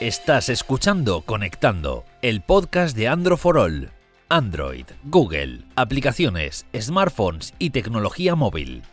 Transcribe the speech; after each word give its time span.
Estás 0.00 0.48
escuchando 0.48 1.22
Conectando, 1.22 2.04
el 2.22 2.40
podcast 2.40 2.96
de 2.96 3.08
Android 3.08 3.36
for 3.36 3.58
All. 3.58 3.90
Android, 4.28 4.86
Google, 5.02 5.64
aplicaciones, 5.74 6.66
smartphones 6.72 7.52
y 7.58 7.70
tecnología 7.70 8.36
móvil. 8.36 8.84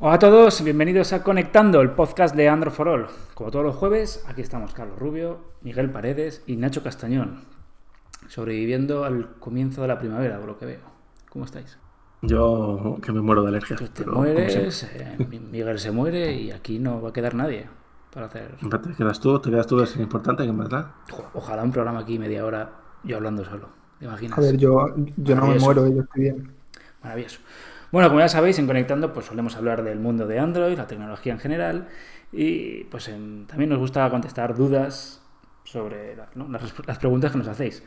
Hola 0.00 0.14
a 0.14 0.18
todos, 0.18 0.64
bienvenidos 0.64 1.12
a 1.12 1.22
Conectando, 1.22 1.82
el 1.82 1.90
podcast 1.90 2.34
de 2.34 2.48
Android 2.48 2.72
for 2.72 2.88
All. 2.88 3.08
Como 3.34 3.50
todos 3.50 3.66
los 3.66 3.76
jueves, 3.76 4.24
aquí 4.26 4.40
estamos 4.40 4.72
Carlos 4.72 4.98
Rubio, 4.98 5.40
Miguel 5.60 5.90
Paredes 5.90 6.42
y 6.46 6.56
Nacho 6.56 6.82
Castañón, 6.82 7.44
sobreviviendo 8.28 9.04
al 9.04 9.34
comienzo 9.40 9.82
de 9.82 9.88
la 9.88 9.98
primavera, 9.98 10.38
por 10.38 10.48
lo 10.48 10.58
que 10.58 10.64
veo. 10.64 10.80
¿Cómo 11.28 11.44
estáis? 11.44 11.76
Yo 12.22 12.96
que 13.02 13.12
me 13.12 13.20
muero 13.20 13.42
de 13.42 13.48
alergia. 13.48 13.76
Pues 13.76 13.92
te 13.92 14.06
mueres, 14.06 14.82
eh, 14.94 15.18
Miguel 15.28 15.78
se 15.78 15.90
muere 15.90 16.32
y 16.32 16.52
aquí 16.52 16.78
no 16.78 17.02
va 17.02 17.10
a 17.10 17.12
quedar 17.12 17.34
nadie 17.34 17.66
para 18.14 18.26
hacer. 18.26 18.54
Te 18.56 18.94
quedas 18.94 19.20
tú, 19.20 19.38
te 19.40 19.50
quedas 19.50 19.66
tú, 19.66 19.82
es 19.82 19.96
importante, 19.96 20.44
que 20.44 20.48
en 20.48 20.58
verdad. 20.58 20.86
Ojalá 21.34 21.64
un 21.64 21.72
programa 21.72 22.00
aquí 22.00 22.18
media 22.18 22.46
hora 22.46 22.70
yo 23.02 23.16
hablando 23.16 23.44
solo. 23.44 23.68
¿Te 23.98 24.06
imaginas? 24.06 24.38
A 24.38 24.40
ver, 24.40 24.56
yo, 24.56 24.94
yo 25.16 25.34
no 25.34 25.48
me 25.48 25.58
muero, 25.58 25.86
yo 25.88 26.02
estoy 26.02 26.22
bien. 26.22 26.52
Maravilloso. 27.02 27.40
Bueno, 27.90 28.08
como 28.08 28.20
ya 28.20 28.28
sabéis, 28.28 28.58
en 28.58 28.66
Conectando 28.66 29.12
pues 29.12 29.26
solemos 29.26 29.56
hablar 29.56 29.82
del 29.82 29.98
mundo 29.98 30.26
de 30.26 30.38
Android, 30.38 30.76
la 30.76 30.86
tecnología 30.86 31.32
en 31.32 31.38
general, 31.38 31.88
y 32.32 32.84
pues 32.84 33.10
también 33.46 33.70
nos 33.70 33.78
gusta 33.78 34.08
contestar 34.10 34.56
dudas 34.56 35.20
sobre 35.64 36.16
las, 36.16 36.98
preguntas 36.98 37.32
que 37.32 37.38
nos 37.38 37.48
hacéis. 37.48 37.82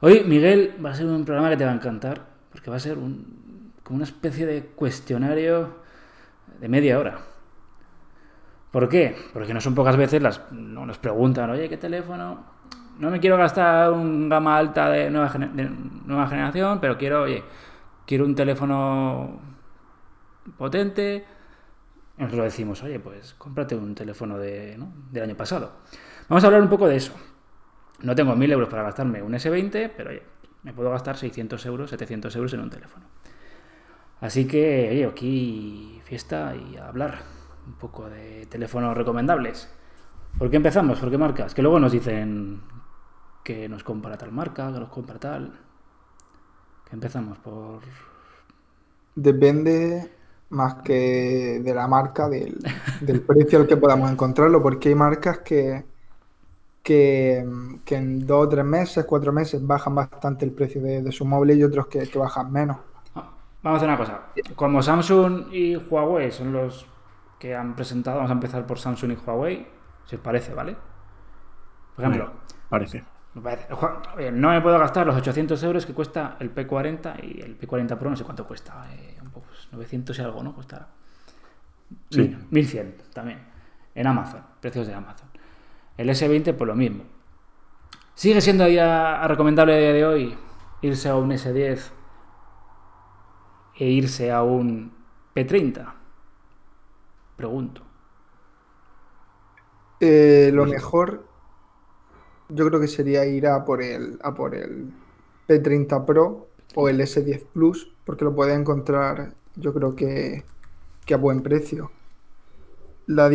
Hoy, 0.00 0.24
Miguel, 0.24 0.74
va 0.84 0.90
a 0.90 0.94
ser 0.94 1.06
un 1.06 1.24
programa 1.24 1.50
que 1.50 1.56
te 1.56 1.64
va 1.64 1.72
a 1.72 1.74
encantar, 1.74 2.22
porque 2.50 2.70
va 2.70 2.76
a 2.76 2.80
ser 2.80 2.98
un, 2.98 3.72
como 3.82 3.96
una 3.96 4.04
especie 4.04 4.46
de 4.46 4.62
cuestionario 4.62 5.76
de 6.60 6.68
media 6.68 6.98
hora. 6.98 7.33
¿Por 8.74 8.88
qué? 8.88 9.14
Porque 9.32 9.54
no 9.54 9.60
son 9.60 9.72
pocas 9.72 9.96
veces 9.96 10.20
las 10.20 10.50
nos 10.50 10.98
preguntan, 10.98 11.48
oye, 11.48 11.68
¿qué 11.68 11.76
teléfono? 11.76 12.44
No 12.98 13.08
me 13.08 13.20
quiero 13.20 13.36
gastar 13.36 13.92
un 13.92 14.28
gama 14.28 14.58
alta 14.58 14.90
de 14.90 15.10
nueva, 15.10 15.28
generación, 16.26 16.80
pero 16.80 16.98
quiero, 16.98 17.22
oye, 17.22 17.44
quiero 18.04 18.24
un 18.24 18.34
teléfono 18.34 19.38
potente. 20.58 21.24
nosotros 22.16 22.46
decimos, 22.46 22.82
oye, 22.82 22.98
pues 22.98 23.34
cómprate 23.34 23.76
un 23.76 23.94
teléfono 23.94 24.38
de, 24.38 24.76
del 25.12 25.22
año 25.22 25.36
pasado. 25.36 25.74
Vamos 26.28 26.42
a 26.42 26.48
hablar 26.48 26.60
un 26.60 26.68
poco 26.68 26.88
de 26.88 26.96
eso. 26.96 27.12
No 28.00 28.16
tengo 28.16 28.34
1000 28.34 28.50
euros 28.50 28.68
para 28.68 28.82
gastarme 28.82 29.22
un 29.22 29.34
S20, 29.34 29.92
pero 29.96 30.10
oye, 30.10 30.24
me 30.64 30.72
puedo 30.72 30.90
gastar 30.90 31.16
600 31.16 31.64
euros, 31.66 31.90
700 31.90 32.34
euros 32.34 32.52
en 32.54 32.60
un 32.60 32.70
teléfono. 32.70 33.06
Así 34.20 34.48
que, 34.48 34.88
oye, 34.90 35.04
aquí 35.04 36.00
fiesta 36.04 36.56
y 36.56 36.76
hablar 36.76 37.33
un 37.66 37.74
poco 37.74 38.08
de 38.08 38.46
teléfonos 38.46 38.96
recomendables. 38.96 39.68
¿Por 40.38 40.50
qué 40.50 40.56
empezamos? 40.56 40.98
¿Por 40.98 41.10
qué 41.10 41.18
marcas? 41.18 41.54
Que 41.54 41.62
luego 41.62 41.78
nos 41.78 41.92
dicen 41.92 42.60
que 43.42 43.68
nos 43.68 43.84
compra 43.84 44.16
tal 44.16 44.32
marca, 44.32 44.72
que 44.72 44.80
nos 44.80 44.88
compra 44.88 45.18
tal. 45.18 45.52
Que 46.88 46.94
empezamos 46.94 47.38
por. 47.38 47.80
Depende 49.14 50.10
más 50.50 50.76
que 50.82 51.60
de 51.62 51.74
la 51.74 51.86
marca, 51.86 52.28
del, 52.28 52.58
precio 53.26 53.60
al 53.60 53.66
que 53.66 53.76
podamos 53.76 54.10
encontrarlo, 54.10 54.62
porque 54.62 54.88
hay 54.88 54.94
marcas 54.94 55.38
que, 55.38 55.84
que, 56.82 57.38
en 57.38 58.26
dos, 58.26 58.48
tres 58.48 58.64
meses, 58.64 59.04
cuatro 59.04 59.32
meses 59.32 59.64
bajan 59.64 59.94
bastante 59.94 60.44
el 60.44 60.52
precio 60.52 60.82
de, 60.82 61.10
su 61.12 61.24
móvil 61.24 61.58
y 61.58 61.64
otros 61.64 61.86
que, 61.86 62.08
que 62.08 62.18
bajan 62.18 62.52
menos. 62.52 62.78
Ah, 63.14 63.30
vamos 63.62 63.76
a 63.82 63.84
hacer 63.84 63.88
una 63.88 63.98
cosa. 63.98 64.20
Como 64.56 64.82
Samsung 64.82 65.52
y 65.52 65.76
Huawei 65.76 66.30
son 66.30 66.52
los 66.52 66.86
que 67.44 67.54
han 67.54 67.76
presentado. 67.76 68.16
Vamos 68.16 68.30
a 68.30 68.34
empezar 68.34 68.66
por 68.66 68.78
Samsung 68.78 69.12
y 69.12 69.16
Huawei, 69.16 69.66
si 70.06 70.16
os 70.16 70.22
parece, 70.22 70.54
¿vale? 70.54 70.74
Por 71.94 72.02
ejemplo, 72.02 72.32
parece. 72.70 73.04
No 74.32 74.48
me 74.48 74.60
puedo 74.62 74.78
gastar 74.78 75.06
los 75.06 75.14
800 75.14 75.62
euros 75.62 75.84
que 75.84 75.92
cuesta 75.92 76.38
el 76.40 76.54
P40 76.54 77.22
y 77.22 77.42
el 77.42 77.58
P40 77.58 77.98
Pro 77.98 78.08
no 78.08 78.16
sé 78.16 78.24
cuánto 78.24 78.46
cuesta, 78.46 78.86
eh, 78.94 79.18
un 79.20 79.30
poco, 79.30 79.48
900 79.72 80.18
y 80.18 80.22
algo, 80.22 80.42
¿no? 80.42 80.54
Cuesta 80.54 80.88
sí. 82.08 82.34
1100 82.50 82.96
también, 83.12 83.40
en 83.94 84.06
Amazon, 84.06 84.42
precios 84.62 84.86
de 84.86 84.94
Amazon. 84.94 85.28
El 85.98 86.08
S20 86.08 86.44
por 86.44 86.56
pues 86.56 86.68
lo 86.68 86.74
mismo. 86.76 87.04
¿Sigue 88.14 88.40
siendo 88.40 88.66
ya 88.68 89.28
recomendable 89.28 89.74
a 89.74 89.78
día 89.78 89.92
de 89.92 90.06
hoy 90.06 90.38
irse 90.80 91.10
a 91.10 91.16
un 91.16 91.30
S10 91.30 91.90
e 93.76 93.84
irse 93.84 94.32
a 94.32 94.42
un 94.42 94.94
P30? 95.34 96.03
Pregunto. 97.36 97.82
Eh, 100.00 100.50
lo 100.52 100.66
mejor, 100.66 101.24
yo 102.48 102.66
creo 102.66 102.80
que 102.80 102.88
sería 102.88 103.24
ir 103.24 103.46
a 103.46 103.64
por 103.64 103.82
el, 103.82 104.18
a 104.22 104.34
por 104.34 104.54
el 104.54 104.92
P30 105.48 106.04
Pro 106.04 106.48
o 106.74 106.88
el 106.88 107.00
S10 107.00 107.46
Plus, 107.52 107.92
porque 108.04 108.24
lo 108.24 108.34
puedes 108.34 108.58
encontrar, 108.58 109.34
yo 109.56 109.72
creo 109.72 109.94
que, 109.94 110.44
a 111.12 111.16
buen 111.16 111.42
precio. 111.42 111.90
La, 113.06 113.30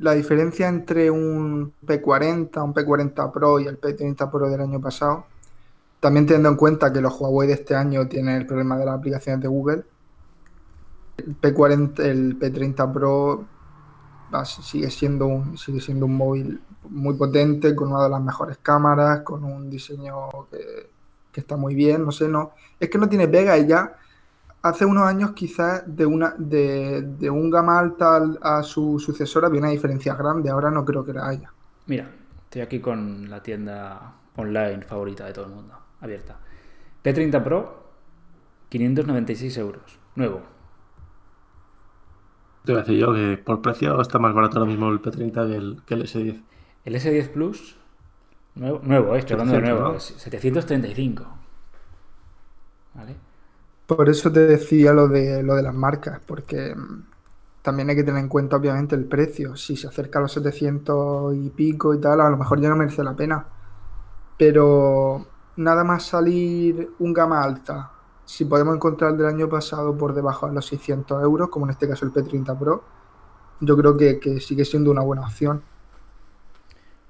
la 0.00 0.14
diferencia 0.14 0.68
entre 0.68 1.10
un 1.10 1.72
P40, 1.84 2.64
un 2.64 2.74
P40 2.74 3.32
Pro 3.32 3.60
y 3.60 3.66
el 3.66 3.80
P30 3.80 4.30
Pro 4.30 4.50
del 4.50 4.60
año 4.60 4.80
pasado, 4.80 5.26
también 6.00 6.26
teniendo 6.26 6.50
en 6.50 6.56
cuenta 6.56 6.92
que 6.92 7.00
los 7.00 7.20
Huawei 7.20 7.48
de 7.48 7.54
este 7.54 7.74
año 7.74 8.08
tienen 8.08 8.36
el 8.36 8.46
problema 8.46 8.76
de 8.76 8.86
las 8.86 8.98
aplicaciones 8.98 9.40
de 9.40 9.48
Google, 9.48 9.84
el 11.18 11.40
P40, 11.40 12.00
el 12.00 12.38
P30 12.38 12.92
Pro 12.92 13.46
sigue 14.44 14.90
siendo 14.90 15.26
un 15.26 15.56
sigue 15.56 15.80
siendo 15.80 16.06
un 16.06 16.16
móvil 16.16 16.60
muy 16.88 17.14
potente, 17.14 17.74
con 17.74 17.92
una 17.92 18.04
de 18.04 18.10
las 18.10 18.20
mejores 18.20 18.58
cámaras, 18.58 19.20
con 19.20 19.44
un 19.44 19.70
diseño 19.70 20.28
que, 20.50 21.40
está 21.40 21.56
muy 21.56 21.74
bien, 21.74 22.04
no 22.04 22.12
sé, 22.12 22.28
no. 22.28 22.52
Es 22.80 22.88
que 22.88 22.96
no 22.96 23.08
tiene 23.08 23.28
pega 23.28 23.58
y 23.58 23.66
ya 23.66 23.96
hace 24.62 24.86
unos 24.86 25.04
años 25.04 25.32
quizás 25.32 25.82
de 25.86 26.06
una 26.06 26.34
de, 26.38 27.02
de 27.02 27.28
un 27.28 27.50
gama 27.50 27.78
alta 27.78 28.22
a 28.40 28.62
su 28.62 28.98
sucesora 28.98 29.48
había 29.48 29.60
una 29.60 29.70
diferencia 29.70 30.14
grande, 30.14 30.48
ahora 30.48 30.70
no 30.70 30.84
creo 30.84 31.04
que 31.04 31.12
la 31.12 31.28
haya. 31.28 31.52
Mira, 31.86 32.10
estoy 32.44 32.62
aquí 32.62 32.80
con 32.80 33.28
la 33.28 33.42
tienda 33.42 34.14
online 34.36 34.82
favorita 34.82 35.26
de 35.26 35.32
todo 35.34 35.44
el 35.44 35.52
mundo, 35.52 35.74
abierta. 36.00 36.38
P30 37.04 37.44
Pro, 37.44 37.84
596 38.70 39.58
euros, 39.58 39.98
nuevo, 40.14 40.55
te 42.66 42.72
voy 42.72 42.80
a 42.80 42.84
decir 42.84 42.98
yo 42.98 43.14
que 43.14 43.38
por 43.38 43.62
precio 43.62 44.00
está 44.00 44.18
más 44.18 44.34
barato 44.34 44.58
ahora 44.58 44.68
mismo 44.68 44.88
el 44.90 45.00
P30 45.00 45.84
que 45.86 45.94
el, 45.94 46.02
S10. 46.02 46.42
El 46.84 46.94
S10 46.96 47.28
Plus, 47.30 47.76
nuevo, 48.56 48.80
nuevo 48.82 49.14
eh, 49.14 49.20
estoy 49.20 49.34
hablando 49.34 49.54
de 49.54 49.60
nuevo, 49.62 50.00
735. 50.00 51.24
¿Vale? 52.94 53.16
Por 53.86 54.08
eso 54.08 54.32
te 54.32 54.40
decía 54.40 54.92
lo 54.92 55.06
de, 55.06 55.44
lo 55.44 55.54
de 55.54 55.62
las 55.62 55.74
marcas, 55.74 56.20
porque 56.26 56.74
mm, 56.74 57.04
también 57.62 57.88
hay 57.88 57.96
que 57.96 58.02
tener 58.02 58.20
en 58.20 58.28
cuenta 58.28 58.56
obviamente 58.56 58.96
el 58.96 59.04
precio. 59.04 59.54
Si 59.54 59.76
se 59.76 59.86
acerca 59.86 60.18
a 60.18 60.22
los 60.22 60.32
700 60.32 61.36
y 61.36 61.50
pico 61.50 61.94
y 61.94 62.00
tal, 62.00 62.20
a 62.20 62.28
lo 62.28 62.36
mejor 62.36 62.60
ya 62.60 62.68
no 62.68 62.76
merece 62.76 63.04
la 63.04 63.14
pena. 63.14 63.46
Pero 64.36 65.24
nada 65.56 65.84
más 65.84 66.04
salir 66.04 66.90
un 66.98 67.12
gama 67.12 67.44
alta 67.44 67.92
si 68.26 68.44
podemos 68.44 68.74
encontrar 68.74 69.12
el 69.12 69.18
del 69.18 69.26
año 69.28 69.48
pasado 69.48 69.96
por 69.96 70.12
debajo 70.12 70.48
de 70.48 70.54
los 70.54 70.66
600 70.66 71.22
euros, 71.22 71.48
como 71.48 71.66
en 71.66 71.70
este 71.70 71.88
caso 71.88 72.04
el 72.04 72.12
P30 72.12 72.58
Pro, 72.58 72.82
yo 73.60 73.76
creo 73.76 73.96
que, 73.96 74.40
sigue 74.40 74.64
siendo 74.64 74.90
una 74.90 75.02
buena 75.02 75.22
opción. 75.22 75.62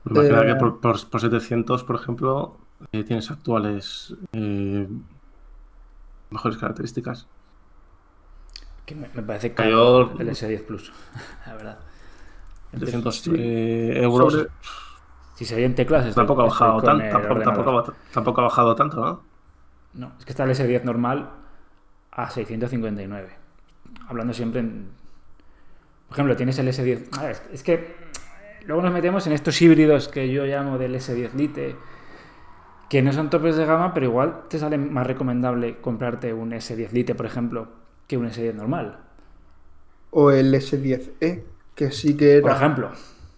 Me 0.05 0.21
imagino 0.21 0.43
que 0.43 0.51
eh, 0.51 0.73
por, 1.11 1.21
700, 1.21 1.85
por 1.85 1.97
ejemplo, 1.97 2.59
eh, 2.93 3.03
tienes 3.03 3.31
actuales 3.31 4.15
eh, 4.33 4.87
mejores 6.31 6.59
características. 6.59 7.27
Que 8.85 8.95
me, 8.95 9.09
parece 9.09 9.53
que 9.53 9.63
el 9.63 9.73
S10 9.73 10.65
Plus, 10.65 10.93
la 11.47 11.55
verdad. 11.55 11.79
700 12.73 13.23
euros. 13.27 14.47
Si 15.35 15.47
se 15.47 15.65
en 15.65 15.75
teclas, 15.75 16.15
tampoco 16.15 16.43
ha 16.43 16.45
bajado 16.45 16.83
tanto. 16.83 17.85
tampoco 18.13 18.41
ha 18.43 18.45
bajado 18.45 18.75
tanto, 18.75 19.01
¿no? 19.01 19.36
No, 19.97 20.13
es 20.19 20.25
que 20.25 20.31
está 20.31 20.45
el 20.45 20.51
S10 20.51 20.83
normal 20.85 21.31
a 22.13 22.31
659. 22.31 23.29
Hablando 24.09 24.33
siempre 24.33 24.61
en... 24.61 24.89
Por 26.09 26.15
ejemplo, 26.15 26.37
tienes 26.37 26.59
el 26.59 26.69
S10... 26.69 27.41
es 27.53 27.63
que 27.63 27.97
luego 28.67 28.83
nos 28.83 28.93
metemos 28.93 29.27
en 29.27 29.33
estos 29.33 29.61
híbridos 29.61 30.09
que 30.09 30.31
yo 30.31 30.45
llamo 30.45 30.79
del 30.79 30.95
S10 30.95 31.33
Lite, 31.33 31.77
que 32.89 33.03
no 33.03 33.13
son 33.13 33.31
topes 33.31 33.57
de 33.57 33.65
gama, 33.65 33.93
pero 33.95 34.07
igual 34.07 34.45
te 34.49 34.59
sale 34.59 34.79
más 34.79 35.07
recomendable 35.07 35.81
comprarte 35.81 36.33
un 36.33 36.53
S10 36.53 36.91
Lite, 36.93 37.15
por 37.15 37.27
ejemplo, 37.27 37.69
que 38.07 38.17
un 38.19 38.27
S10 38.29 38.55
normal. 38.55 38.99
O 40.11 40.31
el 40.31 40.55
S10e, 40.55 41.43
que 41.75 41.91
sí 41.91 42.17
que 42.17 42.37
era... 42.37 42.43
Por 42.43 42.53
ejemplo. 42.53 42.91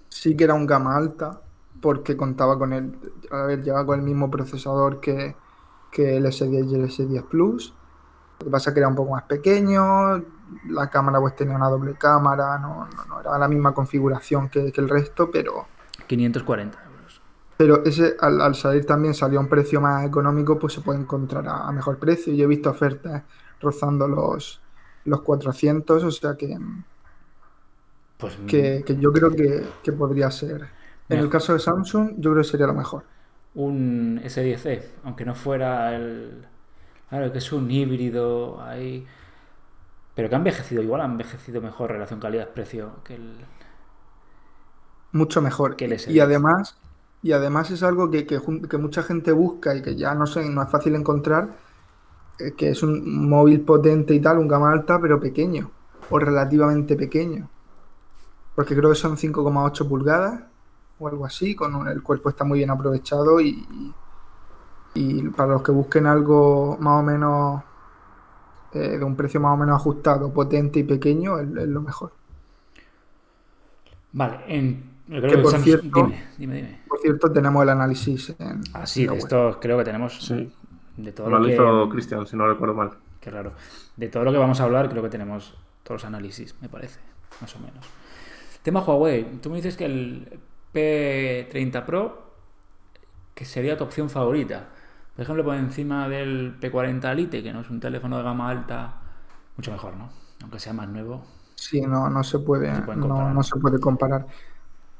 Sí 0.08 0.36
que 0.36 0.44
era 0.44 0.54
un 0.54 0.66
gama 0.66 0.96
alta, 0.96 1.40
porque 1.80 2.16
contaba 2.16 2.58
con 2.58 2.72
el... 2.72 2.92
A 3.30 3.42
ver, 3.44 3.62
llevaba 3.62 3.86
con 3.86 4.00
el 4.00 4.04
mismo 4.04 4.30
procesador 4.30 5.00
que 5.00 5.36
que 5.90 6.16
el 6.16 6.26
S10 6.26 6.70
y 6.70 6.74
el 6.74 6.88
S10 6.88 7.24
Plus. 7.24 7.74
Lo 8.40 8.46
que 8.46 8.50
pasa 8.50 8.70
es 8.70 8.74
que 8.74 8.80
era 8.80 8.88
un 8.88 8.94
poco 8.94 9.12
más 9.12 9.24
pequeño, 9.24 10.22
la 10.68 10.88
cámara 10.90 11.20
pues 11.20 11.34
tenía 11.36 11.56
una 11.56 11.68
doble 11.68 11.94
cámara, 11.94 12.58
no, 12.58 12.88
era 13.20 13.38
la 13.38 13.48
misma 13.48 13.74
configuración 13.74 14.48
que, 14.48 14.72
el 14.74 14.88
resto, 14.88 15.30
pero... 15.30 15.66
540 16.06 16.78
euros. 16.84 17.22
Pero 17.56 17.84
ese 17.84 18.16
al, 18.20 18.54
salir 18.54 18.86
también 18.86 19.14
salió 19.14 19.40
a 19.40 19.42
un 19.42 19.48
precio 19.48 19.80
más 19.80 20.06
económico, 20.06 20.58
pues 20.58 20.72
se 20.74 20.80
puede 20.80 21.00
encontrar 21.00 21.46
a, 21.48 21.70
mejor 21.72 21.98
precio. 21.98 22.32
Yo 22.32 22.44
he 22.44 22.48
visto 22.48 22.70
ofertas 22.70 23.24
rozando 23.60 24.06
los, 24.06 24.60
los 25.04 25.22
400, 25.22 26.04
o 26.04 26.10
sea 26.12 26.36
que, 26.36 26.56
pues, 28.16 28.38
que, 28.46 28.84
yo 29.00 29.12
creo 29.12 29.30
que, 29.30 29.92
podría 29.92 30.30
ser. 30.30 30.68
En 31.08 31.18
el 31.18 31.28
caso 31.28 31.54
de 31.54 31.58
Samsung, 31.58 32.14
yo 32.18 32.30
creo 32.30 32.42
que 32.42 32.48
sería 32.48 32.66
lo 32.66 32.74
mejor. 32.74 33.04
Un 33.58 34.20
S10e, 34.22 34.82
aunque 35.02 35.24
no 35.24 35.34
fuera 35.34 35.96
el... 35.96 36.46
Claro, 37.08 37.32
que 37.32 37.38
es 37.38 37.52
un 37.52 37.68
híbrido 37.68 38.62
ahí... 38.62 39.04
Pero 40.14 40.28
que 40.28 40.36
ha 40.36 40.38
envejecido, 40.38 40.80
igual 40.80 41.00
ha 41.00 41.06
envejecido 41.06 41.60
mejor 41.60 41.90
relación 41.90 42.20
calidad-precio 42.20 43.02
que 43.02 43.16
el... 43.16 43.34
Mucho 45.10 45.42
mejor. 45.42 45.74
Que 45.74 45.86
el 45.86 45.92
S10. 45.92 46.10
Y 46.12 46.20
además, 46.20 46.78
y 47.20 47.32
además 47.32 47.72
es 47.72 47.82
algo 47.82 48.08
que, 48.12 48.40
mucha 48.78 49.02
gente 49.02 49.32
busca 49.32 49.74
y 49.74 49.82
que 49.82 49.96
ya 49.96 50.14
no 50.14 50.26
sé, 50.26 50.48
no 50.48 50.62
es 50.62 50.70
fácil 50.70 50.94
encontrar, 50.94 51.48
eh, 52.38 52.52
que 52.56 52.70
es 52.70 52.84
un 52.84 53.28
móvil 53.28 53.62
potente 53.62 54.14
y 54.14 54.20
tal, 54.20 54.38
un 54.38 54.46
gama 54.46 54.70
alta, 54.70 55.00
pero 55.00 55.18
pequeño, 55.18 55.72
o 56.10 56.18
relativamente 56.20 56.94
pequeño. 56.94 57.50
Porque 58.54 58.76
creo 58.76 58.90
que 58.90 58.96
son 58.96 59.16
5,8 59.16 59.88
pulgadas 59.88 60.42
o 60.98 61.08
algo 61.08 61.26
así, 61.26 61.54
con 61.54 61.88
el 61.88 62.02
cuerpo 62.02 62.28
está 62.28 62.44
muy 62.44 62.58
bien 62.58 62.70
aprovechado 62.70 63.40
y, 63.40 63.94
y 64.94 65.22
para 65.30 65.52
los 65.52 65.62
que 65.62 65.72
busquen 65.72 66.06
algo 66.06 66.76
más 66.80 67.00
o 67.00 67.02
menos 67.02 67.62
eh, 68.72 68.98
de 68.98 69.04
un 69.04 69.16
precio 69.16 69.40
más 69.40 69.54
o 69.54 69.56
menos 69.56 69.76
ajustado, 69.76 70.32
potente 70.32 70.80
y 70.80 70.84
pequeño, 70.84 71.38
es, 71.38 71.48
es 71.48 71.68
lo 71.68 71.80
mejor. 71.80 72.12
Vale, 74.12 74.40
en 74.48 74.98
que 75.08 75.38
por, 75.38 75.58
cierto, 75.58 76.10
por 76.86 76.98
cierto, 77.00 77.32
tenemos 77.32 77.62
el 77.62 77.70
análisis 77.70 78.34
en. 78.38 78.60
Ah, 78.74 78.86
sí, 78.86 79.06
de 79.06 79.16
esto 79.16 79.58
creo 79.58 79.78
que 79.78 79.84
tenemos. 79.84 80.22
Sí. 80.22 80.52
De 80.98 81.12
todo 81.12 81.30
lo, 81.30 81.48
hizo 81.48 81.88
Cristian, 81.88 82.26
si 82.26 82.36
no 82.36 82.46
recuerdo 82.46 82.74
mal. 82.74 82.90
Qué 83.20 83.30
raro. 83.30 83.52
De 83.96 84.08
todo 84.08 84.24
lo 84.24 84.32
que 84.32 84.38
vamos 84.38 84.60
a 84.60 84.64
hablar, 84.64 84.90
creo 84.90 85.02
que 85.02 85.08
tenemos 85.08 85.54
todos 85.82 86.02
los 86.02 86.04
análisis, 86.04 86.54
me 86.60 86.68
parece. 86.68 87.00
Más 87.40 87.54
o 87.56 87.58
menos. 87.58 87.86
Tema 88.62 88.82
Huawei. 88.82 89.40
Tú 89.40 89.48
me 89.48 89.56
dices 89.56 89.76
que 89.78 89.86
el 89.86 90.40
P30 90.72 91.84
Pro 91.84 92.28
que 93.38 93.44
sería 93.44 93.76
tu 93.76 93.84
opción 93.84 94.10
favorita. 94.10 94.66
Por 95.14 95.22
ejemplo, 95.22 95.44
por 95.44 95.54
encima 95.54 96.08
del 96.08 96.58
P40 96.60 97.14
Lite, 97.14 97.40
que 97.40 97.52
no 97.52 97.60
es 97.60 97.70
un 97.70 97.78
teléfono 97.78 98.18
de 98.18 98.24
gama 98.24 98.48
alta, 98.48 99.00
mucho 99.56 99.70
mejor, 99.70 99.96
¿no? 99.96 100.10
Aunque 100.42 100.58
sea 100.58 100.72
más 100.72 100.88
nuevo. 100.88 101.24
Sí, 101.54 101.80
no, 101.82 102.10
no 102.10 102.24
se 102.24 102.40
puede, 102.40 102.72
no, 102.96 103.32
no 103.32 103.42
se 103.44 103.56
puede 103.60 103.78
comparar. 103.78 104.26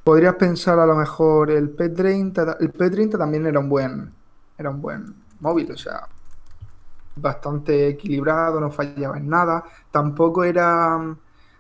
Podrías 0.05 0.37
pensar 0.37 0.79
a 0.79 0.87
lo 0.87 0.94
mejor 0.94 1.50
el 1.50 1.76
P30. 1.76 2.59
El 2.61 2.73
P30 2.73 3.19
también 3.19 3.44
era 3.44 3.59
un 3.59 3.69
buen. 3.69 4.12
Era 4.56 4.70
un 4.70 4.81
buen 4.81 5.15
móvil, 5.41 5.73
o 5.73 5.76
sea. 5.76 6.06
Bastante 7.17 7.88
equilibrado, 7.88 8.61
no 8.61 8.70
fallaba 8.70 9.19
en 9.19 9.29
nada. 9.29 9.65
Tampoco 9.91 10.44
era. 10.44 11.17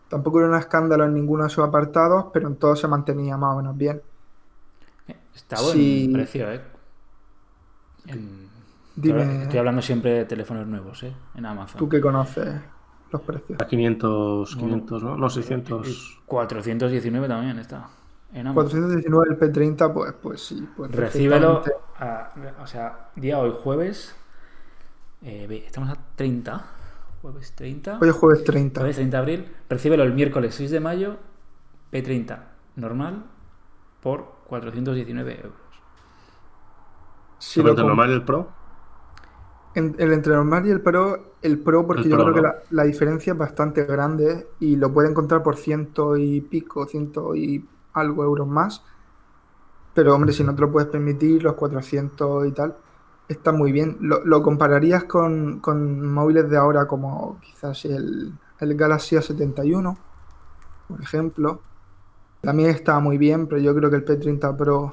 Tampoco 0.08 0.40
era 0.40 0.48
un 0.48 0.54
escándalo 0.54 1.04
en 1.04 1.14
ninguno 1.14 1.44
de 1.44 1.50
sus 1.50 1.64
apartados, 1.64 2.26
pero 2.32 2.48
en 2.48 2.56
todo 2.56 2.74
se 2.76 2.88
mantenía 2.88 3.36
más 3.36 3.54
o 3.54 3.58
menos 3.58 3.76
bien. 3.76 4.00
Está 5.34 5.60
buen 5.62 6.12
precio, 6.12 6.50
¿eh? 6.52 6.60
Dime... 8.96 9.42
Estoy 9.42 9.58
hablando 9.58 9.82
siempre 9.82 10.12
de 10.12 10.24
teléfonos 10.24 10.66
nuevos, 10.66 11.02
¿eh? 11.02 11.12
En 11.34 11.46
Amazon. 11.46 11.78
¿Tú 11.78 11.88
qué 11.88 12.00
conoces 12.00 12.60
los 13.12 13.22
precios? 13.22 13.60
A 13.60 13.66
500, 13.66 14.56
500, 14.56 15.02
¿no? 15.02 15.16
No, 15.16 15.30
600. 15.30 16.22
419 16.26 17.28
también 17.28 17.58
está. 17.58 17.88
419 18.32 19.26
el 19.30 19.38
P30, 19.38 19.92
pues, 19.92 20.14
pues 20.20 20.40
sí. 20.40 20.68
Pues 20.76 20.90
Recíbelo, 20.90 21.62
o 22.60 22.66
sea, 22.66 23.10
día 23.16 23.38
hoy 23.38 23.54
jueves, 23.62 24.14
eh, 25.22 25.64
estamos 25.66 25.90
a 25.90 25.96
30, 26.16 26.66
jueves 27.20 27.52
30. 27.54 27.98
Hoy 28.00 28.08
es 28.08 28.14
jueves 28.14 28.44
30. 28.44 28.80
Jueves 28.80 28.96
30 28.96 29.16
de 29.16 29.20
abril, 29.20 29.52
recíbelo 29.68 30.02
el 30.02 30.14
miércoles 30.14 30.54
6 30.54 30.70
de 30.70 30.80
mayo, 30.80 31.16
P30 31.92 32.38
normal 32.76 33.24
por 34.02 34.32
419 34.46 35.36
euros. 35.36 35.52
Sí, 37.38 37.60
¿El 37.60 37.68
entre 37.68 37.84
normal 37.84 38.10
y 38.10 38.12
el 38.12 38.24
Pro? 38.24 38.58
el 39.74 40.12
entre 40.12 40.34
normal 40.34 40.66
y 40.66 40.70
el 40.70 40.80
Pro, 40.80 41.34
el 41.40 41.60
Pro 41.60 41.86
porque 41.86 42.08
yo 42.08 42.16
creo 42.16 42.34
que 42.34 42.40
la, 42.40 42.56
la, 42.70 42.82
diferencia 42.82 43.32
es 43.32 43.38
bastante 43.38 43.84
grande 43.84 44.48
y 44.58 44.74
lo 44.74 44.92
puede 44.92 45.08
encontrar 45.08 45.44
por 45.44 45.56
ciento 45.56 46.16
y 46.16 46.40
pico, 46.40 46.86
ciento 46.86 47.36
y 47.36 47.64
algo 47.92 48.24
euros 48.24 48.48
más. 48.48 48.82
Pero 49.94 50.14
hombre, 50.14 50.32
si 50.32 50.42
no 50.42 50.54
te 50.54 50.62
lo 50.62 50.72
puedes 50.72 50.88
permitir, 50.88 51.44
los 51.44 51.54
400 51.54 52.48
y 52.48 52.52
tal, 52.52 52.76
está 53.28 53.52
muy 53.52 53.72
bien. 53.72 53.98
¿Lo, 54.00 54.42
compararías 54.42 55.04
con, 55.04 55.60
móviles 56.12 56.48
de 56.50 56.56
ahora 56.56 56.86
como 56.86 57.38
quizás 57.40 57.84
el, 57.84 58.32
el 58.60 58.74
Galaxy 58.74 59.16
A71, 59.16 59.96
por 60.88 61.02
ejemplo? 61.02 61.60
También 62.40 62.70
está 62.70 62.98
muy 63.00 63.18
bien, 63.18 63.46
pero 63.46 63.60
yo 63.60 63.74
creo 63.74 63.90
que 63.90 63.96
el 63.96 64.04
P30 64.04 64.56
Pro, 64.56 64.90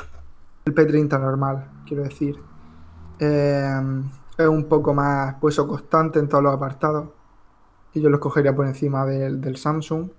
el 0.65 0.73
P30 0.73 1.19
normal, 1.19 1.71
quiero 1.85 2.03
decir, 2.03 2.39
eh, 3.19 3.81
es 4.38 4.47
un 4.47 4.65
poco 4.65 4.93
más 4.93 5.35
pues, 5.39 5.55
constante 5.57 6.19
en 6.19 6.27
todos 6.27 6.43
los 6.43 6.53
apartados. 6.53 7.09
Y 7.93 8.01
yo 8.01 8.09
lo 8.09 8.17
escogería 8.17 8.53
por 8.53 8.65
encima 8.65 9.05
del, 9.05 9.39
del 9.39 9.55
Samsung. 9.55 10.09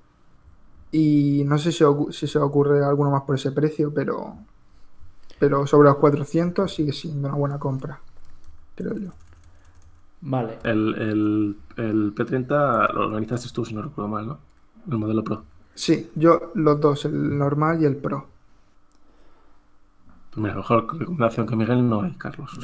Y 0.92 1.42
no 1.46 1.58
sé 1.58 1.72
si, 1.72 1.84
si 2.10 2.26
se 2.26 2.38
ocurre 2.38 2.82
alguno 2.82 3.10
más 3.10 3.22
por 3.22 3.34
ese 3.34 3.52
precio, 3.52 3.92
pero, 3.92 4.36
pero 5.38 5.66
sobre 5.66 5.88
los 5.88 5.96
400 5.96 6.72
sigue 6.72 6.92
siendo 6.92 7.28
una 7.28 7.36
buena 7.36 7.58
compra, 7.58 8.00
creo 8.74 8.94
yo. 8.94 9.10
Vale. 10.22 10.58
El, 10.64 11.56
el, 11.76 12.14
P30 12.14 12.92
lo 12.92 13.06
organizaste 13.06 13.50
tú, 13.52 13.64
si 13.64 13.74
no 13.74 13.82
recuerdo 13.82 14.08
mal, 14.08 14.26
¿no? 14.26 14.38
El 14.90 14.98
modelo 14.98 15.22
Pro. 15.22 15.44
Sí, 15.74 16.10
yo 16.14 16.52
los 16.54 16.80
dos, 16.80 17.04
el 17.04 17.36
normal 17.38 17.82
y 17.82 17.84
el 17.84 17.96
Pro. 17.96 18.26
Pues 20.30 20.42
mira, 20.42 20.54
mejor 20.54 20.98
recomendación 20.98 21.46
que 21.46 21.56
Miguel 21.56 21.88
no 21.88 22.02
hay, 22.02 22.12
Carlos. 22.12 22.58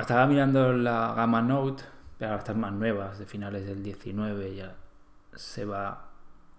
estaba 0.00 0.26
mirando 0.26 0.72
la 0.72 1.14
gama 1.14 1.42
Note, 1.42 1.84
pero 2.18 2.36
estas 2.36 2.56
más 2.56 2.72
nuevas, 2.72 3.18
de 3.18 3.26
finales 3.26 3.66
del 3.66 3.82
19, 3.82 4.54
ya 4.54 4.74
se 5.34 5.64
va 5.64 6.04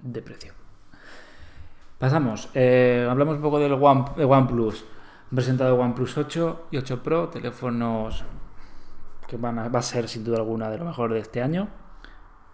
de 0.01 0.21
precio. 0.21 0.54
Pasamos, 1.97 2.49
eh, 2.54 3.07
hablamos 3.09 3.37
un 3.37 3.42
poco 3.42 3.59
del 3.59 3.73
One, 3.73 4.06
de 4.18 4.25
OnePlus. 4.25 4.85
Han 5.31 5.35
presentado 5.35 5.75
OnePlus 5.75 6.17
8 6.17 6.67
y 6.71 6.77
8 6.77 7.03
Pro, 7.03 7.29
teléfonos 7.29 8.23
que 9.27 9.37
van 9.37 9.57
a, 9.57 9.69
va 9.69 9.79
a 9.79 9.81
ser 9.81 10.07
sin 10.07 10.23
duda 10.23 10.37
alguna 10.37 10.69
de 10.69 10.77
lo 10.77 10.85
mejor 10.85 11.11
de 11.13 11.19
este 11.19 11.41
año. 11.41 11.67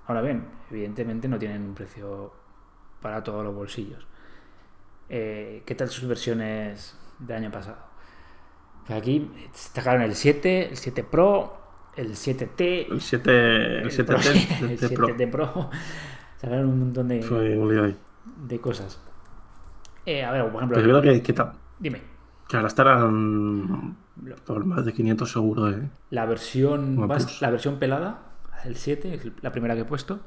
Ahora 0.07 0.21
bien, 0.21 0.45
evidentemente 0.69 1.27
no 1.27 1.37
tienen 1.37 1.63
un 1.63 1.73
precio 1.73 2.33
para 3.01 3.23
todos 3.23 3.43
los 3.43 3.53
bolsillos. 3.53 4.07
Eh, 5.09 5.63
¿Qué 5.65 5.75
tal 5.75 5.89
sus 5.89 6.07
versiones 6.07 6.97
de 7.19 7.33
año 7.33 7.51
pasado? 7.51 7.77
Pues 8.87 8.97
aquí 8.97 9.29
sacaron 9.53 10.01
el 10.03 10.15
7, 10.15 10.69
el 10.69 10.77
7 10.77 11.03
Pro, 11.03 11.57
el 11.97 12.11
7T. 12.11 12.87
El 12.91 13.01
7, 13.01 13.81
el 13.81 13.91
7T, 13.91 14.61
el 14.61 14.79
7T 14.79 15.29
Pro. 15.29 15.69
Sacaron 16.37 16.65
un 16.69 16.79
montón 16.79 17.09
de, 17.09 17.95
de 18.47 18.61
cosas. 18.61 19.01
Eh, 20.05 20.23
a 20.23 20.31
ver, 20.31 20.43
por 20.45 20.55
ejemplo. 20.55 20.77
Pero 20.81 21.01
creo 21.01 21.21
que, 21.21 21.35
Dime. 21.79 22.01
Que 22.51 22.57
ahora 22.57 22.67
estarán 22.67 23.95
por 24.45 24.65
más 24.65 24.83
de 24.83 24.91
500 24.91 25.31
seguro, 25.31 25.69
¿eh? 25.69 25.89
La 26.09 26.25
versión, 26.25 26.97
la 27.39 27.49
versión 27.49 27.79
pelada, 27.79 28.23
el 28.65 28.75
7, 28.75 29.21
la 29.41 29.53
primera 29.53 29.73
que 29.73 29.81
he 29.81 29.85
puesto, 29.85 30.19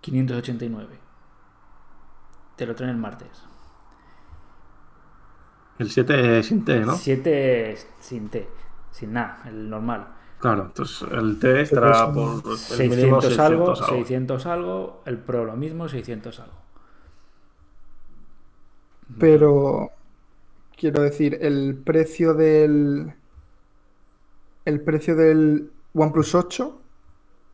589. 0.00 0.88
Te 2.56 2.64
lo 2.64 2.74
traen 2.74 2.92
el 2.92 2.96
martes. 2.96 3.28
El 5.78 5.90
7 5.90 6.42
sin 6.42 6.64
T, 6.64 6.80
¿no? 6.80 6.94
7 6.94 7.76
sin 8.00 8.30
T, 8.30 8.48
sin 8.90 9.12
nada, 9.12 9.42
el 9.44 9.68
normal. 9.68 10.08
Claro, 10.38 10.62
entonces 10.62 11.06
el 11.12 11.38
T 11.38 11.60
estará 11.60 12.10
por 12.10 12.56
600, 12.56 13.38
algo, 13.38 13.76
600 13.76 14.46
algo, 14.46 15.02
el 15.04 15.18
Pro 15.18 15.44
lo 15.44 15.56
mismo, 15.56 15.90
600 15.90 16.40
algo. 16.40 16.56
Pero 19.18 19.90
quiero 20.78 21.02
decir, 21.02 21.38
el 21.42 21.76
precio 21.84 22.34
del. 22.34 23.14
El 24.64 24.80
precio 24.82 25.16
del 25.16 25.70
OnePlus 25.94 26.34
8, 26.34 26.80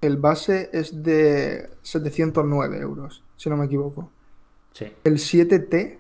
el 0.00 0.16
base 0.16 0.69
es 0.73 1.02
de 1.02 1.71
709 1.83 2.78
euros, 2.78 3.25
si 3.37 3.49
no 3.49 3.57
me 3.57 3.66
equivoco. 3.66 4.11
Sí. 4.73 4.93
El 5.04 5.14
7T, 5.14 5.99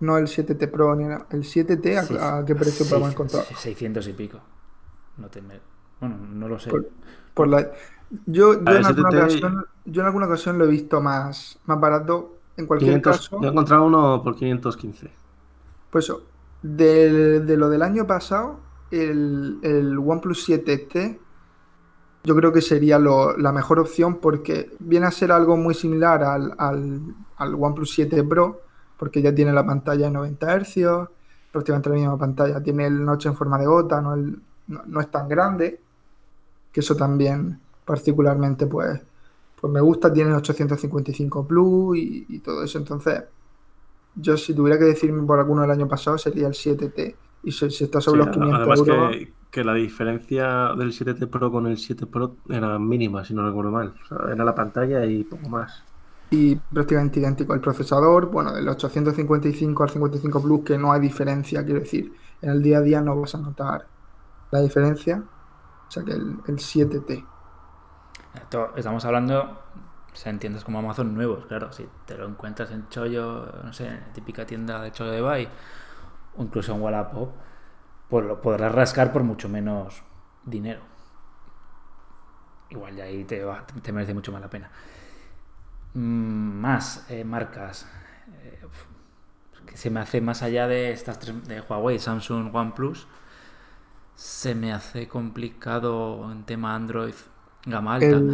no 0.00 0.16
el 0.16 0.26
7T 0.26 0.70
Pro 0.70 0.96
ni 0.96 1.04
nada, 1.04 1.26
el 1.30 1.42
7T, 1.42 2.18
¿a, 2.18 2.44
qué 2.46 2.54
precio 2.54 2.86
podemos 2.86 3.12
encontrar? 3.12 3.44
600 3.44 4.08
y 4.08 4.12
pico. 4.14 4.40
No 5.18 5.28
te 5.28 5.42
Bueno, 6.00 6.16
no 6.16 6.48
lo 6.48 6.58
sé. 6.58 6.70
Por, 7.34 7.48
la... 7.48 7.70
yo, 8.26 8.54
yo, 8.54 8.60
en 8.60 8.84
alguna 8.86 9.08
ocasión, 9.10 9.66
yo, 9.84 10.00
en 10.00 10.06
alguna 10.06 10.26
ocasión, 10.26 10.56
lo 10.56 10.64
he 10.64 10.68
visto 10.68 11.02
más, 11.02 11.58
más 11.66 11.78
barato 11.78 12.38
en 12.56 12.66
cualquier 12.66 13.02
caso. 13.02 13.38
Yo 13.42 13.48
he 13.48 13.50
encontrado 13.50 13.84
uno 13.84 14.22
por 14.22 14.34
515. 14.36 15.23
Pues 15.94 16.12
de, 16.60 17.56
lo 17.56 17.68
del 17.68 17.80
año 17.80 18.04
pasado, 18.04 18.58
el, 18.90 19.60
el 19.62 19.96
OnePlus 19.96 20.42
7T 20.42 21.20
yo 22.24 22.34
creo 22.34 22.52
que 22.52 22.62
sería 22.62 22.98
la 22.98 23.52
mejor 23.52 23.78
opción 23.78 24.16
porque 24.16 24.72
viene 24.80 25.06
a 25.06 25.12
ser 25.12 25.30
algo 25.30 25.56
muy 25.56 25.72
similar 25.72 26.24
al, 26.24 26.52
al, 26.58 27.00
al 27.36 27.54
OnePlus 27.54 27.92
7 27.94 28.24
Pro, 28.24 28.62
porque 28.98 29.22
ya 29.22 29.32
tiene 29.32 29.52
la 29.52 29.64
pantalla 29.64 30.06
de 30.06 30.10
90 30.10 30.58
Hz, 30.58 31.08
prácticamente 31.52 31.90
la 31.90 31.94
misma 31.94 32.18
pantalla, 32.18 32.60
tiene 32.60 32.86
el 32.88 33.04
notch 33.04 33.26
en 33.26 33.36
forma 33.36 33.56
de 33.56 33.66
gota, 33.66 34.00
no, 34.00 34.14
el- 34.14 34.42
es 35.00 35.10
tan 35.12 35.28
grande, 35.28 35.80
que 36.72 36.80
eso 36.80 36.96
también 36.96 37.60
particularmente 37.84 38.66
pues, 38.66 39.00
pues 39.60 39.72
me 39.72 39.80
gusta, 39.80 40.12
tiene 40.12 40.34
855 40.34 41.46
Plus 41.46 41.96
y 41.98 42.38
todo 42.40 42.64
eso, 42.64 42.78
entonces 42.78 43.22
yo 44.14 44.36
si 44.36 44.54
tuviera 44.54 44.78
que 44.78 44.84
decirme 44.86 45.22
por 45.26 45.38
alguno 45.38 45.62
del 45.62 45.70
año 45.72 45.88
pasado 45.88 46.18
sería 46.18 46.46
el 46.48 46.54
7T 46.54 47.16
y 47.42 47.52
si, 47.52 47.70
si 47.70 47.84
está 47.84 48.00
sobre 48.00 48.18
Sí, 48.22 48.26
los 48.26 48.28
500 48.30 48.54
además 48.60 48.78
euros... 48.78 49.16
que, 49.18 49.34
que 49.50 49.64
la 49.64 49.74
diferencia 49.74 50.74
del 50.76 50.92
7T 50.92 51.28
Pro 51.28 51.50
con 51.50 51.66
el 51.66 51.78
7 51.78 52.06
Pro 52.06 52.36
era 52.48 52.78
mínima, 52.78 53.24
si 53.24 53.34
no 53.34 53.46
recuerdo 53.46 53.70
mal. 53.72 53.94
O 54.02 54.06
sea, 54.06 54.32
era 54.32 54.44
la 54.44 54.54
pantalla 54.54 55.04
y 55.04 55.24
poco 55.24 55.48
más. 55.48 55.84
y 56.30 56.56
prácticamente 56.56 57.20
idéntico 57.20 57.54
el 57.54 57.60
procesador. 57.60 58.26
Bueno, 58.30 58.52
del 58.52 58.68
855 58.68 59.82
al 59.82 59.90
55 59.90 60.42
Plus, 60.42 60.64
que 60.64 60.78
no 60.78 60.92
hay 60.92 61.00
diferencia, 61.00 61.64
quiero 61.64 61.80
decir, 61.80 62.12
en 62.42 62.50
el 62.50 62.62
día 62.62 62.78
a 62.78 62.80
día 62.82 63.00
no 63.00 63.20
vas 63.20 63.34
a 63.34 63.38
notar 63.38 63.86
la 64.50 64.60
diferencia. 64.60 65.22
O 65.88 65.90
sea 65.90 66.02
que 66.04 66.12
el, 66.12 66.38
el 66.46 66.58
7T. 66.58 67.24
Esto- 68.34 68.72
Estamos 68.76 69.04
hablando, 69.04 69.58
se 70.14 70.30
entiendes 70.30 70.64
como 70.64 70.80
Amazon 70.80 71.14
nuevos, 71.14 71.46
claro. 71.46 71.72
Si 71.72 71.88
te 72.06 72.16
lo 72.18 72.26
encuentras 72.28 72.72
en 72.72 72.88
Chollo, 72.90 73.46
no 73.64 73.72
sé, 73.74 73.88
en 73.88 74.00
la 74.00 74.14
típica 74.14 74.46
tienda 74.46 74.82
de 74.82 74.92
Chollo 74.92 75.12
de 75.12 75.22
Bay, 75.22 75.48
o 76.36 76.42
incluso 76.44 76.74
en 76.74 76.82
Wallapop, 76.82 77.30
pues 78.08 78.26
lo 78.26 78.40
podrás 78.42 78.74
rascar 78.74 79.12
por 79.12 79.24
mucho 79.24 79.48
menos 79.48 80.04
dinero. 80.44 80.82
Igual 82.70 82.96
ya 82.96 83.04
ahí 83.04 83.24
te, 83.24 83.44
va- 83.44 83.64
te 83.82 83.92
merece 83.92 84.14
mucho 84.14 84.32
más 84.32 84.40
la 84.40 84.50
pena. 84.50 84.70
Mm, 85.94 86.60
más 86.60 87.06
eh, 87.10 87.24
marcas. 87.24 87.86
eh, 88.42 88.60
que 89.66 89.76
se 89.76 89.90
me 89.90 90.00
hace 90.00 90.20
más 90.20 90.42
allá 90.42 90.66
de 90.68 90.92
estas 90.92 91.18
tres 91.18 91.46
de 91.48 91.60
Huawei, 91.60 91.98
Samsung, 91.98 92.54
OnePlus. 92.54 93.06
Se 94.16 94.54
me 94.54 94.72
hace 94.72 95.08
complicado 95.08 96.30
en 96.30 96.44
tema 96.44 96.74
Android 96.74 97.14
gama 97.66 97.94
alta. 97.94 98.24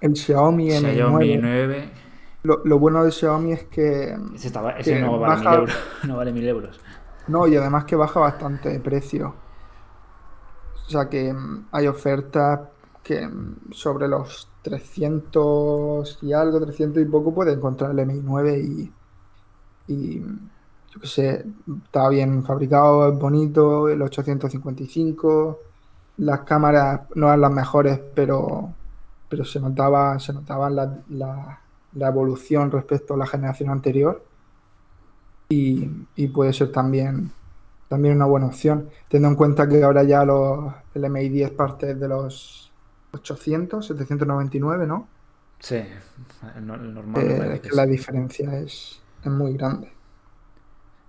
El 0.00 0.16
Xiaomi 0.16 0.64
Mi 0.64 0.70
Xiaomi 0.72 1.38
9. 1.38 1.40
9. 1.42 1.90
Lo, 2.42 2.60
lo 2.64 2.78
bueno 2.78 3.02
de 3.04 3.10
Xiaomi 3.10 3.52
es 3.52 3.64
que. 3.64 4.16
Ese, 4.34 4.46
estaba- 4.48 4.72
ese 4.72 4.94
que 4.94 5.00
no 5.00 5.18
vale 5.18 5.34
baja- 5.36 5.50
mil 5.50 5.58
euros. 5.60 5.76
No 6.06 6.16
vale 6.16 6.32
mil 6.32 6.48
euros. 6.48 6.80
No, 7.28 7.46
y 7.46 7.56
además 7.56 7.84
que 7.86 7.96
baja 7.96 8.20
bastante 8.20 8.68
de 8.68 8.78
precio. 8.80 9.34
O 10.86 10.88
sea 10.90 11.08
que 11.08 11.32
mm, 11.32 11.66
hay 11.72 11.88
ofertas 11.88 12.60
que 13.02 13.26
mm, 13.26 13.72
sobre 13.72 14.06
los 14.08 14.48
300 14.62 16.18
y 16.22 16.32
algo, 16.32 16.60
300 16.60 17.02
y 17.02 17.06
poco, 17.06 17.34
puede 17.34 17.52
encontrar 17.52 17.90
el 17.90 17.98
MI9 17.98 18.62
y, 18.62 18.92
y 19.92 20.20
mm, 20.20 20.50
yo 20.92 21.00
qué 21.00 21.06
sé, 21.06 21.46
está 21.84 22.08
bien 22.08 22.44
fabricado, 22.44 23.08
es 23.12 23.18
bonito, 23.18 23.88
el 23.88 24.00
855, 24.02 25.58
las 26.18 26.40
cámaras 26.40 27.02
no 27.16 27.26
eran 27.26 27.40
las 27.40 27.52
mejores, 27.52 28.00
pero, 28.14 28.72
pero 29.28 29.44
se 29.44 29.60
notaba, 29.60 30.18
se 30.20 30.32
notaba 30.32 30.70
la, 30.70 30.98
la- 31.10 31.60
la 31.94 32.08
evolución 32.08 32.70
respecto 32.70 33.14
a 33.14 33.16
la 33.16 33.26
generación 33.26 33.70
anterior 33.70 34.22
y, 35.48 35.88
y 36.16 36.28
puede 36.28 36.52
ser 36.52 36.72
también, 36.72 37.30
también 37.88 38.16
una 38.16 38.26
buena 38.26 38.46
opción, 38.46 38.88
teniendo 39.08 39.28
en 39.30 39.36
cuenta 39.36 39.68
que 39.68 39.82
ahora 39.82 40.02
ya 40.02 40.24
los, 40.24 40.72
el 40.94 41.04
MI10 41.04 41.50
parte 41.56 41.94
de 41.94 42.08
los 42.08 42.70
800, 43.12 43.86
799, 43.86 44.86
¿no? 44.86 45.08
Sí, 45.60 45.82
el, 46.56 46.66
no- 46.66 46.76
normal. 46.76 47.22
Eh, 47.22 47.28
me 47.28 47.38
parece 47.38 47.54
es 47.54 47.60
que 47.70 47.76
la 47.76 47.86
diferencia 47.86 48.58
es, 48.58 49.00
es 49.22 49.30
muy 49.30 49.54
grande. 49.54 49.92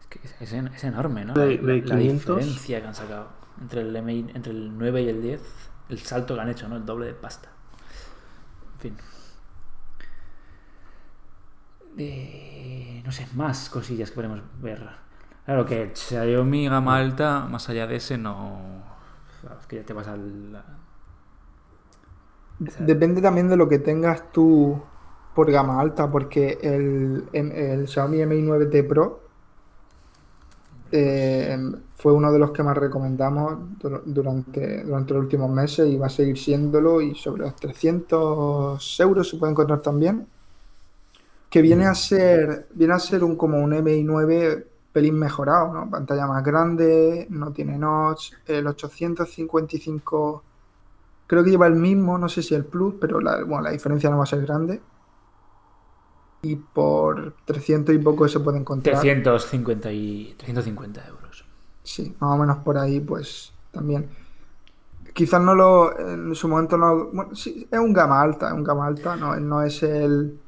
Es, 0.01 0.07
que 0.07 0.19
es- 0.23 0.41
es 0.41 0.53
en- 0.53 0.67
es 0.67 0.83
enorme, 0.83 1.25
¿no? 1.25 1.33
De- 1.33 1.57
la, 1.61 1.73
de 1.73 1.81
la 1.81 1.97
500. 1.97 2.37
diferencia 2.37 2.81
que 2.81 2.87
han 2.87 2.95
sacado 2.95 3.27
entre 3.61 3.81
el, 3.81 3.95
MI 3.95 4.31
entre 4.33 4.51
el 4.51 4.77
9 4.77 5.01
y 5.01 5.09
el 5.09 5.21
10. 5.21 5.41
El 5.89 5.99
salto 5.99 6.35
que 6.35 6.41
han 6.41 6.49
hecho, 6.49 6.67
¿no? 6.69 6.75
El 6.77 6.85
doble 6.85 7.07
de 7.07 7.13
pasta. 7.13 7.49
En 8.77 8.79
fin. 8.79 8.97
Eh, 11.97 13.01
no 13.03 13.11
sé, 13.11 13.27
más 13.33 13.69
cosillas 13.69 14.11
que 14.11 14.15
podemos 14.15 14.41
ver. 14.61 14.87
Claro 15.45 15.65
que 15.65 15.91
Xiaomi 15.95 16.67
gama 16.67 16.97
alta, 16.97 17.47
más 17.49 17.69
allá 17.69 17.87
de 17.87 17.95
ese, 17.95 18.17
no. 18.17 18.83
Claro, 19.41 19.59
Es 19.59 19.65
que 19.65 19.77
ya 19.77 19.83
te 19.83 19.93
vas 19.93 20.07
al. 20.07 20.63
Depende 22.59 23.21
también 23.21 23.47
de 23.47 23.57
lo 23.57 23.67
que 23.67 23.79
tengas 23.79 24.31
tú 24.31 24.79
por 25.33 25.51
gama 25.51 25.79
alta, 25.79 26.11
porque 26.11 26.59
el, 26.61 27.29
el 27.33 27.87
Xiaomi 27.87 28.25
Mi 28.25 28.41
9T 28.41 28.87
Pro 28.87 29.26
eh, 30.91 31.57
fue 31.95 32.13
uno 32.13 32.31
de 32.31 32.39
los 32.39 32.51
que 32.51 32.63
más 32.63 32.77
recomendamos 32.77 33.53
dur- 33.79 34.03
durante, 34.05 34.83
durante 34.83 35.13
los 35.13 35.23
últimos 35.23 35.49
meses 35.49 35.87
y 35.89 35.97
va 35.97 36.07
a 36.07 36.09
seguir 36.09 36.37
siéndolo 36.37 37.01
y 37.01 37.15
sobre 37.15 37.43
los 37.43 37.55
300 37.55 38.99
euros 38.99 39.29
se 39.29 39.37
puede 39.37 39.51
encontrar 39.51 39.81
también. 39.81 40.27
Que 41.49 41.61
viene 41.61 41.85
a 41.85 41.95
ser, 41.95 42.67
viene 42.73 42.93
a 42.93 42.99
ser 42.99 43.23
un, 43.23 43.35
como 43.37 43.57
un 43.63 43.81
Mi 43.83 44.03
9 44.03 44.67
pelín 44.91 45.17
mejorado, 45.17 45.73
¿no? 45.73 45.89
Pantalla 45.89 46.27
más 46.27 46.43
grande, 46.43 47.27
no 47.29 47.51
tiene 47.53 47.77
notch, 47.77 48.33
el 48.47 48.67
855 48.67 50.43
Creo 51.27 51.43
que 51.43 51.51
lleva 51.51 51.67
el 51.67 51.75
mismo, 51.75 52.17
no 52.17 52.29
sé 52.29 52.43
si 52.43 52.55
el 52.55 52.65
Plus, 52.65 52.95
pero 53.01 53.21
la, 53.21 53.43
bueno, 53.43 53.63
la 53.63 53.71
diferencia 53.71 54.09
no 54.09 54.17
va 54.19 54.23
a 54.25 54.27
ser 54.27 54.41
grande. 54.43 54.81
Y 56.41 56.55
por 56.55 57.33
300 57.45 57.93
y 57.95 57.97
poco 57.97 58.27
se 58.27 58.39
puede 58.39 58.59
encontrar. 58.59 58.95
350, 58.95 59.91
y, 59.91 60.35
350 60.37 61.07
euros. 61.07 61.45
Sí, 61.83 62.15
más 62.19 62.35
o 62.35 62.37
menos 62.37 62.57
por 62.59 62.77
ahí, 62.77 62.99
pues 62.99 63.53
también. 63.71 64.09
Quizás 65.13 65.41
no 65.41 65.55
lo, 65.55 65.97
en 65.97 66.35
su 66.35 66.47
momento 66.47 66.77
no, 66.77 67.05
bueno, 67.07 67.33
sí, 67.35 67.67
es 67.71 67.79
un 67.79 67.91
gama 67.91 68.21
alta, 68.21 68.49
es 68.49 68.53
un 68.53 68.63
gama 68.63 68.85
alta, 68.85 69.15
no, 69.15 69.35
no 69.39 69.63
es 69.63 69.81
el, 69.81 70.39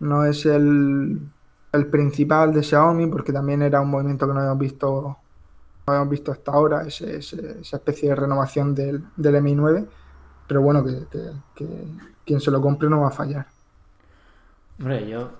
no 0.00 0.24
es 0.26 0.44
el, 0.44 1.18
el 1.72 1.86
principal 1.86 2.52
de 2.52 2.62
Xiaomi, 2.62 3.06
porque 3.06 3.32
también 3.32 3.62
era 3.62 3.80
un 3.80 3.88
movimiento 3.90 4.26
que 4.26 4.34
no 4.34 4.40
habíamos 4.40 4.58
visto, 4.58 5.16
no 5.86 5.92
habíamos 5.92 6.10
visto 6.10 6.30
hasta 6.30 6.52
ahora, 6.52 6.82
ese- 6.86 7.16
ese- 7.16 7.60
esa 7.62 7.76
especie 7.78 8.10
de 8.10 8.16
renovación 8.16 8.74
del, 8.74 9.02
del 9.16 9.42
Mi 9.42 9.54
9, 9.54 9.86
pero 10.46 10.60
bueno, 10.60 10.84
que, 10.84 11.06
que- 11.10 11.32
que 11.54 11.86
quien 12.26 12.40
se 12.40 12.50
lo 12.50 12.60
compre 12.60 12.90
no 12.90 13.00
va 13.00 13.08
a 13.08 13.12
fallar. 13.12 13.46
Hombre, 14.78 15.08
yo 15.08 15.32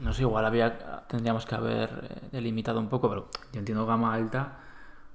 no 0.00 0.12
sé, 0.12 0.22
igual 0.22 0.44
había, 0.44 1.06
tendríamos 1.08 1.46
que 1.46 1.54
haber 1.54 1.90
eh, 2.10 2.28
delimitado 2.32 2.78
un 2.78 2.88
poco, 2.88 3.08
pero 3.08 3.28
yo 3.52 3.58
entiendo 3.58 3.86
gama 3.86 4.12
alta, 4.14 4.58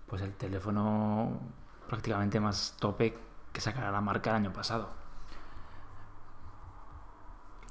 pues 0.08 0.22
el 0.24 0.34
teléfono 0.34 1.40
prácticamente 1.88 2.40
más 2.40 2.76
tope 2.80 3.16
que 3.54 3.62
sacará 3.62 3.92
la 3.92 4.02
marca 4.02 4.32
el 4.32 4.38
año 4.38 4.54
pasado. 4.54 4.90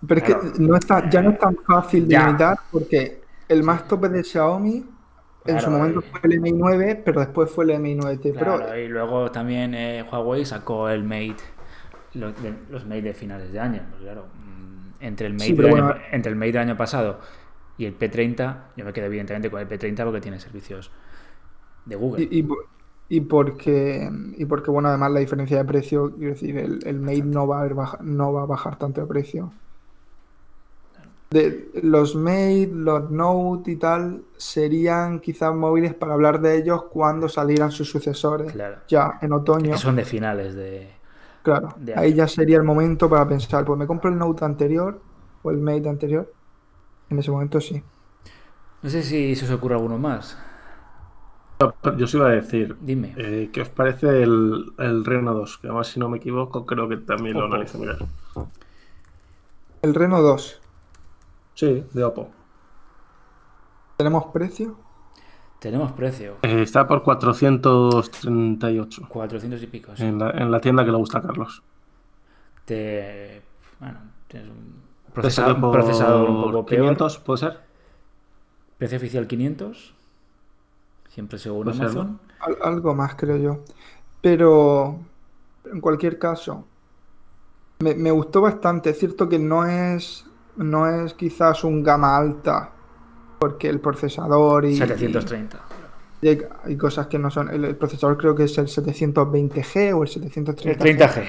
Pero 0.06 0.20
es 0.20 0.24
que 0.24 0.62
no 0.62 0.76
está, 0.76 1.08
ya 1.08 1.22
no 1.22 1.30
es 1.30 1.38
tan 1.38 1.56
fácil 1.66 2.06
de 2.08 2.16
limitar 2.18 2.58
porque 2.70 3.22
el 3.48 3.62
más 3.62 3.88
tope 3.88 4.08
de 4.08 4.22
Xiaomi 4.22 4.84
en 5.46 5.60
su 5.60 5.70
momento 5.70 6.02
fue 6.02 6.20
el 6.24 6.40
Mi 6.40 6.52
9, 6.52 7.02
pero 7.04 7.20
después 7.20 7.50
fue 7.50 7.64
el 7.72 7.80
Mi 7.80 7.94
9T 7.94 8.32
Pro. 8.32 8.56
Claro, 8.56 8.76
y 8.78 8.88
luego 8.88 9.30
también 9.30 9.74
eh, 9.74 10.04
Huawei 10.10 10.44
sacó 10.44 10.88
el 10.88 11.02
Mate, 11.04 11.36
de- 12.14 12.56
los 12.70 12.84
Mate 12.84 13.02
de 13.02 13.14
finales 13.14 13.52
de 13.52 13.60
año. 13.60 13.82
pues 13.90 14.02
claro, 14.02 14.26
entre 15.00 15.26
el 15.26 15.34
Mate, 15.34 15.44
Sí, 15.46 15.52
del 15.54 15.66
año, 15.74 15.94
entre 16.12 16.30
el 16.32 16.36
Mate 16.36 16.52
del 16.52 16.62
año 16.62 16.76
pasado 16.76 17.20
y 17.78 17.84
el 17.86 17.98
P30, 17.98 18.72
yo 18.76 18.84
me 18.84 18.92
quedo 18.92 19.06
evidentemente 19.06 19.50
con 19.50 19.60
el 19.60 19.68
P30 19.68 20.04
porque 20.04 20.20
tiene 20.20 20.40
servicios 20.40 20.90
de 21.84 21.96
Google. 21.96 22.28
Y, 22.30 22.38
y, 22.38 22.42
por- 22.42 22.66
y 23.08 23.20
porque, 23.20 24.10
y 24.36 24.44
porque, 24.46 24.70
bueno, 24.70 24.88
además 24.88 25.12
la 25.12 25.20
diferencia 25.20 25.58
de 25.58 25.64
precio, 25.64 26.12
quiero 26.16 26.32
decir, 26.32 26.56
el, 26.58 26.80
el 26.86 27.00
Mate 27.00 27.22
no 27.22 27.46
va 27.46 27.58
a, 27.58 27.60
haber 27.60 27.74
baja- 27.74 27.98
no 28.02 28.32
va 28.32 28.42
a 28.42 28.46
bajar 28.46 28.78
tanto 28.78 29.00
de 29.00 29.06
precio. 29.06 29.52
De, 31.30 31.70
los 31.82 32.14
Mate, 32.14 32.70
los 32.72 33.10
Note 33.10 33.72
y 33.72 33.76
tal, 33.76 34.22
serían 34.36 35.18
quizás 35.20 35.54
móviles 35.54 35.92
para 35.94 36.14
hablar 36.14 36.40
de 36.40 36.56
ellos 36.56 36.84
cuando 36.84 37.28
salieran 37.28 37.72
sus 37.72 37.90
sucesores, 37.90 38.52
Claro. 38.52 38.76
ya 38.88 39.18
en 39.20 39.32
otoño. 39.32 39.72
Que 39.72 39.78
son 39.78 39.96
de 39.96 40.04
finales 40.04 40.54
de... 40.54 40.95
Claro, 41.46 41.68
de 41.78 41.94
ahí 41.94 42.12
ya 42.14 42.26
sería 42.28 42.56
el 42.58 42.64
momento 42.64 43.08
para 43.08 43.26
pensar, 43.28 43.64
pues 43.64 43.78
me 43.78 43.86
compro 43.86 44.10
el 44.10 44.18
Note 44.18 44.44
anterior 44.44 45.00
o 45.42 45.50
el 45.50 45.58
Mate 45.58 45.88
anterior. 45.88 46.32
En 47.10 47.18
ese 47.20 47.30
momento 47.30 47.60
sí. 47.60 47.82
No 48.82 48.88
sé 48.90 49.02
si 49.02 49.36
se 49.36 49.44
os 49.44 49.50
ocurre 49.50 49.74
alguno 49.74 49.98
más. 49.98 50.38
Yo 51.98 52.04
os 52.04 52.14
iba 52.14 52.26
a 52.28 52.30
decir, 52.40 52.76
Dime. 52.80 53.14
eh, 53.16 53.50
¿qué 53.52 53.60
os 53.62 53.68
parece 53.70 54.22
el, 54.22 54.72
el 54.78 55.04
Reno 55.04 55.34
2? 55.34 55.58
Que 55.58 55.66
además, 55.68 55.88
si 55.88 56.00
no 56.00 56.08
me 56.08 56.18
equivoco, 56.18 56.66
creo 56.66 56.88
que 56.88 56.98
también 56.98 57.38
lo 57.38 57.46
Oppo. 57.46 57.54
analizo 57.54 57.78
mirar. 57.78 57.98
El 59.80 59.94
Reno 59.94 60.20
2, 60.20 60.60
Sí, 61.54 61.84
de 61.92 62.04
Oppo. 62.04 62.30
¿tenemos 63.96 64.26
precio? 64.32 64.76
Tenemos 65.66 65.90
precio. 65.90 66.36
Eh, 66.42 66.62
está 66.62 66.86
por 66.86 67.02
438. 67.02 69.08
400 69.08 69.60
y 69.64 69.66
pico. 69.66 69.96
sí. 69.96 70.04
En 70.04 70.16
la, 70.16 70.30
en 70.30 70.48
la 70.52 70.60
tienda 70.60 70.84
que 70.84 70.92
le 70.92 70.96
gusta 70.96 71.18
a 71.18 71.22
Carlos. 71.22 71.60
Te. 72.64 73.42
Bueno, 73.80 73.98
tienes 74.28 74.48
un 74.48 74.80
procesador, 75.12 75.60
por 75.60 75.72
procesador 75.72 76.30
un 76.30 76.36
poco 76.40 76.66
peor. 76.66 76.82
500, 76.82 77.18
¿puede 77.18 77.38
ser? 77.38 77.58
Precio 78.78 78.96
oficial 78.98 79.26
500. 79.26 79.94
Siempre 81.08 81.36
según 81.40 81.74
ser, 81.74 81.82
Amazon. 81.82 82.20
Al- 82.38 82.58
algo 82.62 82.94
más, 82.94 83.16
creo 83.16 83.36
yo. 83.36 83.64
Pero 84.20 85.00
en 85.64 85.80
cualquier 85.80 86.16
caso, 86.20 86.64
me, 87.80 87.96
me 87.96 88.12
gustó 88.12 88.40
bastante. 88.40 88.90
Es 88.90 89.00
cierto 89.00 89.28
que 89.28 89.40
no 89.40 89.66
es, 89.66 90.26
no 90.56 90.86
es 90.88 91.12
quizás 91.14 91.64
un 91.64 91.82
gama 91.82 92.16
alta, 92.16 92.70
porque 93.38 93.68
el 93.68 93.80
procesador 93.80 94.64
y, 94.64 94.76
730. 94.76 95.58
y 96.22 96.28
hay, 96.28 96.38
hay 96.64 96.76
cosas 96.76 97.06
que 97.08 97.18
no 97.18 97.30
son. 97.30 97.50
El, 97.50 97.64
el 97.64 97.76
procesador 97.76 98.16
creo 98.16 98.34
que 98.34 98.44
es 98.44 98.56
el 98.58 98.66
720G 98.66 99.94
o 99.94 100.02
el 100.02 100.08
730G, 100.08 100.66
El 100.66 100.78
30G. 100.78 101.24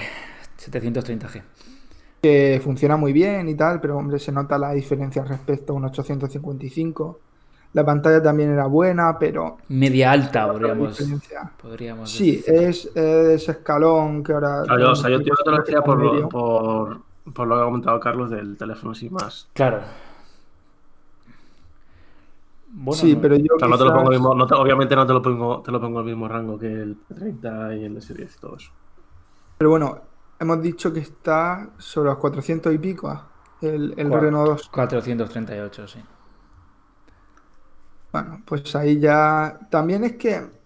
730G. 0.58 1.42
que 2.22 2.60
funciona 2.62 2.96
muy 2.96 3.12
bien 3.12 3.48
y 3.48 3.54
tal, 3.54 3.80
pero 3.80 3.96
hombre, 3.96 4.18
se 4.18 4.32
nota 4.32 4.58
la 4.58 4.72
diferencia 4.72 5.24
respecto 5.24 5.72
a 5.72 5.76
un 5.76 5.84
855. 5.84 7.20
La 7.74 7.84
pantalla 7.84 8.22
también 8.22 8.50
era 8.50 8.64
buena, 8.66 9.18
pero 9.18 9.58
Media 9.68 10.10
alta, 10.12 10.50
podríamos, 10.50 10.98
podríamos 11.60 12.10
Sí, 12.10 12.36
decir. 12.36 12.54
es, 12.54 12.90
es 12.96 13.48
escalón 13.48 14.24
que 14.24 14.32
ahora. 14.32 14.62
Ah, 14.68 14.76
yo, 14.80 14.92
o 14.92 14.96
sea, 14.96 15.10
yo, 15.10 15.20
yo 15.20 15.34
te 15.44 15.50
lo 15.50 15.58
decía 15.58 15.82
por 15.82 16.28
por, 16.30 17.02
por 17.34 17.46
lo 17.46 17.56
que 17.56 17.60
ha 17.60 17.64
comentado 17.66 18.00
Carlos 18.00 18.30
del 18.30 18.56
teléfono 18.56 18.92
así 18.92 19.10
más. 19.10 19.48
Claro. 19.52 19.82
Bueno, 22.80 23.00
sí, 23.00 23.16
pero 23.20 23.34
yo. 23.36 23.56
O 23.56 23.58
sea, 23.58 23.68
no 23.68 23.76
te 23.76 23.84
lo 23.84 23.90
quizás- 23.90 23.98
pongo 23.98 24.10
mismo, 24.10 24.34
no 24.34 24.46
te- 24.46 24.54
obviamente 24.54 24.94
no 24.94 25.06
te 25.06 25.12
lo 25.12 25.20
pongo, 25.22 25.62
te 25.62 25.72
lo 25.72 25.80
pongo 25.80 25.98
al 25.98 26.04
mismo 26.04 26.28
rango 26.28 26.58
que 26.58 26.66
el 26.72 26.96
P30 26.96 27.76
y 27.76 27.84
el 27.84 27.96
S10 27.96 28.36
y 28.36 28.40
todo 28.40 28.56
eso. 28.56 28.70
Pero 29.58 29.70
bueno, 29.70 29.98
hemos 30.38 30.62
dicho 30.62 30.92
que 30.92 31.00
está 31.00 31.70
sobre 31.78 32.10
los 32.10 32.18
400 32.18 32.72
y 32.72 32.78
pico 32.78 33.08
ah, 33.08 33.26
el, 33.60 33.94
el 33.96 34.08
Cuatro. 34.08 34.20
Renault 34.20 34.48
2. 34.50 34.68
438, 34.68 35.88
sí. 35.88 35.98
Bueno, 38.12 38.42
pues 38.44 38.74
ahí 38.76 38.98
ya. 38.98 39.58
También 39.70 40.04
es 40.04 40.12
que. 40.16 40.56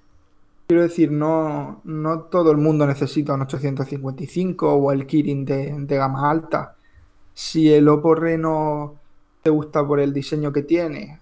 Quiero 0.68 0.82
decir, 0.84 1.10
no, 1.10 1.80
no 1.84 2.20
todo 2.24 2.50
el 2.50 2.56
mundo 2.56 2.86
necesita 2.86 3.34
un 3.34 3.42
855 3.42 4.72
o 4.74 4.92
el 4.92 5.06
Kirin 5.06 5.44
de, 5.44 5.74
de 5.78 5.96
gama 5.96 6.30
alta. 6.30 6.76
Si 7.34 7.72
el 7.72 7.88
Oppo 7.88 8.14
Reno 8.14 8.94
te 9.42 9.50
gusta 9.50 9.86
por 9.86 9.98
el 10.00 10.12
diseño 10.14 10.52
que 10.52 10.62
tiene, 10.62 11.20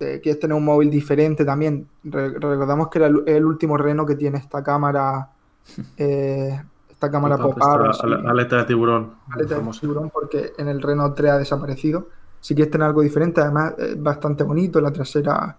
eh, 0.00 0.20
quieres 0.22 0.40
tener 0.40 0.56
un 0.56 0.64
móvil 0.64 0.90
diferente 0.90 1.44
también. 1.44 1.88
Re- 2.04 2.30
recordamos 2.38 2.88
que 2.88 2.98
era 2.98 3.08
el, 3.08 3.22
el 3.26 3.44
último 3.44 3.76
Reno 3.76 4.06
que 4.06 4.16
tiene 4.16 4.38
esta 4.38 4.62
cámara. 4.62 5.30
eh, 5.96 6.62
esta 6.90 7.10
cámara 7.10 7.36
Pop-up, 7.36 7.62
ale- 8.00 8.28
aleta 8.28 8.56
de 8.58 8.64
tiburón. 8.64 9.14
aleta 9.30 9.56
de 9.56 9.62
tiburón 9.80 10.10
porque 10.10 10.52
en 10.58 10.68
el 10.68 10.80
Renault 10.82 11.14
3 11.16 11.32
ha 11.32 11.38
desaparecido. 11.38 12.08
Si 12.40 12.54
quieres 12.54 12.70
tener 12.70 12.86
algo 12.86 13.02
diferente, 13.02 13.40
además 13.40 13.74
es 13.78 14.00
bastante 14.02 14.44
bonito, 14.44 14.80
la 14.80 14.92
trasera 14.92 15.58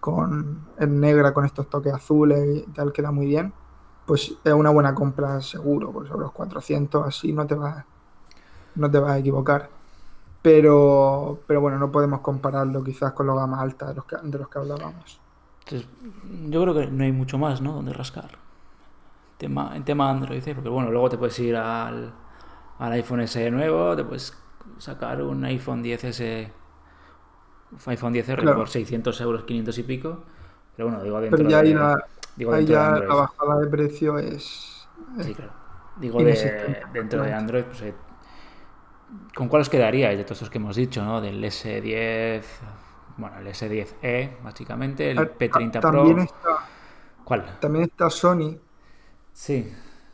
con 0.00 0.68
en 0.78 1.00
negra 1.00 1.32
con 1.34 1.44
estos 1.44 1.68
toques 1.70 1.92
azules 1.92 2.64
y 2.68 2.72
tal 2.72 2.92
queda 2.92 3.10
muy 3.12 3.26
bien. 3.26 3.52
Pues 4.06 4.34
es 4.44 4.52
una 4.52 4.70
buena 4.70 4.94
compra 4.94 5.40
seguro, 5.40 5.92
pues 5.92 6.08
sobre 6.08 6.22
los 6.22 6.32
400 6.32 7.06
así 7.06 7.32
no 7.32 7.46
te 7.46 7.54
vas 7.54 7.84
no 8.76 8.90
te 8.90 8.98
vas 8.98 9.12
a 9.12 9.18
equivocar. 9.18 9.70
Pero 10.46 11.40
pero 11.44 11.60
bueno, 11.60 11.76
no 11.76 11.90
podemos 11.90 12.20
compararlo 12.20 12.84
quizás 12.84 13.12
con 13.14 13.26
los 13.26 13.34
gamas 13.34 13.58
altas 13.58 13.88
de 13.88 13.94
los 13.96 14.04
que, 14.04 14.16
de 14.22 14.38
los 14.38 14.48
que 14.48 14.58
hablábamos. 14.60 15.20
Entonces, 15.64 15.88
yo 16.48 16.62
creo 16.62 16.72
que 16.72 16.86
no 16.86 17.02
hay 17.02 17.10
mucho 17.10 17.36
más, 17.36 17.60
¿no? 17.60 17.72
Donde 17.72 17.92
rascar. 17.92 18.30
Tema, 19.38 19.72
en 19.74 19.84
tema 19.84 20.08
Android, 20.08 20.46
¿eh? 20.46 20.54
porque 20.54 20.68
bueno, 20.68 20.92
luego 20.92 21.08
te 21.10 21.18
puedes 21.18 21.36
ir 21.40 21.56
al, 21.56 22.12
al 22.78 22.92
iPhone 22.92 23.26
SE 23.26 23.50
nuevo, 23.50 23.96
te 23.96 24.04
puedes 24.04 24.38
sacar 24.78 25.20
un 25.20 25.44
iPhone 25.46 25.82
10S, 25.82 26.48
un 27.72 27.90
iPhone 27.90 28.14
10R 28.14 28.42
Claro. 28.42 28.56
por 28.56 28.68
600 28.68 29.20
euros, 29.22 29.42
500 29.42 29.78
y 29.78 29.82
pico. 29.82 30.22
Pero 30.76 30.90
bueno, 30.90 31.02
digo 31.02 31.20
dentro 31.20 31.38
Pero 31.38 31.50
ya 31.50 31.62
de, 31.64 31.74
la, 31.74 32.04
digo 32.36 32.52
ahí 32.52 32.64
dentro 32.64 32.84
de 32.84 33.00
ya 33.00 33.04
la 33.04 33.14
bajada 33.16 33.58
de 33.62 33.66
precio 33.66 34.16
es... 34.16 34.88
Sí, 35.20 35.34
claro. 35.34 35.50
Digo, 35.96 36.22
de, 36.22 36.82
dentro 36.92 37.22
de. 37.22 37.32
Android, 37.32 37.64
pues, 37.64 37.82
eh, 37.82 37.94
¿con 39.34 39.48
cuál 39.48 39.62
os 39.62 39.68
quedaríais 39.70 40.18
de 40.18 40.24
todos 40.24 40.38
estos 40.38 40.50
que 40.50 40.58
hemos 40.58 40.76
dicho, 40.76 41.04
¿no? 41.04 41.20
Del 41.20 41.42
S10, 41.44 42.42
bueno, 43.16 43.38
el 43.38 43.46
S10e, 43.48 44.42
básicamente, 44.42 45.10
el 45.10 45.18
Ah, 45.18 45.28
P30 45.38 45.84
Pro. 45.84 46.04
También 46.04 46.18
está, 46.20 46.70
¿Cuál? 47.24 47.60
también 47.60 47.84
está 47.84 48.10
Sony, 48.10 48.58
Sí, 49.32 49.72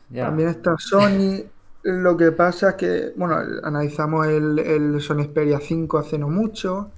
ya. 0.09 0.25
También 0.25 0.49
está 0.49 0.75
Sony. 0.77 1.43
Lo 1.83 2.15
que 2.17 2.31
pasa 2.31 2.69
es 2.71 2.75
que, 2.75 3.13
bueno, 3.17 3.37
analizamos 3.63 4.27
el, 4.27 4.59
el 4.59 5.01
Sony 5.01 5.23
Xperia 5.25 5.59
5 5.59 5.97
hace 5.97 6.17
no 6.17 6.29
mucho. 6.29 6.91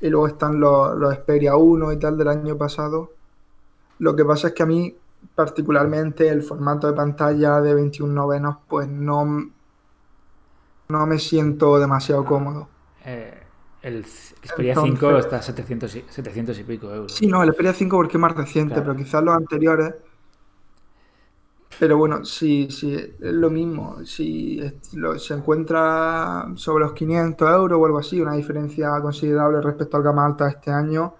Y 0.00 0.08
luego 0.10 0.26
están 0.28 0.60
los, 0.60 0.96
los 0.96 1.14
Xperia 1.14 1.56
1 1.56 1.92
y 1.92 1.98
tal 1.98 2.16
del 2.18 2.28
año 2.28 2.56
pasado. 2.56 3.12
Lo 3.98 4.16
que 4.16 4.24
pasa 4.24 4.48
es 4.48 4.54
que 4.54 4.62
a 4.64 4.66
mí, 4.66 4.96
particularmente, 5.34 6.28
el 6.28 6.42
formato 6.42 6.86
de 6.88 6.94
pantalla 6.94 7.60
de 7.60 7.74
21 7.74 8.12
novenos, 8.14 8.58
pues 8.68 8.88
no, 8.88 9.50
no 10.90 11.06
me 11.06 11.18
siento 11.18 11.78
demasiado 11.78 12.24
cómodo. 12.24 12.68
Eh, 13.04 13.34
el 13.82 14.04
Xperia 14.04 14.74
5 14.74 14.86
Entonces- 14.88 15.24
está 15.24 15.36
a 15.36 15.42
700 15.42 15.94
y, 15.96 16.04
700 16.08 16.58
y 16.58 16.64
pico 16.64 16.92
euros. 16.92 17.12
Sí, 17.14 17.26
no, 17.26 17.42
el 17.42 17.52
Xperia 17.52 17.72
5 17.72 17.96
porque 17.96 18.16
es 18.16 18.20
más 18.20 18.34
reciente, 18.34 18.74
Claro. 18.74 18.92
pero 18.92 19.04
quizás 19.04 19.22
los 19.22 19.34
anteriores. 19.34 19.94
Pero 21.78 21.96
bueno, 21.96 22.24
si, 22.26 22.70
si 22.70 22.94
es 22.94 23.10
lo 23.20 23.48
mismo, 23.48 24.04
si 24.04 24.60
se 25.16 25.34
encuentra 25.34 26.46
sobre 26.56 26.84
los 26.84 26.92
500 26.92 27.48
euros 27.50 27.78
o 27.80 27.86
algo 27.86 27.98
así, 27.98 28.20
una 28.20 28.34
diferencia 28.34 28.90
considerable 29.00 29.62
respecto 29.62 29.96
al 29.96 30.02
gama 30.02 30.26
alta 30.26 30.44
de 30.44 30.50
este 30.50 30.70
año, 30.70 31.14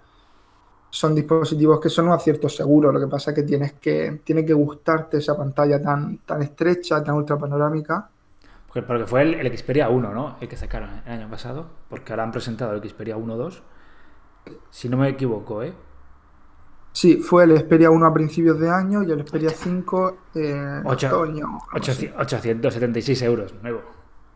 son 0.91 1.15
dispositivos 1.15 1.79
que 1.79 1.89
son 1.89 2.07
un 2.07 2.11
acierto 2.13 2.47
seguro. 2.47 2.91
Lo 2.91 2.99
que 2.99 3.07
pasa 3.07 3.31
es 3.31 3.35
que 3.35 3.43
tienes 3.43 3.73
que, 3.73 4.21
tiene 4.23 4.45
que 4.45 4.53
gustarte 4.53 5.17
esa 5.17 5.35
pantalla 5.35 5.81
tan, 5.81 6.17
tan 6.19 6.41
estrecha, 6.43 7.01
tan 7.03 7.15
ultra 7.15 7.37
panorámica. 7.37 8.09
Porque, 8.73 8.83
porque 8.87 9.05
fue 9.05 9.21
el, 9.23 9.33
el 9.33 9.57
Xperia 9.57 9.89
1, 9.89 10.13
¿no? 10.13 10.37
El 10.39 10.47
que 10.47 10.55
sacaron 10.55 11.01
el 11.05 11.11
año 11.11 11.29
pasado. 11.29 11.67
Porque 11.89 12.13
ahora 12.13 12.23
han 12.23 12.31
presentado 12.31 12.71
el 12.73 12.81
Xperia 12.89 13.17
1.2. 13.17 13.61
Si 14.69 14.87
no 14.87 14.95
me 14.97 15.09
equivoco, 15.09 15.61
¿eh? 15.61 15.73
Sí, 16.93 17.17
fue 17.17 17.43
el 17.43 17.57
Xperia 17.57 17.89
1 17.89 18.05
a 18.05 18.13
principios 18.13 18.59
de 18.59 18.69
año 18.69 19.03
y 19.03 19.11
el 19.11 19.25
Xperia 19.27 19.49
5 19.49 20.17
en 20.35 20.83
Ocho- 20.85 21.07
otoño. 21.07 21.45
algo 21.45 21.59
así. 21.87 22.07
800 22.17 22.21
876 22.21 23.21
euros, 23.23 23.53
nuevo. 23.61 23.81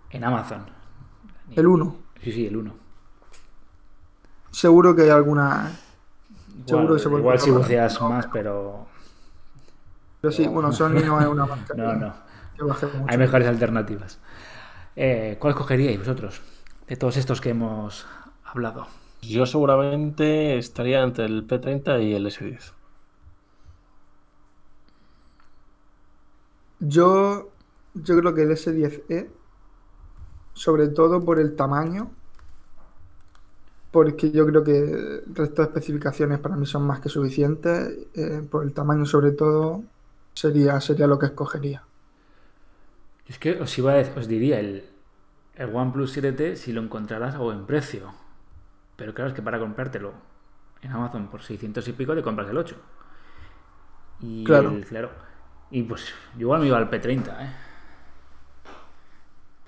En 0.09 0.23
Amazon. 0.23 0.65
El 1.51 1.67
1. 1.67 1.95
Sí, 2.21 2.31
sí, 2.31 2.47
el 2.47 2.57
1. 2.57 2.73
Seguro 4.51 4.95
que 4.95 5.03
hay 5.03 5.09
alguna. 5.09 5.71
Seguro 6.65 6.83
Igual, 6.83 6.97
que 6.97 7.03
se 7.03 7.09
puede 7.09 7.21
igual 7.21 7.39
si 7.39 7.51
buceas 7.51 8.01
más, 8.01 8.27
pero... 8.31 8.87
Pero 10.21 10.31
sí, 10.31 10.47
bueno, 10.47 10.71
Sony 10.71 11.01
no 11.05 11.19
es 11.21 11.27
una 11.27 11.45
marca 11.45 11.73
No, 11.77 11.93
no. 11.93 12.13
Hay 13.07 13.17
mejores 13.17 13.47
alternativas. 13.47 14.19
Eh, 14.95 15.37
¿Cuál 15.39 15.51
escogeríais 15.51 15.99
vosotros? 15.99 16.41
De 16.87 16.95
todos 16.95 17.17
estos 17.17 17.41
que 17.41 17.49
hemos 17.49 18.05
hablado. 18.43 18.87
Yo 19.21 19.45
seguramente 19.45 20.57
estaría 20.57 21.01
entre 21.01 21.25
el 21.25 21.47
P30 21.47 22.03
y 22.03 22.13
el 22.13 22.27
S10. 22.27 22.73
Yo, 26.79 27.49
yo 27.93 28.17
creo 28.19 28.33
que 28.33 28.43
el 28.43 28.51
S10e, 28.51 29.29
sobre 30.53 30.89
todo 30.89 31.23
por 31.23 31.39
el 31.39 31.55
tamaño, 31.55 32.11
porque 33.91 34.31
yo 34.31 34.45
creo 34.45 34.63
que 34.63 34.77
el 34.77 35.35
resto 35.35 35.61
de 35.61 35.69
especificaciones 35.69 36.39
para 36.39 36.55
mí 36.55 36.65
son 36.65 36.85
más 36.85 36.99
que 36.99 37.09
suficientes, 37.09 38.07
eh, 38.13 38.45
por 38.49 38.63
el 38.63 38.73
tamaño 38.73 39.05
sobre 39.05 39.31
todo, 39.31 39.83
sería, 40.33 40.79
sería 40.81 41.07
lo 41.07 41.17
que 41.17 41.27
escogería. 41.27 41.83
Es 43.27 43.39
que 43.39 43.59
os 43.61 43.75
iba 43.77 43.93
a 43.93 43.97
dec- 44.01 44.15
os 44.17 44.27
diría 44.27 44.59
el, 44.59 44.89
el 45.55 45.75
OnePlus 45.75 46.15
7T 46.17 46.55
si 46.55 46.73
lo 46.73 46.81
encontrarás 46.81 47.35
a 47.35 47.39
buen 47.39 47.65
precio. 47.65 48.13
Pero 48.95 49.13
claro, 49.13 49.29
es 49.29 49.35
que 49.35 49.41
para 49.41 49.59
comprártelo 49.59 50.13
en 50.81 50.91
Amazon 50.91 51.27
por 51.27 51.41
600 51.41 51.87
y 51.87 51.93
pico 51.93 52.13
te 52.15 52.21
compras 52.23 52.49
el 52.49 52.57
8. 52.57 52.75
Y 54.21 54.43
Claro. 54.43 54.69
el- 54.71 54.85
claro. 54.85 55.09
Y 55.71 55.83
pues 55.83 56.13
yo 56.35 56.41
igual 56.41 56.61
me 56.61 56.67
iba 56.67 56.77
al 56.77 56.89
P30, 56.89 57.35
¿eh? 57.41 57.53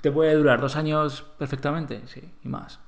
¿Te 0.01 0.11
puede 0.11 0.35
durar 0.35 0.61
dos 0.61 0.75
años 0.75 1.23
perfectamente? 1.39 2.05
Sí, 2.07 2.21
y 2.43 2.47
más. 2.47 2.79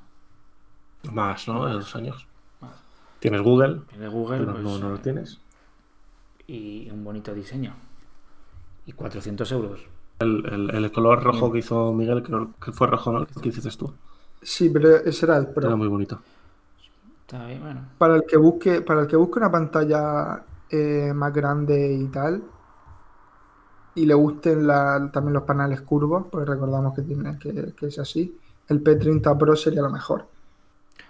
Más, 1.12 1.48
¿no? 1.48 1.68
Dos 1.68 1.96
años. 1.96 2.28
Más. 2.62 2.72
Tienes 3.20 3.42
Google, 3.42 3.82
de 3.98 4.08
Google, 4.08 4.38
pero 4.40 4.52
pues, 4.54 4.64
no, 4.64 4.78
no 4.78 4.90
lo 4.92 5.00
tienes. 5.00 5.42
y 6.46 6.90
un 6.92 7.04
bonito 7.04 7.34
diseño. 7.34 7.76
Y 8.86 8.92
400 8.94 9.52
euros. 9.52 9.82
El, 10.20 10.46
el- 10.46 10.70
el 10.76 10.92
color 10.92 11.24
rojo 11.24 11.52
que 11.52 11.60
hizo 11.60 11.92
Miguel, 11.94 12.24
creo 12.24 12.54
que 12.64 12.72
fue 12.72 12.88
rojo, 12.88 13.12
¿no? 13.12 13.26
¿Qué 13.42 13.50
hiciste 13.50 13.70
tú? 13.78 13.94
Sí, 14.42 14.70
pero 14.70 14.98
ese 14.98 15.26
era 15.26 15.38
el 15.38 15.48
Pro. 15.48 15.68
Era 15.68 15.76
muy 15.76 15.88
bonito. 15.88 16.22
Está 17.22 17.46
bien, 17.46 17.62
bueno. 17.62 17.82
Para 17.98 18.16
el 18.16 18.24
que 18.28 18.38
busque, 18.38 18.82
para 18.82 19.02
el 19.02 19.08
que 19.08 19.16
busque 19.16 19.40
una 19.40 19.52
pantalla 19.52 20.44
eh, 20.70 21.12
más 21.14 21.34
grande 21.34 21.94
y 21.94 22.08
tal, 22.08 22.44
y 23.96 24.06
le 24.06 24.14
gusten 24.14 24.66
la- 24.68 25.10
también 25.12 25.34
los 25.34 25.44
paneles 25.44 25.82
curvos, 25.82 26.26
porque 26.32 26.50
recordamos 26.52 26.94
que, 26.96 27.02
tiene, 27.04 27.38
que, 27.38 27.74
que 27.76 27.88
es 27.88 28.00
así, 28.00 28.38
el 28.68 28.82
P30 28.82 29.38
Pro 29.38 29.56
sería 29.56 29.82
lo 29.82 29.90
mejor. 29.90 30.26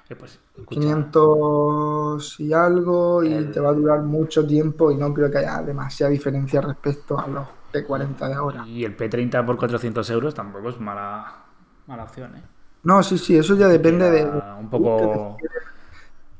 Eh, 0.09 0.15
pues, 0.15 0.39
escucha, 0.57 0.79
500 0.79 2.39
y 2.39 2.53
algo 2.53 3.23
y 3.23 3.33
El- 3.33 3.51
te 3.51 3.59
va 3.59 3.69
a 3.69 3.73
durar 3.73 4.01
mucho 4.03 4.45
tiempo 4.45 4.91
y 4.91 4.95
no 4.97 5.13
creo 5.13 5.31
que 5.31 5.37
haya 5.39 5.61
demasiada 5.61 6.11
diferencia 6.11 6.61
respecto 6.61 7.19
a 7.19 7.27
los 7.27 7.47
P40 7.71 8.27
de 8.27 8.33
ahora. 8.33 8.67
Y 8.67 8.83
el 8.83 8.95
P30 8.97 9.45
por 9.45 9.57
400 9.57 10.09
euros 10.09 10.33
tampoco 10.33 10.69
es 10.69 10.79
mala, 10.79 11.45
mala 11.87 12.03
opción, 12.03 12.35
¿eh? 12.35 12.41
No, 12.83 13.03
sí, 13.03 13.17
sí, 13.17 13.37
eso 13.37 13.55
ya 13.55 13.67
depende 13.67 14.09
de... 14.09 14.23
Un 14.25 14.69
poco 14.69 15.37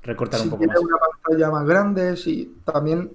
recortar 0.03 0.39
si 0.39 0.45
un 0.45 0.51
poco 0.51 0.65
más. 0.65 0.79
una 0.79 0.97
pantalla 0.97 1.51
más 1.51 1.65
grande, 1.67 2.15
si 2.15 2.59
también 2.63 3.11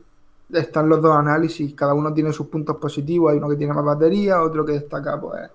están 0.53 0.89
los 0.89 1.01
dos 1.01 1.17
análisis, 1.17 1.75
cada 1.75 1.95
uno 1.95 2.13
tiene 2.13 2.33
sus 2.33 2.49
puntos 2.49 2.77
positivos, 2.77 3.33
hay 3.33 3.39
uno 3.39 3.49
que 3.49 3.57
tiene 3.57 3.73
más 3.73 3.85
batería, 3.85 4.43
otro 4.43 4.65
que 4.65 4.73
destaca, 4.73 5.19
pues, 5.21 5.51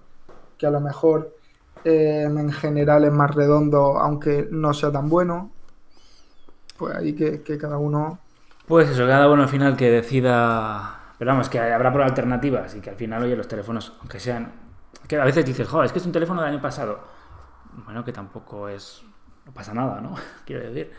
que 0.57 0.65
a 0.65 0.71
lo 0.71 0.81
mejor 0.81 1.35
eh, 1.83 2.23
en 2.23 2.51
general 2.51 3.05
es 3.05 3.11
más 3.11 3.33
redondo, 3.33 3.97
aunque 3.99 4.47
no 4.49 4.73
sea 4.73 4.91
tan 4.91 5.07
bueno. 5.07 5.51
Pues 6.77 6.95
ahí 6.95 7.13
que, 7.13 7.41
que 7.41 7.57
cada 7.57 7.77
uno... 7.77 8.19
Pues 8.67 8.89
eso, 8.89 9.05
cada 9.05 9.29
uno 9.29 9.43
al 9.43 9.49
final 9.49 9.75
que 9.75 9.89
decida. 9.89 10.98
Pero 11.19 11.31
vamos, 11.31 11.49
que 11.49 11.59
habrá 11.59 11.91
por 11.91 12.01
alternativas 12.01 12.73
y 12.75 12.79
que 12.79 12.91
al 12.91 12.95
final, 12.95 13.21
oye, 13.21 13.35
los 13.35 13.47
teléfonos, 13.47 13.93
aunque 13.99 14.21
sean. 14.21 14.53
Que 15.05 15.17
a 15.17 15.25
veces 15.25 15.45
dices, 15.45 15.67
joder, 15.67 15.87
es 15.87 15.91
que 15.91 15.99
es 15.99 16.05
un 16.05 16.13
teléfono 16.13 16.41
del 16.41 16.53
año 16.53 16.61
pasado. 16.61 17.01
Bueno, 17.83 18.05
que 18.05 18.13
tampoco 18.13 18.69
es. 18.69 19.03
No 19.45 19.51
pasa 19.53 19.73
nada, 19.73 19.99
¿no? 19.99 20.15
Quiero 20.45 20.63
decir. 20.63 20.91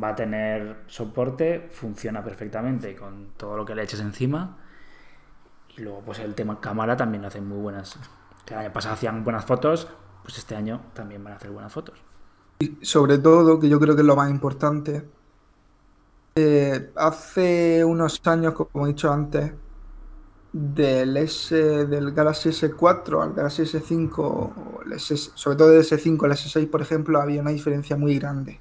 Va 0.00 0.10
a 0.10 0.14
tener 0.14 0.84
soporte, 0.86 1.70
funciona 1.72 2.22
perfectamente 2.22 2.94
con 2.94 3.30
todo 3.38 3.56
lo 3.56 3.64
que 3.64 3.74
le 3.74 3.82
eches 3.82 4.00
encima. 4.00 4.58
Y 5.76 5.80
luego, 5.80 6.02
pues 6.02 6.18
el 6.18 6.34
tema 6.34 6.60
cámara 6.60 6.94
también 6.94 7.24
hace 7.24 7.40
muy 7.40 7.58
buenas. 7.58 7.98
Que 8.44 8.52
el 8.52 8.60
año 8.60 8.72
pasado 8.72 8.94
hacían 8.94 9.24
buenas 9.24 9.46
fotos, 9.46 9.88
pues 10.22 10.36
este 10.36 10.54
año 10.54 10.82
también 10.92 11.24
van 11.24 11.32
a 11.32 11.36
hacer 11.36 11.50
buenas 11.50 11.72
fotos. 11.72 11.98
sobre 12.82 13.18
todo, 13.18 13.58
que 13.58 13.68
yo 13.70 13.80
creo 13.80 13.94
que 13.94 14.02
es 14.02 14.06
lo 14.06 14.14
más 14.14 14.30
importante, 14.30 15.08
eh, 16.38 16.92
hace 16.96 17.84
unos 17.84 18.20
años, 18.26 18.54
como 18.54 18.86
he 18.86 18.90
dicho 18.90 19.12
antes, 19.12 19.52
del 20.52 21.16
S, 21.16 21.54
del 21.86 22.12
Galaxy 22.12 22.50
S4 22.50 23.22
al 23.22 23.34
Galaxy 23.34 23.62
S5, 23.62 24.52
o 24.56 24.82
el 24.84 24.92
S, 24.94 25.16
sobre 25.16 25.56
todo 25.56 25.70
del 25.70 25.80
S5 25.80 26.26
al 26.26 26.32
S6, 26.32 26.66
por 26.66 26.82
ejemplo, 26.82 27.20
había 27.20 27.40
una 27.42 27.50
diferencia 27.50 27.96
muy 27.96 28.18
grande. 28.18 28.60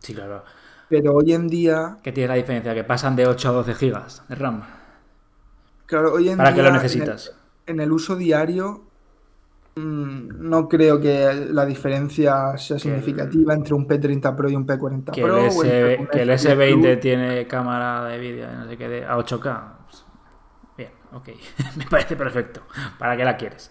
Sí, 0.00 0.14
claro. 0.14 0.44
Pero 0.88 1.14
hoy 1.14 1.32
en 1.34 1.48
día, 1.48 1.98
¿Qué 2.02 2.12
tiene 2.12 2.28
la 2.28 2.34
diferencia? 2.34 2.74
Que 2.74 2.84
pasan 2.84 3.16
de 3.16 3.26
8 3.26 3.48
a 3.48 3.52
12 3.52 3.74
gigas 3.74 4.22
de 4.28 4.34
RAM. 4.36 4.62
claro, 5.86 6.12
hoy 6.14 6.28
en 6.28 6.38
¿Para 6.38 6.54
qué 6.54 6.54
día 6.54 6.62
lo 6.62 6.70
en 6.70 6.74
el- 6.76 6.82
necesitas? 6.82 7.34
En 7.66 7.80
el, 7.80 7.92
uso 7.92 8.16
diario, 8.16 8.82
no 9.76 10.68
creo 10.68 11.00
que 11.00 11.46
la 11.50 11.66
diferencia 11.66 12.56
sea 12.56 12.78
significativa 12.78 13.54
entre 13.54 13.74
un 13.74 13.88
P30 13.88 14.36
Pro 14.36 14.48
y 14.48 14.54
un 14.54 14.66
P40 14.66 15.12
Que 15.12 15.22
Pro. 15.22 15.38
el, 15.38 15.46
S, 15.46 15.96
un 16.00 16.06
que 16.06 16.22
el 16.22 16.30
S10 16.30 16.56
S20 16.56 16.80
Plus. 16.80 17.00
tiene 17.00 17.46
cámara 17.46 18.04
de 18.04 18.18
vídeo 18.18 18.48
de 18.48 18.54
no 18.56 18.68
sé 18.68 18.76
qué 18.76 18.88
de- 18.88 19.04
a 19.04 19.16
8K. 19.16 19.76
Pues, 19.86 20.04
bien, 20.76 20.90
ok. 21.12 21.28
Me 21.76 21.86
parece 21.86 22.14
perfecto. 22.16 22.62
¿Para 22.98 23.16
qué 23.16 23.24
la 23.24 23.36
quieres? 23.36 23.70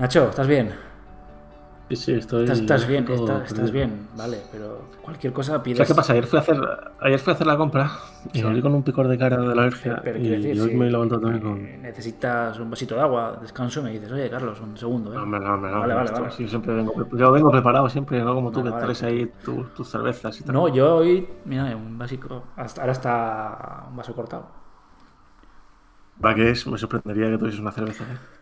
Nacho, 0.00 0.28
¿estás 0.30 0.46
bien? 0.46 0.72
Sí, 1.90 1.96
sí, 1.96 2.12
estoy. 2.12 2.42
Estás, 2.44 2.60
estás 2.60 2.86
bien, 2.86 3.04
estás, 3.08 3.72
bien, 3.72 4.08
vale, 4.16 4.38
pero 4.52 4.78
cualquier 5.02 5.32
cosa 5.32 5.60
pides. 5.60 5.78
¿Sabes 5.78 5.88
qué 5.88 5.94
pasa? 5.96 6.12
Ayer 6.12 6.26
fui 6.26 6.38
a 6.38 6.42
hacer, 6.42 6.56
ayer 7.00 7.18
fui 7.18 7.30
a 7.32 7.34
hacer 7.34 7.46
la 7.48 7.56
compra 7.56 7.90
y 8.32 8.38
Sí. 8.38 8.44
volví 8.44 8.62
con 8.62 8.74
un 8.74 8.82
picor 8.84 9.08
de 9.08 9.18
cara 9.18 9.36
de 9.38 9.54
la 9.54 9.62
alergia. 9.62 10.00
Pero 10.04 10.18
y, 10.18 10.28
decir, 10.28 10.54
y 10.56 10.60
hoy 10.60 10.76
me 10.76 10.86
he 10.86 10.90
levantado 10.90 11.20
también 11.20 11.42
con. 11.42 11.82
necesitas 11.82 12.58
un 12.60 12.70
vasito 12.70 12.94
de 12.94 13.00
agua, 13.00 13.38
descanso, 13.42 13.82
me 13.82 13.90
dices, 13.90 14.10
oye, 14.12 14.30
Carlos, 14.30 14.60
un 14.60 14.76
segundo, 14.76 15.12
¿eh? 15.12 15.16
No, 15.16 15.22
hombre, 15.24 15.40
no, 15.40 15.54
hombre, 15.54 15.70
no, 15.72 15.80
Vale, 15.80 15.94
vale, 15.94 16.10
vale. 16.12 16.30
sí, 16.30 16.48
siempre 16.48 16.74
vengo, 16.74 16.92
yo 17.18 17.32
vengo 17.32 17.50
preparado 17.50 17.88
siempre, 17.88 18.22
no 18.22 18.34
como 18.34 18.52
tú 18.52 18.60
Vale, 18.60 18.70
que 18.70 18.74
vale. 18.74 18.84
traes 18.84 19.02
ahí 19.02 19.26
tu- 19.44 19.64
tus 19.76 19.90
cervezas 19.90 20.40
y 20.40 20.44
tal. 20.44 20.54
No, 20.54 20.68
yo 20.68 20.96
hoy, 20.96 21.28
mira, 21.44 21.64
un 21.76 21.98
básico, 21.98 22.44
hasta, 22.56 22.82
ahora 22.82 22.92
está 22.92 23.84
un 23.90 23.96
vaso 23.96 24.14
cortado. 24.14 24.60
¿Para 26.20 26.34
qué 26.34 26.50
es? 26.50 26.66
Me 26.66 26.78
sorprendería 26.78 27.30
que 27.30 27.38
tuvieses 27.38 27.60
una 27.60 27.72
cerveza. 27.72 28.04
¿eh? 28.04 28.39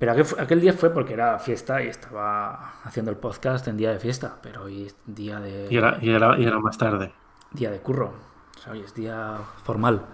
Pero 0.00 0.12
aquel, 0.12 0.26
aquel 0.38 0.60
día 0.62 0.72
fue 0.72 0.88
porque 0.88 1.12
era 1.12 1.38
fiesta 1.38 1.82
y 1.82 1.88
estaba 1.88 2.80
haciendo 2.84 3.10
el 3.10 3.18
podcast 3.18 3.68
en 3.68 3.76
día 3.76 3.92
de 3.92 3.98
fiesta, 3.98 4.38
pero 4.42 4.62
hoy 4.62 4.86
es 4.86 4.96
día 5.04 5.38
de, 5.38 5.68
Y 5.70 5.76
era, 5.76 5.98
y, 6.00 6.10
era, 6.10 6.38
y 6.38 6.44
era 6.46 6.58
más 6.58 6.78
tarde. 6.78 7.12
día 7.52 7.70
de 7.70 7.80
curro, 7.80 8.14
o 8.56 8.58
sea, 8.58 8.72
hoy 8.72 8.80
es 8.80 8.94
día 8.94 9.36
formal. 9.62 10.06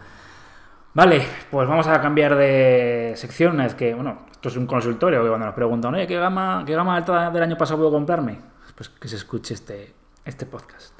Vale, 0.92 1.24
pues 1.52 1.68
vamos 1.68 1.86
a 1.86 2.00
cambiar 2.00 2.34
de 2.34 3.12
sección. 3.16 3.60
Es 3.60 3.76
que, 3.76 3.94
bueno, 3.94 4.26
esto 4.32 4.48
es 4.48 4.56
un 4.56 4.66
consultorio 4.66 5.22
que 5.22 5.28
cuando 5.28 5.46
nos 5.46 5.54
preguntan, 5.54 5.94
oye, 5.94 6.08
¿qué 6.08 6.18
gama, 6.18 6.64
qué 6.66 6.74
gama 6.74 6.96
alta 6.96 7.30
del 7.30 7.44
año 7.44 7.56
pasado 7.56 7.78
puedo 7.78 7.92
comprarme? 7.92 8.40
Pues 8.74 8.88
que 8.88 9.06
se 9.06 9.14
escuche 9.16 9.54
este, 9.54 9.94
este 10.24 10.46
podcast. 10.46 10.98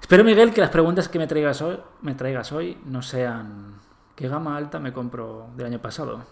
Espero, 0.00 0.24
Miguel, 0.24 0.52
que 0.52 0.60
las 0.60 0.70
preguntas 0.70 1.08
que 1.08 1.20
me 1.20 1.28
traigas 1.28 1.62
hoy, 1.62 1.78
me 2.02 2.14
traigas 2.14 2.50
hoy 2.50 2.76
no 2.86 3.02
sean 3.02 3.74
¿qué 4.16 4.26
gama 4.26 4.56
alta 4.56 4.80
me 4.80 4.92
compro 4.92 5.50
del 5.56 5.66
año 5.66 5.78
pasado? 5.80 6.24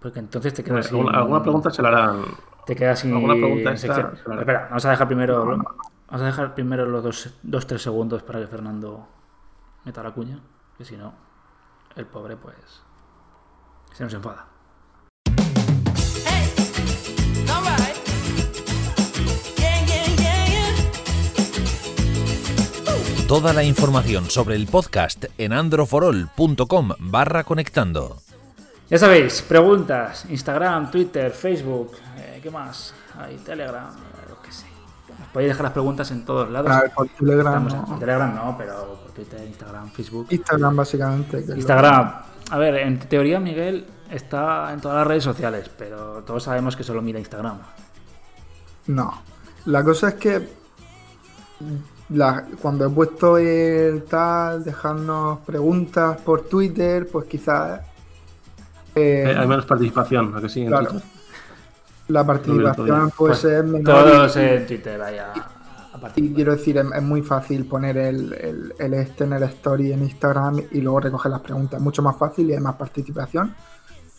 Porque 0.00 0.18
entonces 0.18 0.54
te 0.54 0.64
quedas 0.64 0.86
sin... 0.86 1.08
Alguna, 1.08 1.42
pregunta 1.42 1.70
se 1.70 1.82
la 1.82 1.88
harán. 1.88 2.24
Te 2.66 2.74
quedas 2.74 3.00
sin 3.00 3.12
alguna 3.12 3.34
pregunta 3.34 3.72
esta. 3.72 4.12
Espera, 4.38 4.66
vamos 4.68 4.84
a 4.84 4.90
dejar 4.90 5.06
primero... 5.06 5.44
Vamos 5.46 6.22
a 6.22 6.26
dejar 6.26 6.54
primero 6.54 6.86
los 6.86 7.04
dos, 7.04 7.34
dos, 7.42 7.66
tres 7.68 7.82
segundos 7.82 8.24
para 8.24 8.40
que 8.40 8.48
Fernando 8.48 9.06
meta 9.84 10.02
la 10.02 10.10
cuña, 10.10 10.40
que 10.76 10.84
si 10.84 10.96
no, 10.96 11.12
el 11.94 12.06
pobre 12.06 12.36
pues 12.36 12.82
se 13.92 14.02
nos 14.02 14.14
enfada. 14.14 14.46
Toda 23.28 23.52
la 23.52 23.62
información 23.62 24.24
sobre 24.24 24.56
el 24.56 24.66
podcast 24.66 25.26
en 25.38 25.52
androforol.com 25.52 26.88
barra 26.98 27.44
conectando. 27.44 28.16
Ya 28.90 28.98
sabéis, 28.98 29.42
preguntas, 29.42 30.24
Instagram, 30.28 30.90
Twitter, 30.90 31.30
Facebook, 31.30 31.92
eh, 32.16 32.40
¿qué 32.42 32.50
más? 32.50 32.92
Hay 33.18 33.36
Telegram, 33.36 33.88
lo 34.28 34.42
que 34.42 34.50
sé. 34.50 34.66
Os 35.22 35.28
podéis 35.32 35.50
dejar 35.50 35.62
las 35.64 35.72
preguntas 35.72 36.10
en 36.10 36.24
todos 36.24 36.50
lados. 36.50 36.70
Ah, 36.72 36.82
por 36.94 37.06
Telegram, 37.08 37.68
en 37.68 37.76
no. 37.76 37.98
Telegram 38.00 38.34
no, 38.34 38.56
pero 38.58 39.00
por 39.00 39.12
Twitter, 39.12 39.44
Instagram, 39.46 39.90
Facebook. 39.90 40.26
Instagram, 40.30 40.74
básicamente. 40.76 41.44
lo- 41.46 41.54
Instagram, 41.54 42.14
a 42.50 42.58
ver, 42.58 42.74
en 42.78 42.98
teoría 42.98 43.38
Miguel 43.38 43.86
está 44.10 44.72
en 44.72 44.80
todas 44.80 44.96
las 44.98 45.06
redes 45.06 45.22
sociales, 45.22 45.70
pero 45.78 46.24
todos 46.24 46.42
sabemos 46.42 46.74
que 46.74 46.82
solo 46.82 47.00
mira 47.00 47.20
Instagram. 47.20 47.58
No. 48.88 49.22
La 49.66 49.84
cosa 49.84 50.08
es 50.08 50.14
que 50.14 50.48
la- 52.08 52.44
cuando 52.60 52.86
he 52.86 52.90
puesto 52.90 53.38
el 53.38 54.02
tal, 54.02 54.64
dejarnos 54.64 55.38
preguntas 55.46 56.20
por 56.22 56.48
Twitter, 56.48 57.06
pues 57.06 57.26
quizás 57.26 57.82
eh, 58.94 59.24
Eh, 59.26 59.36
hay 59.36 59.46
menos 59.46 59.66
participación, 59.66 60.36
¿a 60.36 60.40
que 60.40 60.48
sí? 60.48 60.62
En 60.62 60.68
claro. 60.68 60.90
Twitter. 60.90 61.08
la 62.08 62.26
participación 62.26 63.10
puede 63.10 63.30
Pues 63.32 63.38
ser 63.38 63.64
menor. 63.64 63.84
Todos 64.04 64.36
y- 64.36 64.40
en 64.40 64.66
Twitter, 64.66 64.98
vaya. 64.98 65.32
a 65.32 66.10
Y 66.16 66.32
quiero 66.34 66.52
decir, 66.52 66.76
es, 66.78 66.86
es 66.92 67.02
muy 67.02 67.22
fácil 67.22 67.66
poner 67.66 67.96
el, 67.98 68.32
el, 68.32 68.74
el 68.78 68.94
este 68.94 69.24
en 69.24 69.32
el 69.34 69.42
story 69.44 69.92
en 69.92 70.02
Instagram 70.02 70.60
y 70.72 70.80
luego 70.80 71.00
recoger 71.00 71.30
las 71.30 71.40
preguntas. 71.40 71.78
Es 71.78 71.82
mucho 71.84 72.02
más 72.02 72.16
fácil 72.16 72.48
y 72.50 72.54
hay 72.54 72.60
más 72.60 72.74
participación. 72.76 73.54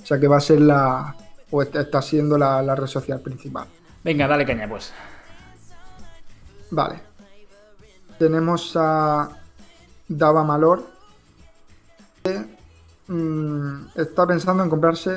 O 0.01 0.05
sea 0.05 0.19
que 0.19 0.27
va 0.27 0.38
a 0.38 0.41
ser 0.41 0.62
la. 0.62 1.15
o 1.49 1.62
est- 1.62 1.75
está 1.75 2.01
siendo 2.01 2.38
la, 2.38 2.62
la 2.62 2.75
red 2.75 2.88
social 2.88 3.19
principal. 3.19 3.65
Venga, 4.03 4.27
dale 4.27 4.45
caña, 4.45 4.67
pues. 4.69 4.93
Vale. 6.71 6.95
Tenemos 8.17 8.73
a 8.75 9.29
Dava 10.07 10.43
Malor. 10.43 10.84
Mm, 13.12 13.89
está 13.95 14.26
pensando 14.28 14.63
en 14.63 14.69
comprarse. 14.69 15.13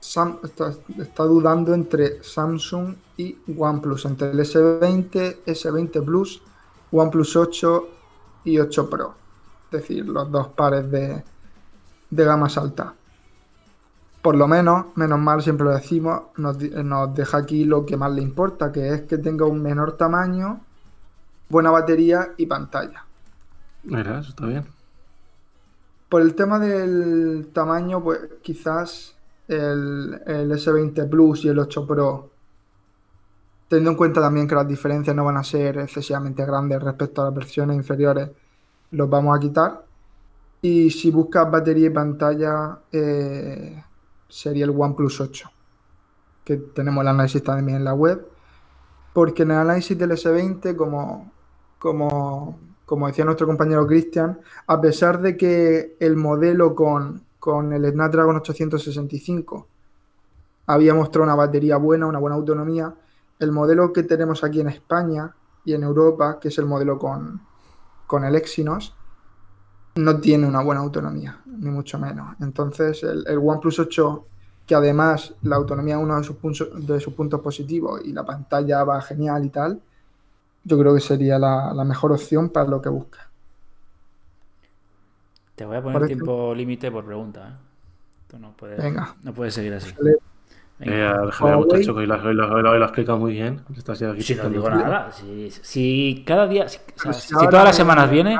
Sam- 0.00 0.38
está, 0.44 0.72
está 0.98 1.24
dudando 1.24 1.74
entre 1.74 2.22
Samsung 2.22 2.96
y 3.16 3.36
OnePlus. 3.56 4.04
Entre 4.06 4.30
el 4.30 4.40
S20, 4.40 5.42
S20 5.44 6.00
Plus, 6.02 6.42
OnePlus 6.90 7.36
8 7.36 7.88
y 8.44 8.58
8 8.58 8.88
Pro. 8.90 9.14
Es 9.70 9.82
decir, 9.82 10.06
los 10.06 10.30
dos 10.30 10.48
pares 10.48 10.90
de, 10.90 11.24
de 12.10 12.24
gamas 12.24 12.58
alta. 12.58 12.94
por 14.22 14.36
lo 14.36 14.48
menos, 14.48 14.86
menos 14.96 15.18
mal, 15.18 15.42
siempre 15.42 15.64
lo 15.66 15.72
decimos, 15.72 16.22
nos, 16.36 16.58
nos 16.60 17.14
deja 17.14 17.38
aquí 17.38 17.64
lo 17.64 17.86
que 17.86 17.96
más 17.96 18.12
le 18.12 18.22
importa, 18.22 18.72
que 18.72 18.92
es 18.94 19.02
que 19.02 19.18
tenga 19.18 19.46
un 19.46 19.62
menor 19.62 19.96
tamaño, 19.96 20.66
buena 21.48 21.70
batería 21.72 22.34
y 22.38 22.46
pantalla. 22.46 23.06
Mira, 23.82 24.20
eso 24.20 24.30
está 24.30 24.46
bien. 24.46 24.66
Por 26.08 26.22
el 26.22 26.34
tema 26.34 26.58
del 26.58 27.50
tamaño, 27.52 28.02
pues 28.02 28.20
quizás 28.42 29.16
el, 29.46 30.20
el 30.26 30.50
S20 30.50 31.08
Plus 31.08 31.44
y 31.44 31.48
el 31.48 31.58
8 31.58 31.86
Pro, 31.86 32.30
teniendo 33.68 33.90
en 33.90 33.96
cuenta 33.96 34.20
también 34.20 34.48
que 34.48 34.54
las 34.54 34.66
diferencias 34.66 35.14
no 35.14 35.24
van 35.24 35.36
a 35.36 35.44
ser 35.44 35.78
excesivamente 35.78 36.44
grandes 36.44 36.82
respecto 36.82 37.20
a 37.20 37.26
las 37.26 37.34
versiones 37.34 37.76
inferiores, 37.76 38.30
los 38.90 39.08
vamos 39.08 39.36
a 39.36 39.40
quitar. 39.40 39.84
Y 40.60 40.90
si 40.90 41.10
buscas 41.10 41.50
batería 41.50 41.86
y 41.86 41.90
pantalla, 41.90 42.78
eh, 42.90 43.82
sería 44.28 44.64
el 44.64 44.70
OnePlus 44.70 45.20
8, 45.20 45.50
que 46.44 46.56
tenemos 46.56 47.02
el 47.02 47.08
análisis 47.08 47.42
también 47.42 47.78
en 47.78 47.84
la 47.84 47.94
web. 47.94 48.26
Porque 49.12 49.42
en 49.42 49.52
el 49.52 49.58
análisis 49.58 49.96
del 49.96 50.12
S20, 50.12 50.76
como, 50.76 51.32
como, 51.78 52.58
como 52.88 53.06
decía 53.06 53.26
nuestro 53.26 53.46
compañero 53.46 53.86
Cristian, 53.86 54.40
a 54.66 54.80
pesar 54.80 55.20
de 55.20 55.36
que 55.36 55.94
el 56.00 56.16
modelo 56.16 56.74
con, 56.74 57.22
con 57.38 57.74
el 57.74 57.84
Snapdragon 57.92 58.36
865 58.36 59.66
había 60.66 60.94
mostrado 60.94 61.24
una 61.24 61.34
batería 61.34 61.76
buena, 61.76 62.06
una 62.06 62.18
buena 62.18 62.36
autonomía, 62.36 62.94
el 63.40 63.52
modelo 63.52 63.92
que 63.92 64.04
tenemos 64.04 64.42
aquí 64.42 64.62
en 64.62 64.68
España 64.68 65.34
y 65.66 65.74
en 65.74 65.82
Europa, 65.82 66.38
que 66.40 66.48
es 66.48 66.56
el 66.56 66.64
modelo 66.64 66.98
con, 66.98 67.42
con 68.06 68.24
el 68.24 68.34
Exynos, 68.34 68.96
no 69.96 70.18
tiene 70.18 70.46
una 70.46 70.62
buena 70.62 70.80
autonomía, 70.80 71.42
ni 71.44 71.68
mucho 71.68 71.98
menos. 71.98 72.36
Entonces, 72.40 73.02
el, 73.02 73.22
el 73.28 73.36
OnePlus 73.36 73.80
8, 73.80 74.24
que 74.66 74.74
además 74.74 75.34
la 75.42 75.56
autonomía 75.56 75.96
es 75.96 76.02
uno 76.02 76.16
de 76.16 76.24
sus, 76.24 76.36
puntos, 76.36 76.86
de 76.86 77.00
sus 77.00 77.12
puntos 77.12 77.42
positivos 77.42 78.00
y 78.02 78.14
la 78.14 78.24
pantalla 78.24 78.82
va 78.82 79.02
genial 79.02 79.44
y 79.44 79.50
tal, 79.50 79.82
yo 80.68 80.78
creo 80.78 80.94
que 80.94 81.00
sería 81.00 81.38
la, 81.38 81.72
la 81.74 81.84
mejor 81.84 82.12
opción 82.12 82.50
para 82.50 82.68
lo 82.68 82.80
que 82.82 82.88
busca. 82.90 83.28
Te 85.54 85.64
voy 85.64 85.76
a 85.76 85.82
poner 85.82 86.00
Parece- 86.00 86.14
tiempo 86.14 86.54
límite 86.54 86.90
por 86.90 87.04
pregunta, 87.04 87.48
¿eh? 87.48 87.52
Tú 88.28 88.38
no 88.38 88.52
puedes, 88.56 88.82
Venga. 88.82 89.16
no 89.22 89.32
puedes 89.32 89.54
seguir 89.54 89.72
así. 89.74 89.92
Venga. 89.98 90.16
Eh, 90.80 91.02
al 91.06 91.32
general 91.32 91.56
Huawei. 91.60 91.78
muchacho 91.78 91.94
que 91.94 92.00
hoy 92.00 92.06
lo, 92.06 92.84
explicado 92.84 93.18
muy 93.18 93.32
bien. 93.32 93.62
Estás 93.76 93.98
ya 93.98 94.10
aquí 94.12 94.22
Si 94.22 94.34
no 94.36 94.48
digo 94.48 94.68
nada, 94.70 95.10
si, 95.10 95.50
si 95.50 96.22
cada 96.26 96.46
día, 96.46 96.68
si, 96.68 96.76
o 96.78 96.80
sea, 96.80 97.04
Pues 97.04 97.16
si 97.16 97.34
todas 97.34 97.64
las 97.64 97.74
semanas 97.74 98.08
viene, 98.10 98.38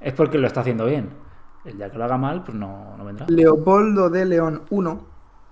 es 0.00 0.12
porque 0.12 0.38
lo 0.38 0.46
está 0.46 0.60
haciendo 0.60 0.84
bien. 0.86 1.08
El 1.64 1.78
día 1.78 1.90
que 1.90 1.96
lo 1.98 2.04
haga 2.04 2.16
mal, 2.18 2.44
pues 2.44 2.56
no, 2.56 2.94
no 2.96 3.04
vendrá. 3.04 3.26
Leopoldo 3.28 4.10
de 4.10 4.24
León 4.26 4.62
1 4.70 5.06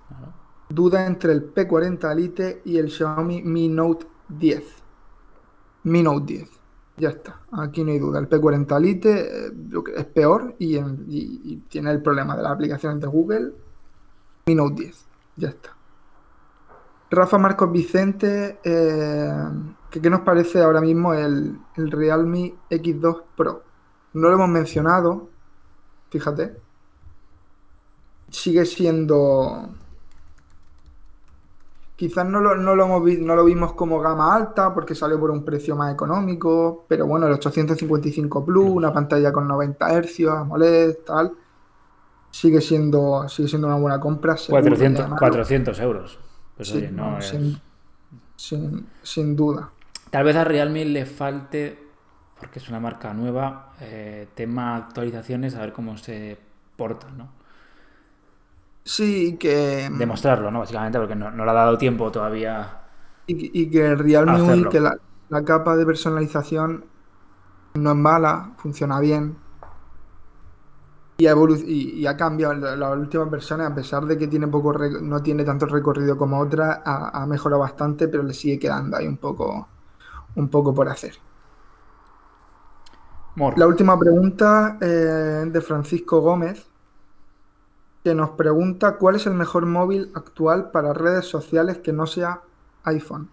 Claro. 0.07 0.33
duda 0.69 1.05
entre 1.05 1.33
el 1.33 1.53
P40 1.53 2.15
Lite 2.15 2.61
y 2.65 2.77
el 2.77 2.89
Xiaomi 2.91 3.41
Mi 3.41 3.67
Note 3.67 4.05
10. 4.29 4.80
Mi 5.83 6.03
Note 6.03 6.33
10. 6.33 6.49
Ya 6.97 7.09
está, 7.09 7.39
aquí 7.51 7.83
no 7.83 7.91
hay 7.91 7.99
duda. 7.99 8.19
El 8.19 8.29
P40 8.29 8.79
Lite 8.79 9.47
eh, 9.47 9.51
es 9.95 10.05
peor 10.05 10.55
y, 10.59 10.77
en- 10.77 11.05
y- 11.09 11.41
y 11.43 11.55
tiene 11.69 11.91
el 11.91 12.01
problema 12.01 12.35
de 12.35 12.43
las 12.43 12.51
aplicaciones 12.51 12.99
de 13.01 13.07
Google. 13.07 13.53
Mi 14.45 14.55
Note 14.55 14.83
10. 14.83 15.05
Ya 15.37 15.49
está. 15.49 15.75
Rafa 17.09 17.37
Marcos 17.37 17.71
Vicente, 17.71 18.59
eh, 18.63 19.33
¿qué, 19.89 20.09
nos 20.09 20.21
parece 20.21 20.61
ahora 20.61 20.79
mismo 20.79 21.13
el 21.13 21.57
Realme 21.75 22.55
X2 22.69 23.23
Pro? 23.35 23.63
No 24.13 24.29
lo 24.29 24.35
hemos 24.35 24.49
mencionado, 24.49 25.29
fíjate. 26.09 26.55
Sigue 28.29 28.65
siendo 28.65 29.69
Quizás 32.01 32.25
no 32.25 32.39
lo, 32.41 32.55
no 32.55 32.75
lo 32.75 32.87
no 32.99 33.35
lo 33.35 33.45
vimos 33.45 33.73
como 33.73 33.99
gama 33.99 34.33
alta 34.33 34.73
porque 34.73 34.95
salió 34.95 35.19
por 35.19 35.29
un 35.29 35.45
precio 35.45 35.75
más 35.75 35.93
económico, 35.93 36.83
pero 36.87 37.05
bueno, 37.05 37.27
el 37.27 37.33
855 37.33 38.43
Plus, 38.43 38.71
una 38.71 38.91
pantalla 38.91 39.31
con 39.31 39.47
90 39.47 40.01
Hz, 40.01 40.27
AMOLED, 40.27 40.95
tal, 41.05 41.31
sigue 42.31 42.59
siendo, 42.59 43.29
sigue 43.29 43.47
siendo 43.49 43.67
una 43.67 43.77
buena 43.77 43.99
compra. 43.99 44.35
seguro, 44.35 44.63
400, 44.63 44.99
y 44.99 45.01
además- 45.03 45.19
400 45.19 45.79
euros. 45.79 46.19
Pues 46.57 46.69
Sí, 46.69 46.77
oye, 46.77 46.91
no 46.91 47.11
no, 47.11 47.17
es- 47.19 47.27
sin, 47.27 47.61
sin- 48.35 48.87
sin 49.03 49.35
duda. 49.35 49.69
Tal 50.09 50.23
vez 50.23 50.35
a 50.37 50.43
Realme 50.43 50.83
le 50.85 51.05
falte, 51.05 51.83
porque 52.39 52.57
es 52.57 52.67
una 52.67 52.79
marca 52.79 53.13
nueva, 53.13 53.73
eh, 53.79 54.27
tema 54.33 54.75
actualizaciones, 54.75 55.53
a 55.53 55.59
ver 55.59 55.71
cómo 55.71 55.95
se 55.97 56.35
porta, 56.75 57.11
¿no? 57.15 57.29
Sí, 58.83 59.37
que, 59.39 59.89
Demostrarlo, 59.93 60.49
¿no? 60.51 60.59
Básicamente, 60.59 60.97
porque 60.99 61.15
no, 61.15 61.29
no 61.31 61.45
le 61.45 61.51
ha 61.51 61.53
dado 61.53 61.77
tiempo 61.77 62.11
todavía. 62.11 62.81
y, 63.27 63.61
y 63.61 63.69
que 63.69 63.85
el 63.87 63.99
Realme 63.99 64.41
UI, 64.41 64.67
que 64.69 64.79
la, 64.79 64.97
la 65.29 65.43
capa 65.43 65.75
de 65.75 65.85
personalización 65.85 66.85
no 67.75 67.91
es 67.91 67.97
mala, 67.97 68.55
funciona 68.57 68.99
bien. 68.99 69.37
Y 71.17 71.25
y, 71.27 71.99
y 72.01 72.05
ha 72.07 72.17
cambiado 72.17 72.53
la- 72.53 72.75
las 72.75 72.97
últimas 72.97 73.29
versiones, 73.31 73.67
a 73.67 73.73
pesar 73.75 74.05
de 74.05 74.17
que 74.17 74.27
tiene 74.27 74.47
poco 74.49 74.73
no 74.73 75.21
tiene 75.23 75.45
tanto 75.45 75.65
recorrido 75.67 76.17
como 76.17 76.39
otras, 76.39 76.79
ha, 76.83 77.21
ha 77.23 77.25
mejorado 77.27 77.61
bastante, 77.61 78.07
pero 78.09 78.23
le 78.23 78.33
sigue 78.33 78.59
quedando 78.59 78.97
ahí 78.97 79.07
un 79.07 79.17
poco, 79.17 79.69
un 80.35 80.49
poco 80.49 80.73
por 80.75 80.89
hacer. 80.89 81.15
La 83.55 83.67
última 83.67 83.97
pregunta 83.99 84.77
eh, 84.81 85.45
de 85.47 85.61
Francisco 85.61 86.21
Gómez, 86.21 86.70
que 88.03 88.15
nos 88.15 88.31
pregunta 88.31 88.97
cuál 88.97 89.15
es 89.15 89.27
el 89.27 89.33
mejor 89.33 89.65
móvil 89.65 90.11
actual 90.15 90.71
para 90.71 90.93
redes 90.93 91.25
sociales 91.25 91.77
que 91.79 91.93
no 91.93 92.07
sea 92.07 92.41
iPhone. 92.83 93.29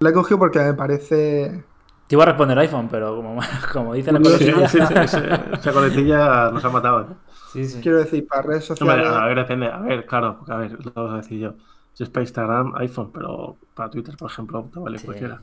La 0.00 0.10
he 0.10 0.12
cogido 0.12 0.38
porque 0.38 0.58
me 0.60 0.74
parece... 0.74 1.64
Te 2.06 2.14
iba 2.14 2.22
a 2.22 2.26
responder 2.26 2.58
iPhone, 2.58 2.88
pero 2.90 3.16
como, 3.16 3.40
como 3.72 3.94
dice 3.94 4.12
la 4.12 4.18
Sí, 4.18 4.24
coletilla. 4.24 4.68
sí, 4.68 4.78
sí, 4.80 4.94
sí, 5.08 5.18
Esa 5.52 5.72
coletilla 5.72 6.50
nos 6.50 6.64
ha 6.64 6.70
matado. 6.70 7.02
¿eh? 7.02 7.06
Sí, 7.52 7.64
sí. 7.66 7.80
Quiero 7.80 7.98
decir, 7.98 8.26
para 8.26 8.42
redes 8.42 8.64
sociales... 8.66 9.06
a 9.08 9.26
ver, 9.26 9.36
depende. 9.38 9.66
A 9.68 9.78
ver, 9.80 10.06
claro, 10.06 10.36
porque, 10.38 10.52
a 10.52 10.56
ver, 10.56 10.72
lo 10.84 10.92
vamos 10.92 11.12
a 11.12 11.16
decir 11.18 11.38
yo. 11.40 11.54
Si 11.92 12.02
es 12.04 12.10
para 12.10 12.22
Instagram, 12.22 12.74
iPhone, 12.76 13.10
pero 13.12 13.56
para 13.74 13.90
Twitter, 13.90 14.16
por 14.16 14.30
ejemplo, 14.30 14.68
te 14.72 14.78
vale 14.80 14.98
Sí. 14.98 15.04
cualquiera. 15.06 15.40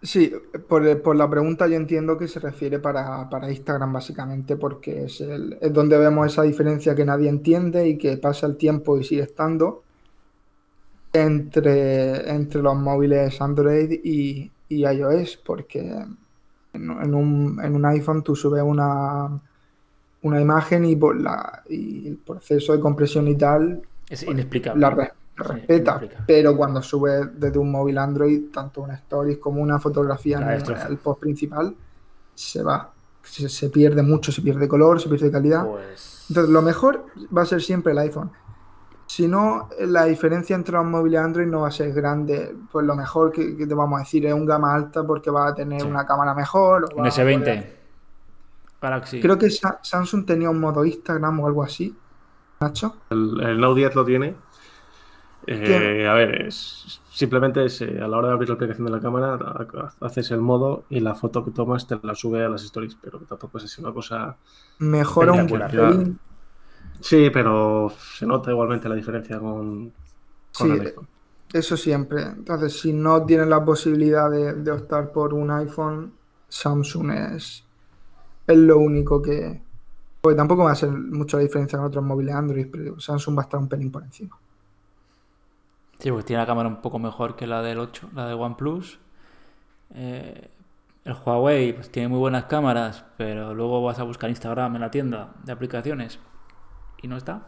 Sí, 0.00 0.32
por, 0.68 1.02
por 1.02 1.16
la 1.16 1.28
pregunta 1.28 1.66
yo 1.66 1.74
entiendo 1.76 2.16
que 2.16 2.28
se 2.28 2.38
refiere 2.38 2.78
para, 2.78 3.28
para 3.28 3.50
Instagram 3.50 3.92
básicamente 3.92 4.56
porque 4.56 5.04
es, 5.04 5.20
el- 5.20 5.58
es 5.60 5.72
donde 5.72 5.98
vemos 5.98 6.26
esa 6.28 6.42
diferencia 6.42 6.94
que 6.94 7.04
nadie 7.04 7.28
entiende 7.28 7.88
y 7.88 7.98
que 7.98 8.16
pasa 8.16 8.46
el 8.46 8.56
tiempo 8.56 8.96
y 8.98 9.04
sigue 9.04 9.22
estando 9.22 9.82
entre, 11.12 12.30
entre 12.30 12.62
los 12.62 12.76
móviles 12.76 13.40
Android 13.40 13.90
y, 14.04 14.50
y 14.68 14.86
iOS 14.86 15.36
porque 15.38 15.80
en, 15.80 16.18
en 16.90 17.14
un, 17.14 17.60
en 17.62 17.74
un 17.74 17.86
iPhone 17.86 18.22
tú 18.22 18.36
subes 18.36 18.62
una, 18.62 19.40
una 20.22 20.40
imagen 20.40 20.84
y, 20.84 20.96
por 20.96 21.20
la, 21.20 21.62
y 21.68 22.08
el 22.08 22.18
proceso 22.18 22.74
de 22.74 22.80
compresión 22.80 23.28
y 23.28 23.36
tal 23.36 23.82
Es 24.10 24.22
inexplicable. 24.22 24.80
la 24.80 24.90
Sí, 25.44 25.52
respeta, 25.52 26.00
pero 26.26 26.56
cuando 26.56 26.82
sube 26.82 27.26
desde 27.34 27.58
un 27.58 27.70
móvil 27.70 27.98
Android, 27.98 28.50
tanto 28.52 28.82
una 28.82 28.94
stories 28.94 29.38
como 29.38 29.60
una 29.62 29.78
fotografía 29.78 30.40
La 30.40 30.56
en 30.56 30.62
el, 30.88 30.96
post 30.98 31.20
principal, 31.20 31.74
se 32.34 32.62
va. 32.62 32.92
Se, 33.22 33.48
se 33.48 33.68
pierde 33.70 34.02
mucho, 34.02 34.32
se 34.32 34.40
pierde 34.42 34.66
color, 34.68 35.00
se 35.00 35.08
pierde 35.08 35.30
calidad. 35.30 35.66
Pues. 35.66 36.26
Entonces, 36.30 36.50
lo 36.52 36.62
mejor 36.62 37.06
va 37.36 37.42
a 37.42 37.46
ser 37.46 37.60
siempre 37.62 37.92
el 37.92 37.98
iPhone. 37.98 38.30
Si 39.06 39.26
no, 39.26 39.68
la 39.80 40.04
diferencia 40.04 40.54
entre 40.54 40.74
los 40.74 40.84
móviles 40.84 41.20
Android 41.20 41.46
no 41.46 41.60
va 41.62 41.68
a 41.68 41.70
ser 41.70 41.92
grande. 41.92 42.54
Pues 42.70 42.84
lo 42.86 42.94
mejor 42.94 43.32
que, 43.32 43.56
que 43.56 43.66
te 43.66 43.74
vamos 43.74 43.96
a 43.98 44.00
decir 44.02 44.26
es 44.26 44.34
un 44.34 44.44
gama 44.44 44.74
alta 44.74 45.02
porque 45.02 45.30
va 45.30 45.48
a 45.48 45.54
tener 45.54 45.80
Sí. 45.80 45.86
una 45.86 46.04
cámara 46.06 46.34
mejor. 46.34 46.84
o 46.84 46.96
Un 46.96 47.04
va 47.04 47.08
a 47.08 47.10
S20. 47.10 47.38
poder- 47.38 47.78
Galaxy. 48.80 49.20
Creo 49.20 49.38
que 49.38 49.50
Sa- 49.50 49.80
Samsung 49.82 50.24
tenía 50.26 50.50
un 50.50 50.60
modo 50.60 50.84
Instagram 50.84 51.40
o 51.40 51.46
algo 51.46 51.62
así. 51.62 51.96
Nacho. 52.60 52.96
El, 53.10 53.40
el 53.40 53.60
Note 53.60 53.80
10 53.80 53.94
lo 53.94 54.04
tiene. 54.04 54.36
Eh, 55.50 56.06
a 56.06 56.12
ver, 56.14 56.42
es, 56.46 57.00
simplemente 57.10 57.64
es, 57.64 57.80
eh, 57.80 57.98
a 58.02 58.08
la 58.08 58.18
hora 58.18 58.28
de 58.28 58.34
abrir 58.34 58.48
la 58.50 58.56
aplicación 58.56 58.86
de 58.86 58.92
la 58.92 59.00
cámara, 59.00 59.34
ha- 59.34 60.06
haces 60.06 60.30
el 60.30 60.40
modo 60.42 60.84
y 60.90 61.00
la 61.00 61.14
foto 61.14 61.44
que 61.44 61.52
tomas 61.52 61.86
te 61.86 61.98
la 62.02 62.14
sube 62.14 62.44
a 62.44 62.48
las 62.50 62.64
stories, 62.64 62.96
pero 62.96 63.20
tampoco 63.20 63.56
es 63.58 63.64
así 63.64 63.80
una 63.80 63.92
cosa. 63.94 64.38
Mejora 64.80 65.34
un 65.34 65.46
pelín. 65.48 66.18
Sí, 67.00 67.30
pero 67.30 67.90
se 67.90 68.26
nota 68.26 68.50
igualmente 68.50 68.88
la 68.88 68.94
diferencia 68.96 69.38
con, 69.40 69.92
con 70.52 70.72
Sí, 70.72 70.72
el 70.72 70.80
iPhone. 70.82 71.08
Eso 71.52 71.76
siempre. 71.76 72.22
Entonces, 72.24 72.80
si 72.80 72.92
no 72.92 73.24
tienes 73.26 73.48
la 73.48 73.64
posibilidad 73.64 74.30
de, 74.30 74.54
de 74.54 74.70
optar 74.72 75.12
por 75.12 75.34
un 75.34 75.50
iPhone, 75.50 76.14
Samsung 76.48 77.10
es, 77.12 77.64
es 78.46 78.58
lo 78.58 78.78
único 78.78 79.22
que... 79.22 79.62
Porque 80.20 80.36
tampoco 80.36 80.64
va 80.64 80.72
a 80.72 80.76
ser 80.76 80.90
mucha 80.90 81.36
la 81.38 81.44
diferencia 81.44 81.78
con 81.78 81.88
otros 81.88 82.04
móviles 82.04 82.34
Android, 82.34 82.68
pero 82.72 83.00
Samsung 83.00 83.38
va 83.38 83.42
a 83.42 83.44
estar 83.46 83.60
un 83.60 83.68
pelín 83.68 83.92
por 83.92 84.04
encima. 84.04 84.38
Sí, 85.98 86.10
pues 86.12 86.24
tiene 86.24 86.40
la 86.42 86.46
cámara 86.46 86.68
un 86.68 86.80
poco 86.80 86.98
mejor 86.98 87.34
que 87.36 87.46
la 87.46 87.60
del 87.62 87.78
8, 87.78 88.10
la 88.14 88.26
del 88.26 88.38
OnePlus. 88.38 89.00
Eh, 89.94 90.50
el 91.04 91.14
Huawei 91.14 91.72
pues 91.72 91.90
tiene 91.90 92.08
muy 92.08 92.18
buenas 92.18 92.44
cámaras, 92.44 93.04
pero 93.16 93.54
luego 93.54 93.82
vas 93.82 93.98
a 93.98 94.04
buscar 94.04 94.30
Instagram 94.30 94.74
en 94.76 94.80
la 94.82 94.90
tienda 94.90 95.32
de 95.44 95.52
aplicaciones 95.52 96.18
y 97.02 97.08
no 97.08 97.16
está. 97.16 97.42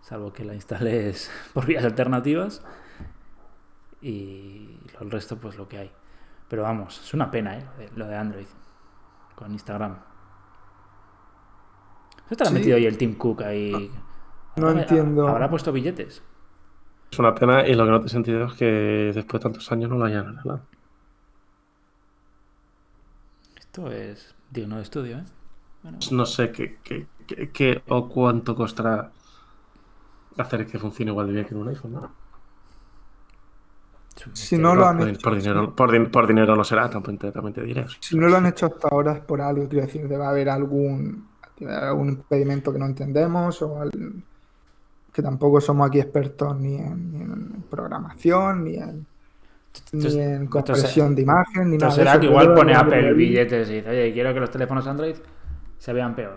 salvo 0.00 0.32
que 0.32 0.44
la 0.44 0.54
instales 0.54 1.30
por 1.54 1.66
vías 1.66 1.84
alternativas. 1.84 2.62
Y 4.00 4.78
el 5.00 5.10
resto, 5.10 5.36
pues 5.38 5.56
lo 5.58 5.68
que 5.68 5.78
hay. 5.78 5.92
Pero 6.48 6.62
vamos, 6.62 7.00
es 7.02 7.12
una 7.14 7.30
pena, 7.30 7.58
¿eh? 7.58 7.90
Lo 7.96 8.06
de 8.06 8.16
Android 8.16 8.46
con 9.34 9.50
Instagram. 9.52 9.98
¿Se 12.28 12.36
te 12.36 12.44
ha 12.44 12.46
Sí. 12.46 12.54
metido 12.54 12.76
ahí 12.76 12.86
el 12.86 12.96
Tim 12.96 13.16
Cook 13.16 13.42
ahí? 13.42 13.90
No 14.56 14.70
entiendo. 14.70 15.26
¿Habrá 15.28 15.50
puesto 15.50 15.72
billetes? 15.72 16.22
Es 17.10 17.18
una 17.18 17.34
pena 17.34 17.66
y 17.66 17.74
lo 17.74 17.84
que 17.84 17.90
no 17.90 17.98
tiene 17.98 18.10
sentido 18.10 18.44
es 18.46 18.52
que 18.54 18.64
después 19.14 19.40
de 19.40 19.48
tantos 19.48 19.70
años 19.72 19.90
no 19.90 19.96
lo 19.96 20.04
hayan 20.04 20.26
arreglado. 20.28 20.60
Esto 23.58 23.90
es 23.90 24.34
digno 24.50 24.76
de 24.76 24.82
estudio, 24.82 25.18
¿eh? 25.18 25.24
Bueno, 25.82 25.98
No 26.12 26.26
sé 26.26 26.50
qué, 26.52 26.78
qué- 26.82 27.06
qué- 27.26 27.50
qué 27.50 27.82
o 27.88 28.08
cuánto 28.08 28.54
costará 28.54 29.10
hacer 30.36 30.66
que 30.66 30.78
funcione 30.78 31.10
igual 31.10 31.26
de 31.28 31.32
bien 31.32 31.44
que 31.46 31.54
en 31.54 31.60
un 31.60 31.68
iPhone. 31.68 31.92
¿no? 31.92 32.10
Si 34.32 34.58
no 34.58 34.74
lo 34.74 34.80
Por, 34.82 34.88
han 34.90 34.98
por- 34.98 35.08
hecho. 35.08 35.20
por 35.22 35.36
dinero, 35.36 35.76
por, 35.76 36.10
por 36.10 36.26
dinero 36.26 36.56
no 36.56 36.64
será, 36.64 36.90
también 36.90 37.18
te, 37.18 37.30
también 37.30 37.54
te 37.54 37.62
diré. 37.62 37.86
Si 38.00 38.16
no 38.18 38.26
lo 38.28 38.36
han 38.36 38.46
hecho 38.46 38.66
hasta 38.66 38.88
ahora 38.88 39.12
es 39.12 39.20
por 39.20 39.40
algo, 39.40 39.68
quiero 39.68 39.86
decir, 39.86 40.08
debe 40.08 40.24
haber 40.24 40.48
algún, 40.48 41.28
algún 41.68 42.08
impedimento 42.08 42.72
que 42.72 42.78
no 42.80 42.86
entendemos 42.86 43.62
o 43.62 43.80
al- 43.80 44.24
que 45.18 45.22
tampoco 45.22 45.60
somos 45.60 45.88
aquí 45.88 45.98
expertos 45.98 46.56
ni 46.60 46.76
en, 46.76 47.10
ni 47.12 47.20
en 47.22 47.62
programación, 47.68 48.62
ni 48.64 48.76
en, 48.76 48.98
ni 49.92 49.98
Entonces- 49.98 50.14
en 50.14 50.32
entonces- 50.42 50.48
compresión 50.50 51.14
de 51.16 51.22
imagen, 51.22 51.70
ni 51.70 51.76
nada 51.76 51.92
Entonces 51.92 51.94
será 51.96 52.10
eso. 52.12 52.20
que 52.20 52.26
igual 52.26 52.54
pone 52.54 52.74
Apple 52.74 53.12
billetes 53.14 53.68
y 53.68 53.74
dice, 53.74 53.90
oye, 53.90 54.12
quiero 54.12 54.32
que 54.32 54.40
los 54.40 54.50
teléfonos 54.50 54.86
Android 54.86 55.16
se 55.78 55.92
vean 55.92 56.14
peor 56.14 56.36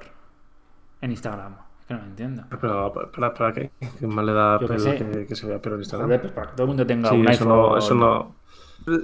en 1.02 1.12
Instagram. 1.12 1.54
Es 1.82 1.86
que 1.86 1.94
no 1.94 2.00
lo 2.00 2.06
entiendo. 2.08 2.44
Pero, 2.60 2.94
¿para, 3.12 3.34
para 3.36 3.54
qué? 3.54 3.72
¿Qué 4.00 4.08
más 4.08 4.26
le 4.26 4.34
da 4.34 4.56
Apple 4.56 4.78
que, 4.98 5.26
que 5.28 5.36
se 5.36 5.46
vea 5.48 5.60
peor 5.62 5.76
en 5.76 5.82
Instagram? 5.82 6.08
Joder, 6.08 6.22
pues 6.22 6.34
para 6.34 6.48
que 6.48 6.54
todo 6.54 6.64
el 6.64 6.68
mundo 6.70 6.88
tenga 6.88 7.10
Sí, 7.10 7.16
un 7.18 7.28
eso 7.30 7.44
iPhone. 7.44 7.48
no, 7.50 7.78
eso 7.78 7.96
no, 7.96 8.36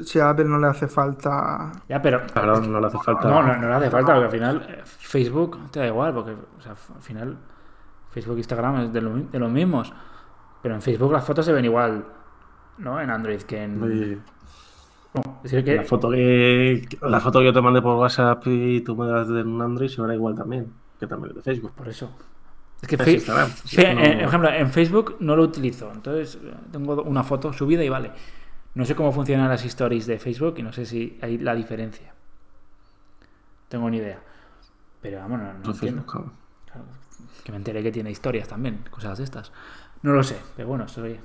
Si 0.06 0.20
a 0.20 0.30
Apple 0.32 0.46
no 0.46 0.58
le 0.60 0.68
hace 0.68 0.88
falta. 0.88 1.72
Ya, 1.88 2.02
pero... 2.02 2.22
claro, 2.34 2.60
no 2.62 2.80
le 2.80 2.88
hace 2.88 2.98
falta. 2.98 3.30
No, 3.30 3.44
no, 3.44 3.56
no 3.58 3.68
le 3.70 3.76
hace 3.76 3.90
falta, 3.92 4.14
porque 4.14 4.26
al 4.26 4.32
final 4.32 4.66
eh, 4.70 4.82
Facebook 4.84 5.70
te 5.72 5.80
da 5.82 5.88
igual, 5.88 6.14
porque 6.16 6.32
o 6.32 6.62
sea, 6.62 6.72
f- 6.74 6.94
al 6.96 7.02
final 7.04 7.38
Facebook 8.12 8.36
e 8.36 8.40
Instagram 8.40 8.82
es 8.82 8.94
de, 8.94 9.02
lo 9.02 9.14
de 9.16 9.40
los 9.40 9.52
mismos. 9.52 9.94
Pero 10.62 10.76
en 10.76 10.82
Facebook 10.82 11.12
las 11.12 11.24
fotos 11.26 11.46
se 11.46 11.54
ven 11.54 11.66
igual, 11.66 12.06
¿no? 12.80 13.00
En 13.00 13.10
Android 13.10 13.42
que 13.42 13.64
en... 13.64 13.80
No, 15.14 15.40
es 15.44 15.52
decir, 15.52 15.64
que... 15.64 15.76
La 15.78 15.84
foto 15.84 16.10
que 16.12 16.88
la 17.02 17.20
foto 17.20 17.40
que 17.40 17.46
yo 17.46 17.54
te 17.54 17.62
mandé 17.62 17.82
por 17.82 17.96
WhatsApp 17.96 18.44
y 18.48 18.82
tú 18.82 18.96
me 18.96 19.08
das 19.08 19.28
de 19.28 19.42
un 19.44 19.62
Android 19.62 19.88
se 19.90 20.02
verá 20.02 20.14
igual 20.14 20.36
también, 20.36 20.72
que 21.00 21.08
también 21.08 21.30
es 21.32 21.36
de 21.38 21.42
Facebook. 21.42 21.72
Por 21.74 21.88
eso. 21.88 22.12
Es 22.82 22.88
que 22.88 22.96
Es 22.96 23.08
Instagram, 23.08 23.50
sí, 23.66 23.78
no- 23.78 23.84
eh, 24.02 24.14
por 24.20 24.28
ejemplo, 24.28 24.50
en 24.50 24.70
Facebook 24.70 25.16
no 25.22 25.36
lo 25.36 25.44
utilizo. 25.44 25.92
Entonces 25.92 26.38
eh, 26.44 26.54
tengo 26.72 27.02
una 27.04 27.24
foto 27.24 27.52
subida 27.54 27.84
y 27.84 27.90
vale. 27.90 28.12
No 28.76 28.86
sé 28.86 28.94
cómo 28.96 29.12
funcionan 29.12 29.50
las 29.50 29.66
stories 29.66 30.06
de 30.06 30.20
Facebook 30.20 30.56
y 30.58 30.64
no 30.64 30.72
sé 30.72 30.86
si 30.86 31.18
hay 31.22 31.40
la 31.40 31.56
diferencia. 31.56 32.14
Tengo 33.70 33.90
ni 33.90 33.98
idea. 33.98 34.20
Pero 35.02 35.20
vamos, 35.20 35.40
no, 35.40 35.46
no 35.54 35.60
de 35.60 35.70
entiendo. 35.72 36.04
Facebook, 36.04 36.32
que 37.48 37.54
me 37.54 37.58
enteré 37.60 37.82
que 37.84 37.94
tiene 37.94 38.12
historias 38.12 38.50
también, 38.50 38.84
cosas 38.92 39.18
de 39.18 39.24
estas. 39.24 39.54
No 40.04 40.12
lo 40.14 40.24
sé, 40.24 40.38
pero 40.58 40.68
bueno, 40.70 40.88
soy- 40.90 41.20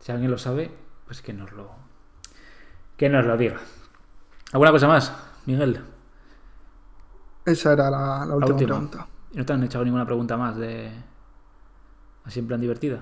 si 0.00 0.12
alguien 0.12 0.30
lo 0.32 0.38
sabe, 0.38 0.72
pues 1.06 1.22
que 1.22 1.34
nos 1.34 1.52
lo 1.52 1.70
que 2.96 3.08
nos 3.08 3.24
lo 3.24 3.36
diga. 3.36 3.58
¿Alguna 4.52 4.72
cosa 4.72 4.88
más, 4.88 5.12
Miguel? 5.46 5.80
Esa 7.46 7.72
era 7.72 7.88
la, 7.90 8.26
la 8.26 8.36
última, 8.36 8.58
última. 8.58 8.60
pregunta. 8.60 9.06
¿Y 9.32 9.38
no 9.38 9.46
te 9.46 9.52
han 9.52 9.62
echado 9.64 9.84
ninguna 9.84 10.06
pregunta 10.06 10.36
más 10.36 10.56
de 10.56 10.90
así 12.24 12.40
en 12.40 12.46
plan 12.46 12.60
divertida? 12.60 13.00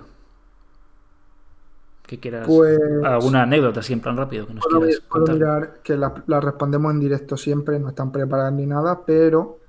Que 2.07 2.21
quieras 2.21 2.53
Pues 2.53 2.79
alguna 3.01 3.43
anécdota 3.43 3.81
así 3.81 3.93
en 3.93 4.01
plan 4.01 4.17
rápido 4.17 4.47
que 4.47 4.55
nos 4.55 4.67
puedo, 4.69 4.81
quieras 4.81 5.01
puedo 5.13 5.27
contar. 5.27 5.29
mirar 5.29 5.83
que 5.83 5.97
la, 5.97 6.25
la 6.27 6.41
respondemos 6.41 6.93
en 6.93 7.01
directo 7.01 7.37
siempre, 7.37 7.79
no 7.79 7.89
están 7.91 8.13
preparadas 8.13 8.53
ni 8.55 8.67
nada, 8.67 9.05
pero 9.05 9.61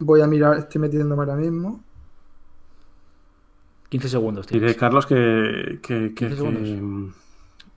voy 0.00 0.22
a 0.22 0.28
mirar, 0.28 0.58
estoy 0.58 0.80
metiéndome 0.82 1.22
ahora 1.22 1.36
mismo. 1.36 1.85
15 3.88 4.08
segundos. 4.08 4.46
Diré, 4.46 4.60
tienes. 4.60 4.76
Carlos, 4.76 5.06
que, 5.06 5.78
que, 5.82 6.12
que- 6.14 6.28
15 6.28 6.36
segundos. 6.36 6.62
que, 6.62 7.12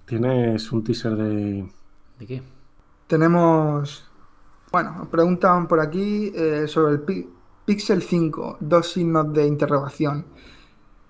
tienes 0.06 0.72
un 0.72 0.84
teaser 0.84 1.16
de. 1.16 1.70
¿De 2.20 2.26
qué? 2.26 2.42
Tenemos, 3.08 4.10
bueno, 4.72 5.08
preguntan 5.10 5.68
por 5.68 5.80
aquí 5.80 6.32
eh, 6.36 6.66
sobre 6.68 6.94
el 6.94 7.02
Pi- 7.02 7.30
Pixel 7.66 8.02
5, 8.02 8.58
dos 8.60 8.92
signos 8.92 9.32
de 9.34 9.46
interrogación. 9.48 10.26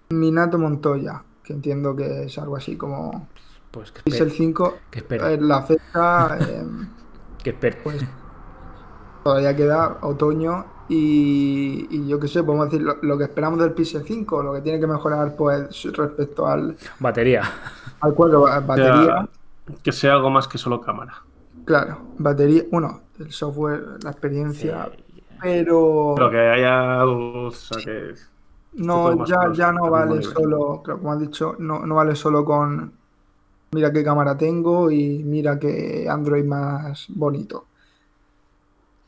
Minato 0.09 0.57
Montoya, 0.57 1.23
que 1.43 1.53
entiendo 1.53 1.95
que 1.95 2.23
es 2.23 2.37
algo 2.39 2.57
así 2.57 2.75
como 2.75 3.27
Pues 3.71 3.91
que 3.91 4.01
Pixel 4.03 4.27
espere. 4.27 4.45
5, 4.47 4.77
Que 4.89 4.99
eh, 5.09 5.37
la 5.39 5.61
fecha, 5.63 6.37
eh, 6.39 6.65
Que 7.43 7.51
espere. 7.51 7.77
pues 7.83 8.03
todavía 9.23 9.55
queda 9.55 9.97
otoño 10.01 10.65
y, 10.89 11.87
y 11.89 12.07
yo 12.07 12.19
qué 12.19 12.27
sé, 12.27 12.43
podemos 12.43 12.69
decir 12.69 12.81
lo, 12.85 12.97
lo 13.01 13.17
que 13.17 13.25
esperamos 13.25 13.59
del 13.59 13.73
Pixel 13.73 14.03
5, 14.03 14.43
lo 14.43 14.53
que 14.53 14.61
tiene 14.61 14.79
que 14.79 14.87
mejorar 14.87 15.35
pues 15.35 15.83
respecto 15.93 16.47
al, 16.47 16.75
Batería. 16.99 17.43
al 18.01 18.13
4, 18.13 18.41
ba- 18.41 18.59
batería. 18.59 19.29
Que 19.83 19.91
sea 19.91 20.13
algo 20.13 20.29
más 20.31 20.47
que 20.47 20.57
solo 20.57 20.81
cámara. 20.81 21.13
Claro, 21.65 21.99
batería, 22.17 22.63
bueno, 22.71 23.01
el 23.19 23.31
software, 23.31 24.03
la 24.03 24.09
experiencia, 24.11 24.89
Sí. 24.95 25.23
pero 25.41 26.13
Pero 26.17 26.29
que 26.31 26.39
haya. 26.39 27.05
O 27.05 27.51
sea, 27.51 27.77
que. 27.83 28.15
no, 28.73 29.05
o 29.05 29.25
ya, 29.25 29.51
ya 29.53 29.71
no 29.71 29.89
vale 29.91 30.23
solo, 30.23 30.81
claro, 30.83 30.99
como 30.99 31.13
has 31.13 31.19
dicho, 31.19 31.55
no, 31.59 31.85
no 31.85 31.95
vale 31.95 32.15
solo 32.15 32.43
con 32.43 32.91
mira 33.71 33.93
qué 33.93 34.03
cámara 34.03 34.35
tengo 34.37 34.89
y 34.89 35.23
mira 35.23 35.59
qué 35.59 36.07
Android 36.09 36.43
más 36.45 37.05
bonito. 37.09 37.65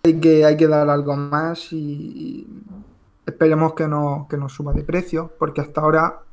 Hay 0.03 0.19
que, 0.19 0.45
hay 0.45 0.57
que 0.57 0.67
dar 0.67 0.89
algo 0.89 1.15
más 1.15 1.71
y, 1.73 2.47
esperemos 3.25 3.73
que 3.75 3.87
no, 3.87 4.27
que 4.29 4.37
no 4.37 4.49
suba 4.49 4.73
de 4.73 4.83
precio, 4.83 5.31
porque 5.37 5.61
hasta 5.61 5.81
ahora 5.81 6.23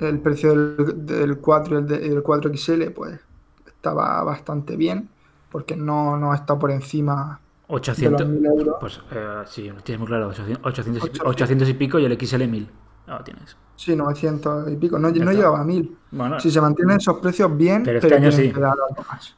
el 0.00 0.20
precio 0.20 0.54
del, 0.54 1.06
del 1.06 1.38
4 1.38 1.74
y 1.76 1.78
el, 1.78 1.86
de- 1.86 2.06
el 2.06 2.22
4XL 2.22 2.90
pues 2.90 3.20
estaba 3.66 4.22
bastante 4.22 4.76
bien, 4.76 5.08
porque 5.50 5.76
no, 5.76 6.16
no 6.16 6.34
está 6.34 6.58
por 6.58 6.70
encima 6.70 7.40
de 7.68 7.74
800. 7.74 8.20
los 8.20 8.30
1000 8.30 8.46
euros. 8.46 8.76
Pues 8.80 9.00
eh, 9.10 9.42
sí, 9.46 9.68
lo 9.70 9.80
tienes 9.82 9.98
muy 10.00 10.08
claro. 10.08 10.28
800, 10.28 10.60
800 10.64 11.04
y, 11.04 11.10
pi- 11.10 11.20
800. 11.24 11.26
800 11.26 11.68
y 11.68 11.74
pico 11.74 11.98
y 11.98 12.04
el 12.04 12.12
XL 12.18 12.46
1000. 12.46 12.68
Ya 13.06 13.18
lo 13.18 13.24
tienes. 13.24 13.56
Sí, 13.76 13.94
900 13.96 14.70
y 14.72 14.76
pico, 14.76 14.98
no, 14.98 15.10
no 15.10 15.32
llegaba 15.32 15.60
a 15.60 15.64
1000. 15.64 15.96
Bueno, 16.10 16.40
Si 16.40 16.50
se 16.50 16.60
mantienen 16.60 16.96
esos 16.98 17.18
precios 17.18 17.56
bien, 17.56 17.82
Pero 17.84 18.00
pero, 18.00 18.16
este 18.16 18.26
año 18.26 18.30
tienen 18.36 18.52
sí. 18.54 18.60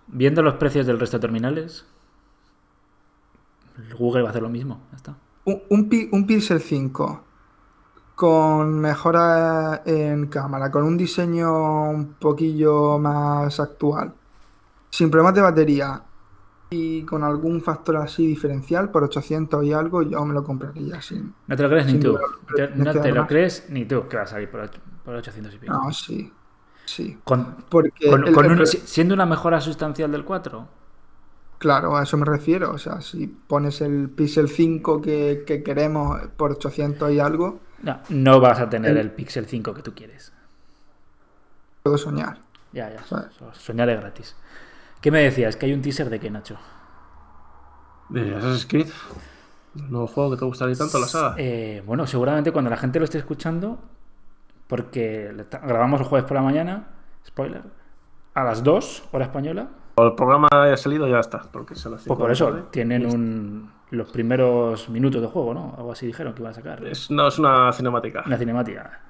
viendo 0.08 0.42
los 0.42 0.54
precios 0.54 0.86
del 0.86 0.98
resto 0.98 1.18
de 1.18 1.20
terminales, 1.20 1.86
Google 3.98 4.22
va 4.22 4.28
a 4.28 4.30
hacer 4.30 4.42
lo 4.42 4.48
mismo. 4.48 4.82
Ya 4.90 4.96
está. 4.96 5.16
Un, 5.44 5.62
un, 5.70 6.08
un 6.12 6.26
Pixel 6.26 6.60
5 6.60 7.24
con 8.14 8.78
mejora 8.80 9.82
en 9.86 10.26
cámara, 10.26 10.70
con 10.70 10.84
un 10.84 10.96
diseño 10.96 11.90
un 11.90 12.14
poquillo 12.14 12.98
más 12.98 13.58
actual, 13.60 14.12
sin 14.90 15.10
problemas 15.10 15.34
de 15.34 15.40
batería 15.40 16.02
y 16.68 17.02
con 17.02 17.24
algún 17.24 17.62
factor 17.62 17.96
así 17.96 18.26
diferencial 18.26 18.90
por 18.90 19.02
800 19.04 19.64
y 19.64 19.72
algo, 19.72 20.02
yo 20.02 20.22
me 20.24 20.34
lo 20.34 20.44
compraría 20.44 21.00
sin. 21.00 21.34
No 21.46 21.56
te 21.56 21.62
lo 21.62 21.68
crees 21.70 21.86
ni 21.86 21.98
tú. 21.98 22.08
duda, 22.12 22.20
no 22.76 22.92
te 22.92 23.10
lo 23.12 23.26
crees 23.26 23.66
ni 23.70 23.86
tú 23.86 24.06
que 24.06 24.16
va 24.18 24.24
a 24.24 24.26
salir 24.26 24.50
por, 24.50 24.70
por 25.04 25.14
800 25.14 25.54
y 25.54 25.58
pico. 25.58 25.72
No, 25.72 25.90
sí. 25.92 26.32
Sí. 26.84 27.18
Con, 27.24 27.56
Porque 27.70 28.08
con- 28.10 28.26
el- 28.26 28.34
con 28.34 28.44
el 28.44 28.50
un- 28.52 28.56
pro- 28.58 28.66
si- 28.66 28.78
siendo 28.78 29.14
una 29.14 29.24
mejora 29.24 29.60
sustancial 29.60 30.12
del 30.12 30.24
4. 30.24 30.68
Claro, 31.60 31.96
a 31.96 32.02
eso 32.02 32.16
me 32.16 32.24
refiero. 32.24 32.72
O 32.72 32.78
sea, 32.78 33.00
si 33.02 33.28
pones 33.28 33.80
el 33.82 34.08
Pixel 34.10 34.48
5 34.48 35.00
que, 35.00 35.44
que 35.46 35.62
queremos 35.62 36.18
por 36.36 36.52
800 36.52 37.12
y 37.12 37.20
algo, 37.20 37.60
No, 37.82 38.00
no 38.08 38.40
vas 38.40 38.58
a 38.60 38.68
tener 38.68 38.90
El- 38.92 38.96
el 38.98 39.10
Pixel 39.12 39.46
5 39.46 39.72
que 39.74 39.82
tú 39.82 39.94
quieres. 39.94 40.32
puedo 41.82 41.96
soñar. 41.98 42.38
Ya, 42.72 42.88
ya. 42.90 43.00
Vale. 43.10 43.28
so- 43.38 43.52
Soñar 43.54 43.88
es 43.90 44.00
gratis. 44.00 44.36
¿Qué 45.00 45.10
me 45.10 45.20
decías? 45.22 45.56
¿Que 45.56 45.66
hay 45.66 45.72
un 45.72 45.80
teaser 45.82 46.10
de 46.10 46.18
qué, 46.20 46.30
Nacho? 46.30 46.56
De 48.08 48.34
Assassin's 48.34 48.66
Creed. 48.66 48.88
El 49.76 49.90
nuevo 49.90 50.06
juego 50.08 50.30
que 50.32 50.36
te 50.38 50.44
gustaría 50.44 50.74
tanto, 50.74 50.98
la 50.98 51.06
saga. 51.06 51.34
Eh, 51.38 51.82
bueno, 51.86 52.06
seguramente 52.06 52.52
cuando 52.52 52.70
la 52.70 52.76
gente 52.76 52.98
lo 52.98 53.04
esté 53.04 53.18
escuchando, 53.18 53.78
porque 54.66 55.32
grabamos 55.62 56.00
el 56.00 56.06
jueves 56.06 56.26
por 56.26 56.36
la 56.36 56.42
mañana, 56.42 56.88
spoiler, 57.26 57.62
a 58.34 58.44
las 58.44 58.62
2, 58.64 59.04
hora 59.12 59.26
española, 59.26 59.68
el 60.06 60.14
programa 60.14 60.48
haya 60.50 60.76
salido, 60.76 61.06
ya 61.08 61.20
está. 61.20 61.42
Porque 61.52 61.74
se 61.74 61.88
pues 61.88 62.04
por 62.06 62.30
eso 62.30 62.52
tienen 62.70 63.06
un, 63.06 63.72
los 63.90 64.10
primeros 64.10 64.88
minutos 64.88 65.20
de 65.20 65.28
juego, 65.28 65.54
¿no? 65.54 65.74
Algo 65.76 65.92
así 65.92 66.06
dijeron 66.06 66.34
que 66.34 66.42
iban 66.42 66.52
a 66.52 66.54
sacar. 66.54 66.84
Es, 66.84 67.10
no, 67.10 67.28
es 67.28 67.38
una 67.38 67.72
cinemática. 67.72 68.22
Una 68.26 68.36
cinemática. 68.38 69.00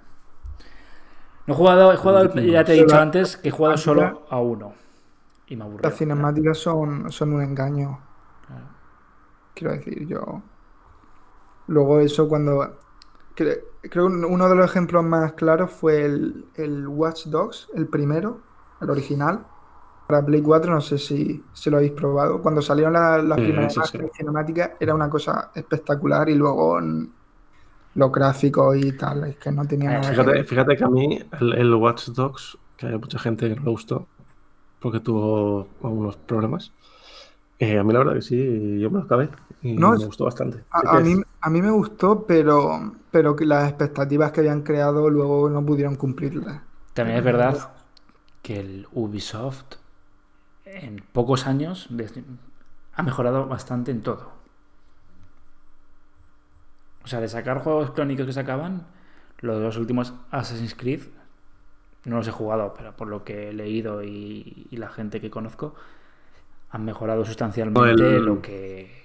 No 1.46 1.54
he 1.54 1.56
jugado, 1.56 1.92
he 1.92 1.96
jugado 1.96 2.34
ya 2.34 2.64
te 2.64 2.74
he 2.74 2.82
dicho 2.82 2.96
antes 2.96 3.36
que 3.36 3.48
he 3.48 3.52
jugado 3.52 3.76
solo 3.76 4.22
a 4.30 4.38
uno. 4.40 4.74
Y 5.46 5.56
me 5.56 5.64
aburrió. 5.64 5.80
Las 5.82 5.98
cinemáticas 5.98 6.58
son, 6.58 7.10
son 7.10 7.32
un 7.32 7.42
engaño. 7.42 7.98
Claro. 8.46 8.66
Quiero 9.54 9.72
decir, 9.74 10.06
yo. 10.06 10.42
Luego, 11.66 12.00
eso 12.00 12.28
cuando. 12.28 12.78
cre- 13.36 13.62
creo 13.82 14.08
que 14.08 14.14
uno 14.26 14.48
de 14.48 14.54
los 14.54 14.70
ejemplos 14.70 15.02
más 15.02 15.32
claros 15.32 15.70
fue 15.72 16.04
el, 16.04 16.46
el 16.54 16.86
Watch 16.86 17.26
Dogs, 17.26 17.68
el 17.74 17.88
primero, 17.88 18.40
el 18.80 18.90
original. 18.90 19.44
Para 20.10 20.24
Play 20.26 20.42
4, 20.42 20.72
no 20.74 20.80
sé 20.80 20.98
si, 20.98 21.50
si 21.52 21.70
lo 21.70 21.76
habéis 21.78 21.92
probado. 21.92 22.42
Cuando 22.42 22.62
salieron 22.62 22.94
la- 22.94 23.18
las 23.22 23.38
Sí, 23.38 23.42
primeras 23.42 23.74
sí, 23.82 23.98
cinemáticas 24.16 24.72
era 24.80 24.94
una 24.94 25.08
cosa 25.10 25.52
espectacular 25.54 26.28
y 26.28 26.34
luego 26.34 26.80
mm, 26.80 27.14
los 27.94 28.12
gráficos 28.12 28.76
y 28.78 28.92
tal, 28.96 29.24
es 29.24 29.36
que 29.38 29.52
no 29.52 29.66
tenía 29.66 29.90
Eh, 29.90 30.00
nada 30.00 30.14
Fíjate, 30.44 30.76
que 30.76 30.84
a 30.84 30.88
mí 30.88 31.18
el, 31.40 31.54
el 31.54 31.74
Watch 31.74 32.08
Dogs, 32.08 32.58
que 32.76 32.86
hay 32.86 32.98
mucha 32.98 33.18
gente 33.18 33.48
que 33.48 33.56
no 33.56 33.62
le 33.64 33.70
gustó 33.70 34.10
porque 34.80 35.00
tuvo 35.00 35.76
algunos 35.82 36.16
problemas. 36.18 36.74
eh, 37.58 37.78
a 37.78 37.84
mí 37.84 37.92
la 37.92 38.00
verdad 38.00 38.14
que 38.16 38.22
sí, 38.22 38.80
yo 38.80 38.90
me 38.90 38.98
lo 39.00 39.04
acabé 39.06 39.30
y 39.62 39.74
No, 39.74 39.94
me 39.94 40.06
gustó 40.06 40.24
bastante. 40.26 40.66
A, 40.72 40.98
a 40.98 41.00
mí, 41.00 41.14
a 41.40 41.50
mí 41.50 41.62
me 41.62 41.70
gustó, 41.72 42.26
pero, 42.26 42.94
pero 43.10 43.36
que 43.36 43.46
las 43.46 43.68
expectativas 43.68 44.32
que 44.32 44.40
habían 44.40 44.62
creado 44.62 45.10
luego 45.10 45.50
no 45.50 45.64
pudieron 45.66 45.96
cumplirlas. 45.96 46.62
También 46.92 47.18
es 47.18 47.24
verdad 47.24 47.74
que 48.42 48.60
el 48.60 48.88
Ubisoft 48.92 49.76
en 50.74 51.02
pocos 51.12 51.46
años 51.46 51.88
ha 52.94 53.02
mejorado 53.02 53.46
bastante 53.46 53.90
en 53.90 54.02
todo. 54.02 54.32
O 57.04 57.08
sea, 57.08 57.20
de 57.20 57.28
sacar 57.28 57.58
juegos 57.62 57.90
clónicos 57.92 58.26
que 58.26 58.32
sacaban, 58.32 58.86
los 59.40 59.60
dos 59.60 59.76
últimos 59.78 60.12
Assassin's 60.30 60.74
Creed, 60.74 61.02
no 62.04 62.16
los 62.16 62.28
he 62.28 62.32
jugado, 62.32 62.74
pero 62.76 62.94
por 62.96 63.08
lo 63.08 63.24
que 63.24 63.50
he 63.50 63.52
leído 63.52 64.02
y, 64.02 64.66
y 64.70 64.76
la 64.76 64.88
gente 64.88 65.20
que 65.20 65.30
conozco, 65.30 65.74
han 66.70 66.84
mejorado 66.84 67.24
sustancialmente 67.24 68.16
El- 68.16 68.24
lo 68.24 68.42
que 68.42 69.00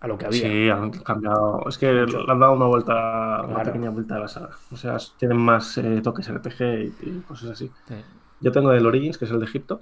a 0.00 0.08
lo 0.08 0.18
que 0.18 0.26
había. 0.26 0.40
Sí, 0.42 0.68
han 0.68 0.90
cambiado. 0.90 1.64
Es 1.68 1.78
que 1.78 1.92
le 1.92 2.02
han 2.02 2.40
dado 2.40 2.54
una 2.54 2.66
vuelta, 2.66 3.42
una 3.42 3.62
pequeña 3.62 3.90
vuelta 3.90 4.16
a 4.16 4.18
la 4.18 4.28
saga. 4.28 4.50
O 4.72 4.76
sea, 4.76 4.96
tienen 5.16 5.38
más 5.38 5.78
eh, 5.78 6.00
toques 6.02 6.28
RPG 6.28 6.60
y, 6.60 6.94
y 7.08 7.20
cosas 7.26 7.50
así. 7.50 7.70
Sí. 7.86 7.94
Yo 8.40 8.50
tengo 8.50 8.72
el 8.72 8.84
Origins, 8.84 9.16
que 9.16 9.26
es 9.26 9.30
el 9.30 9.38
de 9.38 9.44
Egipto. 9.46 9.80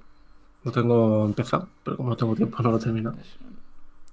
Lo 0.64 0.72
tengo 0.72 1.24
empezado, 1.24 1.68
pero 1.82 1.96
como 1.96 2.10
no 2.10 2.16
tengo 2.16 2.34
tiempo, 2.36 2.62
no 2.62 2.70
lo 2.72 2.76
he 2.76 2.80
terminado. 2.80 3.16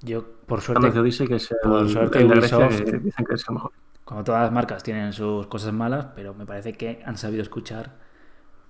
Yo, 0.01 0.23
por 0.45 0.61
suerte, 0.61 0.91
de 0.91 0.99
Odyssey, 0.99 1.27
que 1.27 1.35
es 1.35 1.51
el, 1.51 1.57
por 1.63 1.89
suerte 1.89 2.19
el 2.19 2.29
Ubisoft- 2.31 2.83
que 2.85 2.97
dicen 2.99 3.25
que 3.25 3.33
es 3.35 3.45
el 3.47 3.53
mejor. 3.55 3.71
Como 4.05 4.23
todas 4.23 4.43
las 4.43 4.51
marcas 4.51 4.83
tienen 4.83 5.11
sus 5.11 5.47
cosas 5.47 5.73
malas, 5.73 6.07
pero 6.15 6.33
me 6.33 6.45
parece 6.45 6.73
que 6.73 7.01
han 7.05 7.17
sabido 7.17 7.41
escuchar 7.41 7.95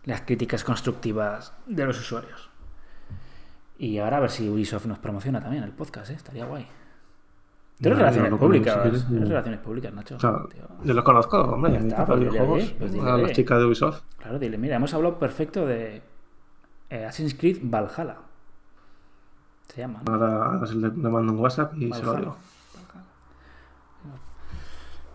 las 0.06 0.22
críticas 0.22 0.64
constructivas 0.64 1.54
de 1.68 1.86
los 1.86 2.00
usuarios. 2.00 2.50
Y 3.78 4.00
ahora 4.00 4.18
a 4.18 4.20
ver 4.22 4.32
si 4.32 4.50
Ubisoft 4.50 4.86
nos 4.88 4.98
promociona 4.98 5.40
también 5.42 5.64
el 5.64 5.72
podcast, 5.72 6.10
¿eh? 6.10 6.16
estaría 6.16 6.46
guay. 6.46 6.66
Tú 7.80 7.90
eres 7.90 8.00
Ya, 8.00 8.06
relaciones 8.06 8.30
ponemos, 8.32 8.40
públicas, 8.40 9.12
relaciones 9.12 9.60
públicas, 9.60 9.94
Nacho. 9.94 10.16
O 10.16 10.20
sea, 10.20 10.34
yo 10.84 10.94
lo 10.96 11.04
conozco, 11.04 11.40
hombre, 11.42 11.78
está, 11.78 12.06
pues 12.08 12.20
dile, 12.22 12.76
pues 12.80 12.92
dile. 12.94 13.08
a 13.08 13.18
la 13.18 13.32
chica 13.32 13.60
de 13.60 13.66
Ubisoft. 13.66 14.02
Claro, 14.18 14.40
dile, 14.40 14.58
mira, 14.58 14.78
hemos 14.78 14.92
hablado 14.96 15.20
perfecto 15.20 15.68
de 15.68 16.02
eh, 16.90 17.06
Assassin's 17.06 17.34
Creed 17.36 17.60
Valhalla. 17.62 18.18
Se 19.68 19.82
llama, 19.82 20.02
¿no? 20.06 20.14
Ahora, 20.14 20.46
ahora 20.46 20.68
se 20.68 20.76
le, 20.76 20.88
le 20.90 21.10
mando 21.10 21.34
un 21.34 21.40
WhatsApp 21.40 21.74
y 21.78 21.92
se 21.92 22.04
lo 22.04 22.14
digo. 22.16 22.38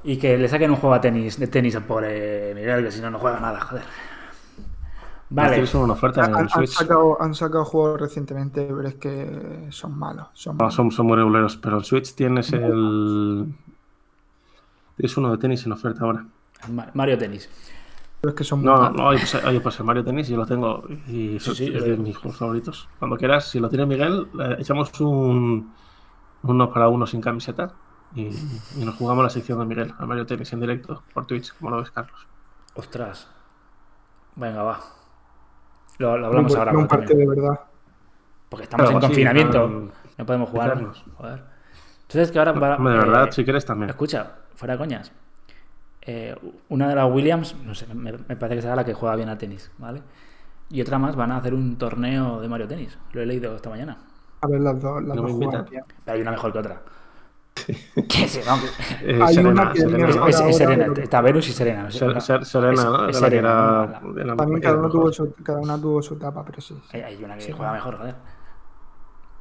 Y 0.05 0.17
que 0.19 0.37
le 0.37 0.49
saquen 0.49 0.71
un 0.71 0.77
juego 0.77 0.95
a 0.95 1.01
tenis, 1.01 1.39
de 1.39 1.47
tenis 1.47 1.77
al 1.77 1.85
pobre 1.85 2.53
Miguel, 2.55 2.85
que 2.85 2.91
si 2.91 3.01
no, 3.01 3.11
no 3.11 3.19
juega 3.19 3.39
nada, 3.39 3.61
joder. 3.61 3.85
Vale. 5.31 5.65
Son 5.67 5.83
una 5.85 5.93
oferta 5.95 6.25
en 6.27 6.27
Han, 6.27 6.33
el 6.33 6.43
han 6.43 6.49
Switch. 6.51 6.71
sacado, 6.71 7.23
han 7.23 7.35
sacado 7.35 7.65
juegos 7.65 8.01
recientemente, 8.01 8.67
pero 8.67 8.87
es 8.89 8.97
que 8.97 9.67
son 9.71 9.97
malos. 9.97 10.27
Son 10.35 10.57
No, 10.57 10.65
malos. 10.65 10.75
son, 10.75 10.91
son 10.91 11.07
muy 11.07 11.17
reguleros, 11.17 11.57
pero 11.57 11.79
en 11.79 11.85
Switch 11.85 12.15
tienes 12.15 12.53
el. 12.53 13.47
Tienes 14.97 15.17
uno 15.17 15.31
de 15.31 15.39
tenis 15.39 15.65
en 15.65 15.73
oferta 15.73 16.05
ahora. 16.05 16.27
Ma- 16.69 16.91
Mario 16.95 17.17
Tenis. 17.17 17.49
Pero 18.23 18.31
es 18.31 18.37
que 18.37 18.45
son 18.45 18.63
No, 18.65 18.89
no, 18.91 19.07
oye, 19.09 19.19
pues, 19.19 19.35
oye, 19.45 19.61
pues 19.61 19.79
el 19.81 19.85
Mario 19.85 20.05
Tenis 20.05 20.29
yo 20.29 20.37
lo 20.37 20.47
tengo 20.47 20.85
y 21.09 21.39
Sí, 21.41 21.55
sí, 21.57 21.73
es 21.75 21.85
de 21.85 21.97
mis 21.97 22.17
juegos 22.17 22.39
favoritos. 22.39 22.89
Cuando 22.99 23.17
quieras, 23.17 23.49
si 23.51 23.59
lo 23.59 23.69
tiene 23.69 23.85
Miguel, 23.85 24.29
eh, 24.41 24.57
echamos 24.61 24.99
un 25.01 25.75
uno 26.45 26.73
para 26.73 26.89
uno 26.89 27.05
sin 27.07 27.21
camiseta 27.21 27.73
y, 28.15 28.29
y 28.29 28.85
nos 28.85 28.95
jugamos 28.95 29.25
la 29.25 29.31
sección 29.31 29.59
de 29.59 29.65
Miguel, 29.67 29.93
al 29.99 30.07
Mario 30.07 30.25
Tenis 30.25 30.53
en 30.53 30.61
directo 30.61 31.03
por 31.13 31.27
Twitch, 31.27 31.53
como 31.59 31.71
lo 31.71 31.79
ves, 31.79 31.91
Carlos. 31.91 32.27
Ostras. 32.75 33.29
Venga, 34.37 34.63
va. 34.63 34.81
Lo, 35.99 36.13
lo 36.17 36.21
No 36.21 36.27
hablamos 36.29 36.55
ahora. 36.55 36.73
no 36.73 36.79
un 36.79 36.87
cuando 36.87 37.05
partido 37.07 37.19
termine. 37.19 37.35
de 37.35 37.41
verdad. 37.49 37.61
Porque 38.49 38.63
estamos 38.65 38.91
en 38.91 39.01
confinamiento. 39.01 39.59
para- 39.67 40.03
no 40.19 40.27
podemos 40.27 40.49
jugar. 40.49 40.71
picarnos. 40.75 41.05
Joder. 41.17 41.45
Entonces 42.03 42.31
que 42.31 42.39
ahora 42.39 42.53
Hombre, 42.53 42.93
de 42.93 42.99
eh, 42.99 43.01
verdad, 43.01 43.31
si 43.33 43.43
quieres 43.45 43.65
también. 43.65 43.91
Escucha, 43.91 44.33
fuera 44.55 44.79
coñas. 44.79 45.11
Eh, 46.05 46.35
una 46.69 46.89
de 46.89 46.95
las 46.97 47.11
Williams, 47.13 47.55
no 47.65 47.75
sé, 47.75 47.87
me, 47.95 48.13
me 48.13 48.37
parece 48.37 48.57
que 48.57 48.63
será 48.63 48.75
la 48.77 48.85
que 48.85 48.93
juega 48.95 49.15
bien 49.17 49.29
a 49.29 49.39
tenis, 49.39 49.71
¿vale? 49.79 50.03
Y 50.69 50.81
otra 50.81 50.99
más 50.99 51.15
van 51.17 51.31
a 51.33 51.37
hacer 51.37 51.55
un 51.55 51.77
torneo 51.77 52.41
de 52.41 52.49
Mario 52.49 52.67
Tenis. 52.67 52.99
Lo 53.13 53.21
he 53.23 53.27
leído 53.27 53.55
esta 53.55 53.71
mañana. 53.71 53.99
A 54.41 54.47
ver, 54.49 54.61
las 54.61 54.81
dos, 54.81 55.03
las 55.05 55.17
No 55.17 55.23
dos 55.23 55.33
juegan. 55.33 55.65
Pero 55.67 55.85
hay 56.17 56.21
una 56.23 56.31
mejor 56.33 56.53
que 56.53 56.59
otra. 56.59 56.83
No, 57.95 58.03
que- 58.09 58.25
Eh, 59.13 59.21
hay 59.23 59.35
Serena, 59.35 59.51
una 59.63 59.73
que 59.73 59.79
es 59.79 59.85
Serena, 59.85 60.09
es, 60.09 60.15
mejor 60.17 60.31
es- 60.31 60.35
es 60.37 60.41
ahora, 60.41 60.53
Serena, 60.55 60.85
pero- 60.89 61.03
está 61.03 61.21
Venus 61.21 61.49
y 61.49 61.53
Serena. 61.53 61.91
Ser- 61.91 62.21
Ser- 62.23 62.45
Serena, 62.47 62.85
¿no? 62.85 63.09
Es, 63.09 63.21
la. 63.21 64.01
La- 64.25 64.37
También 64.37 64.61
cada, 64.63 64.79
uno 64.79 64.89
tuvo 64.89 65.13
su, 65.13 65.35
cada 65.43 65.59
una 65.61 65.79
tuvo 65.81 66.03
su 66.03 66.15
etapa, 66.15 66.43
pero 66.45 66.61
sí. 66.63 66.75
sí. 66.91 66.97
Hay, 66.97 67.03
hay 67.03 67.23
una 67.25 67.35
que 67.37 67.43
Sí, 67.43 67.53
juega 67.53 67.73
mejor, 67.73 67.99
joder. 67.99 68.15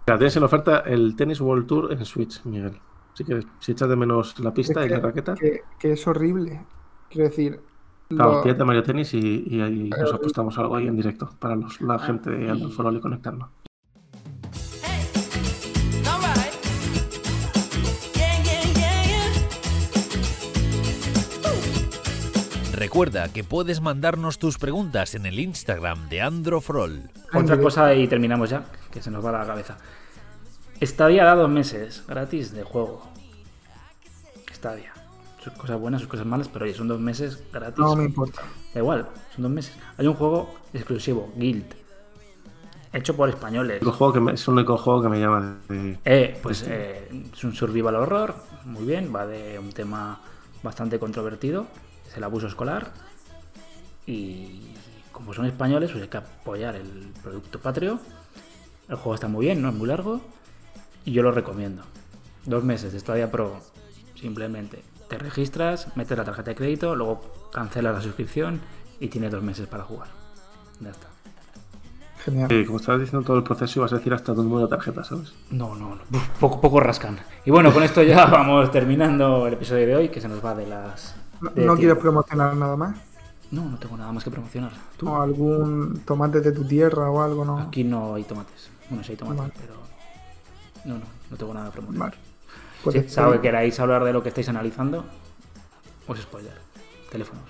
Mira, 0.05 0.17
tienes 0.17 0.35
en 0.35 0.43
oferta 0.43 0.79
el 0.79 1.15
Tennis 1.15 1.39
World 1.39 1.65
Tour 1.65 1.93
en 1.93 2.03
Switch, 2.05 2.43
Miguel. 2.43 2.77
Si 3.13 3.23
quieres, 3.23 3.45
si 3.59 3.71
echas 3.73 3.89
de 3.89 3.95
menos 3.95 4.39
la 4.39 4.53
pista 4.53 4.79
Es 4.81 4.85
y 4.85 4.89
que- 4.89 4.95
la 4.95 5.01
raqueta, 5.01 5.35
Que, 5.35 5.61
que 5.79 5.91
es 5.93 6.07
horrible. 6.07 6.61
Quiero 7.09 7.27
decir, 7.29 7.59
claro, 8.07 8.33
lo- 8.35 8.43
pídete 8.43 8.63
Mario 8.63 8.83
Tenis 8.83 9.13
y, 9.13 9.43
y 9.47 9.61
ahí 9.61 9.89
nos 9.89 10.13
apostamos 10.13 10.57
algo 10.57 10.75
ahí 10.77 10.87
en 10.87 10.95
directo 10.95 11.29
para 11.39 11.55
los- 11.55 11.81
la 11.81 11.99
gente 11.99 12.29
de 12.29 12.49
Android 12.49 12.71
for 12.71 12.85
All 12.87 12.97
y 12.97 13.01
conectarnos. 13.01 13.49
Recuerda 22.73 23.29
que 23.29 23.43
puedes 23.43 23.81
mandarnos 23.81 24.39
tus 24.39 24.57
preguntas 24.57 25.13
en 25.13 25.25
el 25.25 25.39
Instagram 25.39 26.09
de 26.09 26.21
Androfrol. 26.21 27.11
Otra 27.33 27.59
cosa 27.59 27.93
y 27.93 28.07
terminamos 28.07 28.49
ya, 28.49 28.63
que 28.91 29.01
se 29.01 29.11
nos 29.11 29.23
va 29.25 29.31
la 29.31 29.45
cabeza. 29.45 29.77
Stadia 30.81 31.25
da 31.25 31.35
dos 31.35 31.49
meses 31.49 32.03
gratis 32.07 32.51
de 32.53 32.63
juego. 32.63 33.01
Stadia. 34.53 34.93
Sus 35.43 35.53
cosas 35.53 35.79
buenas, 35.79 36.01
sus 36.01 36.09
cosas 36.09 36.25
malas, 36.25 36.47
pero 36.47 36.65
oye, 36.65 36.73
son 36.73 36.87
dos 36.87 36.99
meses 36.99 37.41
gratis. 37.51 37.79
no 37.79 37.95
me 37.95 38.03
importa. 38.05 38.41
Da 38.73 38.79
igual, 38.79 39.07
son 39.35 39.43
dos 39.43 39.51
meses. 39.51 39.75
Hay 39.97 40.07
un 40.07 40.13
juego 40.13 40.53
exclusivo, 40.73 41.31
Guild. 41.35 41.65
Hecho 42.93 43.15
por 43.15 43.29
españoles. 43.29 43.81
Único 43.81 43.95
juego 43.97 44.13
que 44.13 44.19
me- 44.19 44.33
es 44.33 44.47
único 44.47 44.77
juego 44.77 45.01
que 45.01 45.09
me 45.09 45.19
llama 45.19 45.57
de... 45.69 45.97
Eh, 46.03 46.39
pues 46.43 46.63
eh, 46.67 47.07
es 47.33 47.43
un 47.43 47.53
survival 47.55 47.95
horror, 47.95 48.35
muy 48.65 48.83
bien, 48.83 49.13
va 49.15 49.25
de 49.25 49.57
un 49.57 49.71
tema 49.71 50.19
bastante 50.61 50.99
controvertido, 50.99 51.67
es 52.09 52.17
el 52.17 52.23
abuso 52.23 52.47
escolar. 52.47 52.91
Y 54.05 54.73
como 55.11 55.33
son 55.33 55.45
españoles, 55.45 55.91
pues 55.91 56.03
hay 56.03 56.09
que 56.09 56.17
apoyar 56.17 56.75
el 56.75 57.11
producto 57.23 57.59
patrio. 57.59 57.99
El 58.89 58.95
juego 58.97 59.15
está 59.15 59.27
muy 59.29 59.45
bien, 59.45 59.61
no 59.61 59.69
es 59.69 59.75
muy 59.75 59.87
largo. 59.87 60.19
Y 61.05 61.11
yo 61.11 61.23
lo 61.23 61.31
recomiendo. 61.31 61.83
Dos 62.45 62.63
meses 62.63 62.93
de 62.93 62.99
Stadia 62.99 63.31
Pro, 63.31 63.57
simplemente. 64.15 64.83
Te 65.07 65.17
registras, 65.17 65.95
metes 65.95 66.17
la 66.17 66.23
tarjeta 66.23 66.51
de 66.51 66.55
crédito, 66.55 66.95
luego 66.95 67.49
cancelas 67.51 67.93
la 67.95 68.01
suscripción 68.01 68.61
y 68.99 69.07
tienes 69.09 69.31
dos 69.31 69.43
meses 69.43 69.67
para 69.67 69.83
jugar. 69.83 70.07
Ya 70.79 70.89
está. 70.89 71.07
Genial. 72.23 72.47
Sí, 72.49 72.65
como 72.65 72.77
estabas 72.77 73.01
diciendo 73.01 73.25
todo 73.25 73.37
el 73.37 73.43
proceso, 73.43 73.79
ibas 73.79 73.93
a 73.93 73.97
decir 73.97 74.13
hasta 74.13 74.33
tu 74.35 74.43
número 74.43 74.67
de 74.67 74.69
tarjeta, 74.69 75.03
¿sabes? 75.03 75.33
No, 75.49 75.75
no, 75.75 75.95
no. 75.95 76.01
Uf, 76.17 76.29
Poco, 76.39 76.61
poco 76.61 76.79
rascan. 76.79 77.17
Y 77.45 77.51
bueno, 77.51 77.73
con 77.73 77.81
esto 77.83 78.03
ya 78.03 78.25
vamos 78.31 78.69
terminando 78.71 79.47
el 79.47 79.53
episodio 79.53 79.87
de 79.87 79.95
hoy, 79.95 80.09
que 80.09 80.21
se 80.21 80.27
nos 80.27 80.43
va 80.43 80.53
de 80.53 80.67
las. 80.67 81.15
¿No, 81.41 81.49
de 81.49 81.65
no 81.65 81.75
quieres 81.75 81.97
promocionar 81.97 82.55
nada 82.55 82.75
más? 82.75 82.95
No, 83.49 83.65
no 83.65 83.77
tengo 83.77 83.97
nada 83.97 84.11
más 84.11 84.23
que 84.23 84.29
promocionar. 84.29 84.71
¿Tú? 84.97 85.09
¿O 85.09 85.19
algún 85.21 86.01
tomate 86.05 86.41
de 86.41 86.51
tu 86.51 86.63
tierra 86.63 87.09
o 87.09 87.21
algo? 87.21 87.43
No. 87.43 87.57
Aquí 87.59 87.83
no 87.83 88.13
hay 88.13 88.23
tomates. 88.23 88.69
Bueno, 88.89 89.03
sí 89.03 89.11
hay 89.13 89.17
tomates, 89.17 89.39
Vale. 89.41 89.53
pero. 89.59 89.73
No, 90.85 90.95
no, 90.95 91.01
no 91.29 91.37
tengo 91.37 91.53
nada 91.53 91.67
que 91.67 91.73
promocionar. 91.73 92.09
Vale. 92.11 92.21
Pues 92.83 92.93
Sí, 92.93 92.99
estoy- 92.99 93.13
salvo 93.13 93.31
que 93.33 93.41
queráis 93.41 93.79
hablar 93.79 94.03
de 94.03 94.13
lo 94.13 94.23
que 94.23 94.29
estáis 94.29 94.49
analizando, 94.49 95.05
os 96.07 96.19
spoiler. 96.19 96.53
Teléfonos. 97.11 97.43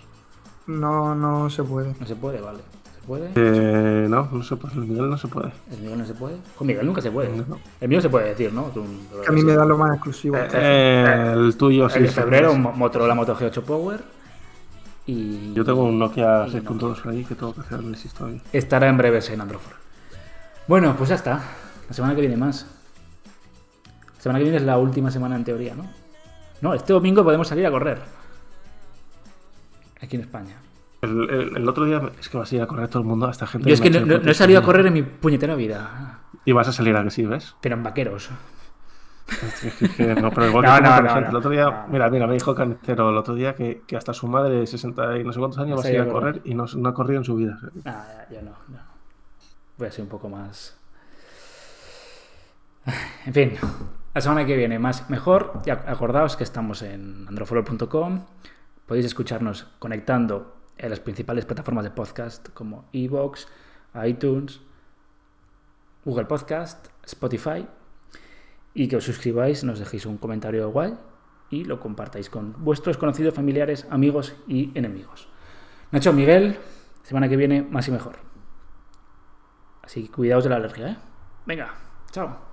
No, 0.68 1.16
no 1.16 1.50
se 1.50 1.64
puede. 1.64 1.96
No 2.00 2.06
se 2.06 2.16
puede, 2.16 2.42
vale. 2.42 2.60
¿Se 2.60 3.08
puede? 3.08 3.32
Eh, 3.36 4.08
no, 4.10 4.28
no 4.32 4.44
se 4.44 4.56
puede. 4.58 4.76
El 4.76 4.82
Miguel 4.82 5.10
no 5.10 5.18
se 5.18 5.28
puede. 5.28 5.52
¿El 5.72 5.78
Miguel 5.80 5.98
no 6.00 6.06
se 6.06 6.14
puede? 6.14 6.36
Con 6.58 6.68
Miguel 6.68 6.86
nunca 6.86 7.02
se 7.02 7.12
puede. 7.12 7.30
No. 7.48 7.60
El 7.80 7.90
mío 7.90 8.02
se 8.02 8.10
puede 8.10 8.30
decir, 8.30 8.52
¿no? 8.54 8.64
Tú- 8.66 8.86
Que 9.24 9.30
a 9.30 9.32
mí 9.32 9.42
me 9.44 9.54
da 9.54 9.66
lo 9.66 9.78
más 9.78 9.94
exclusivo. 9.96 10.36
Eh, 10.38 11.32
el 11.34 11.56
tuyo 11.58 11.90
sí. 11.90 11.98
El 11.98 12.04
de 12.04 12.10
sí, 12.10 12.16
febrero, 12.16 12.50
sí. 12.52 12.56
un 12.58 12.62
Mo- 12.64 12.74
Motorola 12.74 13.16
Moto 13.16 13.36
G8 13.36 13.62
Power. 13.64 14.02
Y. 15.08 15.54
Yo 15.54 15.66
tengo 15.66 15.84
un 15.84 15.98
Nokia 15.98 16.46
y 16.48 16.52
no. 16.56 16.62
6.2 16.62 17.02
por 17.02 17.12
ahí 17.12 17.26
que 17.26 17.34
tengo 17.36 17.54
que 17.56 17.62
hacer 17.62 17.80
todavía. 18.16 18.42
Estará 18.54 18.88
en 18.88 18.98
breves 18.98 19.30
en 19.32 19.42
Androfor. 19.42 19.74
Bueno, 20.68 20.96
pues 20.96 21.10
ya 21.10 21.16
está. 21.16 21.42
La 21.90 21.96
semana 21.96 22.14
que 22.14 22.22
viene 22.22 22.38
más. 22.38 22.68
Semana 24.22 24.38
que 24.40 24.44
viene 24.44 24.58
es 24.58 24.64
la 24.64 24.78
última 24.78 25.10
semana 25.12 25.36
en 25.36 25.44
teoría, 25.44 25.74
¿no? 25.76 25.86
No, 26.62 26.74
este 26.76 26.94
domingo 26.94 27.24
podemos 27.24 27.48
salir 27.48 27.66
a 27.66 27.72
correr. 27.72 28.00
aquí 30.00 30.16
en 30.16 30.22
España. 30.22 30.56
El, 31.02 31.30
el- 31.30 31.58
el 31.58 31.68
otro 31.70 31.86
día 31.86 32.00
es 32.20 32.30
que 32.30 32.38
vas 32.38 32.52
a 32.52 32.56
ir 32.56 32.62
a 32.62 32.68
correr 32.68 32.88
todo 32.88 33.02
el 33.02 33.08
mundo, 33.08 33.26
hasta 33.28 33.48
gente. 33.48 33.68
Yo 33.68 33.74
es 33.74 33.82
que 33.82 33.90
no, 33.90 34.16
he 34.16 34.34
salido 34.36 34.60
a 34.60 34.64
correr 34.64 34.86
en 34.86 34.94
mi 34.94 35.02
puñetera 35.04 35.56
vida, 35.56 36.20
Y 36.46 36.52
vas 36.52 36.68
a 36.68 36.72
salir 36.72 36.96
a 36.96 37.04
que 37.04 37.10
sí, 37.12 37.26
¿ves? 37.26 37.56
pero 37.62 37.76
en 37.76 37.84
vaqueros. 37.84 38.30
No, 40.22 40.30
pero 40.32 40.48
igual 40.50 40.66
que 40.66 40.82
No, 40.82 41.02
no, 41.02 41.14
gente. 41.16 41.30
El 41.30 41.36
otro 41.36 41.50
día, 41.52 41.86
mira, 41.90 42.10
mira, 42.10 42.28
me 42.28 42.34
dijo 42.36 42.54
Canestero 42.54 43.10
el 43.10 43.18
otro 43.18 43.34
día 43.34 43.56
que, 43.56 43.82
que 43.88 43.96
hasta 43.98 44.14
su 44.14 44.28
madre 44.28 44.56
de 44.58 44.68
60 44.68 45.18
y 45.18 45.24
no 45.24 45.32
sé 45.34 45.40
cuántos 45.40 45.60
años 45.60 45.80
va 45.80 45.88
a 45.88 45.92
ir 45.92 46.02
a 46.02 46.08
correr. 46.08 46.42
y 46.46 46.54
no, 46.54 46.66
ha 46.66 46.94
corrido 46.94 47.20
en 47.20 47.24
su 47.26 47.36
vida. 47.36 47.58
Ah, 47.86 48.06
yo 48.32 48.42
no, 48.42 48.52
no. 48.68 48.80
Voy 49.78 49.88
a 49.88 49.92
ser 49.92 50.04
un 50.04 50.10
poco 50.10 50.30
más. 50.30 50.78
En 53.26 53.34
fin, 53.34 53.54
la 54.14 54.22
semana 54.22 54.46
que 54.46 54.56
viene 54.56 54.80
más 54.80 55.10
mejor. 55.10 55.62
Y 55.66 55.70
ac- 55.70 55.84
acordaos 55.88 56.36
que 56.36 56.44
estamos 56.44 56.82
en 56.82 57.26
androfolor.com. 57.28 58.26
Podéis 58.86 59.06
escucharnos 59.06 59.68
conectando 59.80 60.56
en 60.78 60.90
las 60.90 61.00
principales 61.00 61.46
plataformas 61.46 61.84
de 61.84 61.92
podcast 61.92 62.50
como 62.50 62.90
Evox, 62.94 63.48
iTunes, 64.06 64.60
Google 66.04 66.26
Podcast, 66.26 66.88
Spotify. 67.06 67.68
Y 68.74 68.88
que 68.88 68.96
os 68.98 69.04
suscribáis, 69.04 69.64
nos 69.64 69.80
dejéis 69.80 70.06
un 70.06 70.18
comentario 70.18 70.70
guay 70.72 70.98
y 71.50 71.66
lo 71.66 71.80
compartáis 71.80 72.30
con 72.30 72.64
vuestros 72.64 72.98
conocidos, 72.98 73.34
familiares, 73.36 73.86
amigos 73.90 74.34
y 74.48 74.72
enemigos. 74.78 75.28
Nacho, 75.92 76.14
Miguel, 76.14 76.58
semana 77.04 77.28
que 77.28 77.36
viene 77.36 77.62
más 77.62 77.88
y 77.90 77.92
mejor. 77.92 78.16
Así 79.84 80.04
que 80.06 80.12
cuidaos 80.12 80.46
de 80.46 80.50
la 80.50 80.56
alergia, 80.56 80.88
¿eh? 80.92 80.98
Venga, 81.46 81.74
chao. 82.12 82.51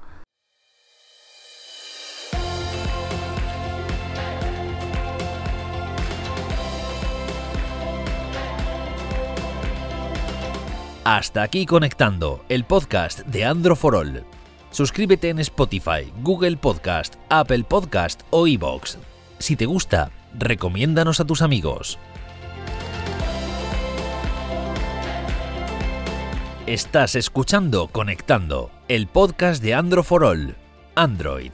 Hasta 11.10 11.40
aquí 11.42 11.64
conectando 11.64 12.44
el 12.50 12.66
podcast 12.66 13.20
de 13.20 13.46
Andro 13.46 13.76
for 13.76 13.96
All. 13.96 14.26
Suscríbete 14.70 15.30
en 15.30 15.38
Spotify, 15.38 16.12
Google 16.20 16.58
Podcast, 16.58 17.14
Apple 17.30 17.64
Podcast 17.64 18.24
o 18.28 18.46
iBox. 18.46 18.98
Si 19.38 19.56
te 19.56 19.64
gusta, 19.64 20.10
recomiéndanos 20.38 21.18
a 21.18 21.24
tus 21.24 21.40
amigos. 21.40 21.98
Estás 26.66 27.14
escuchando 27.14 27.88
Conectando, 27.88 28.70
el 28.88 29.06
podcast 29.06 29.62
de 29.62 29.72
Andro 29.72 30.02
for 30.02 30.24
All. 30.24 30.56
Android, 30.94 31.52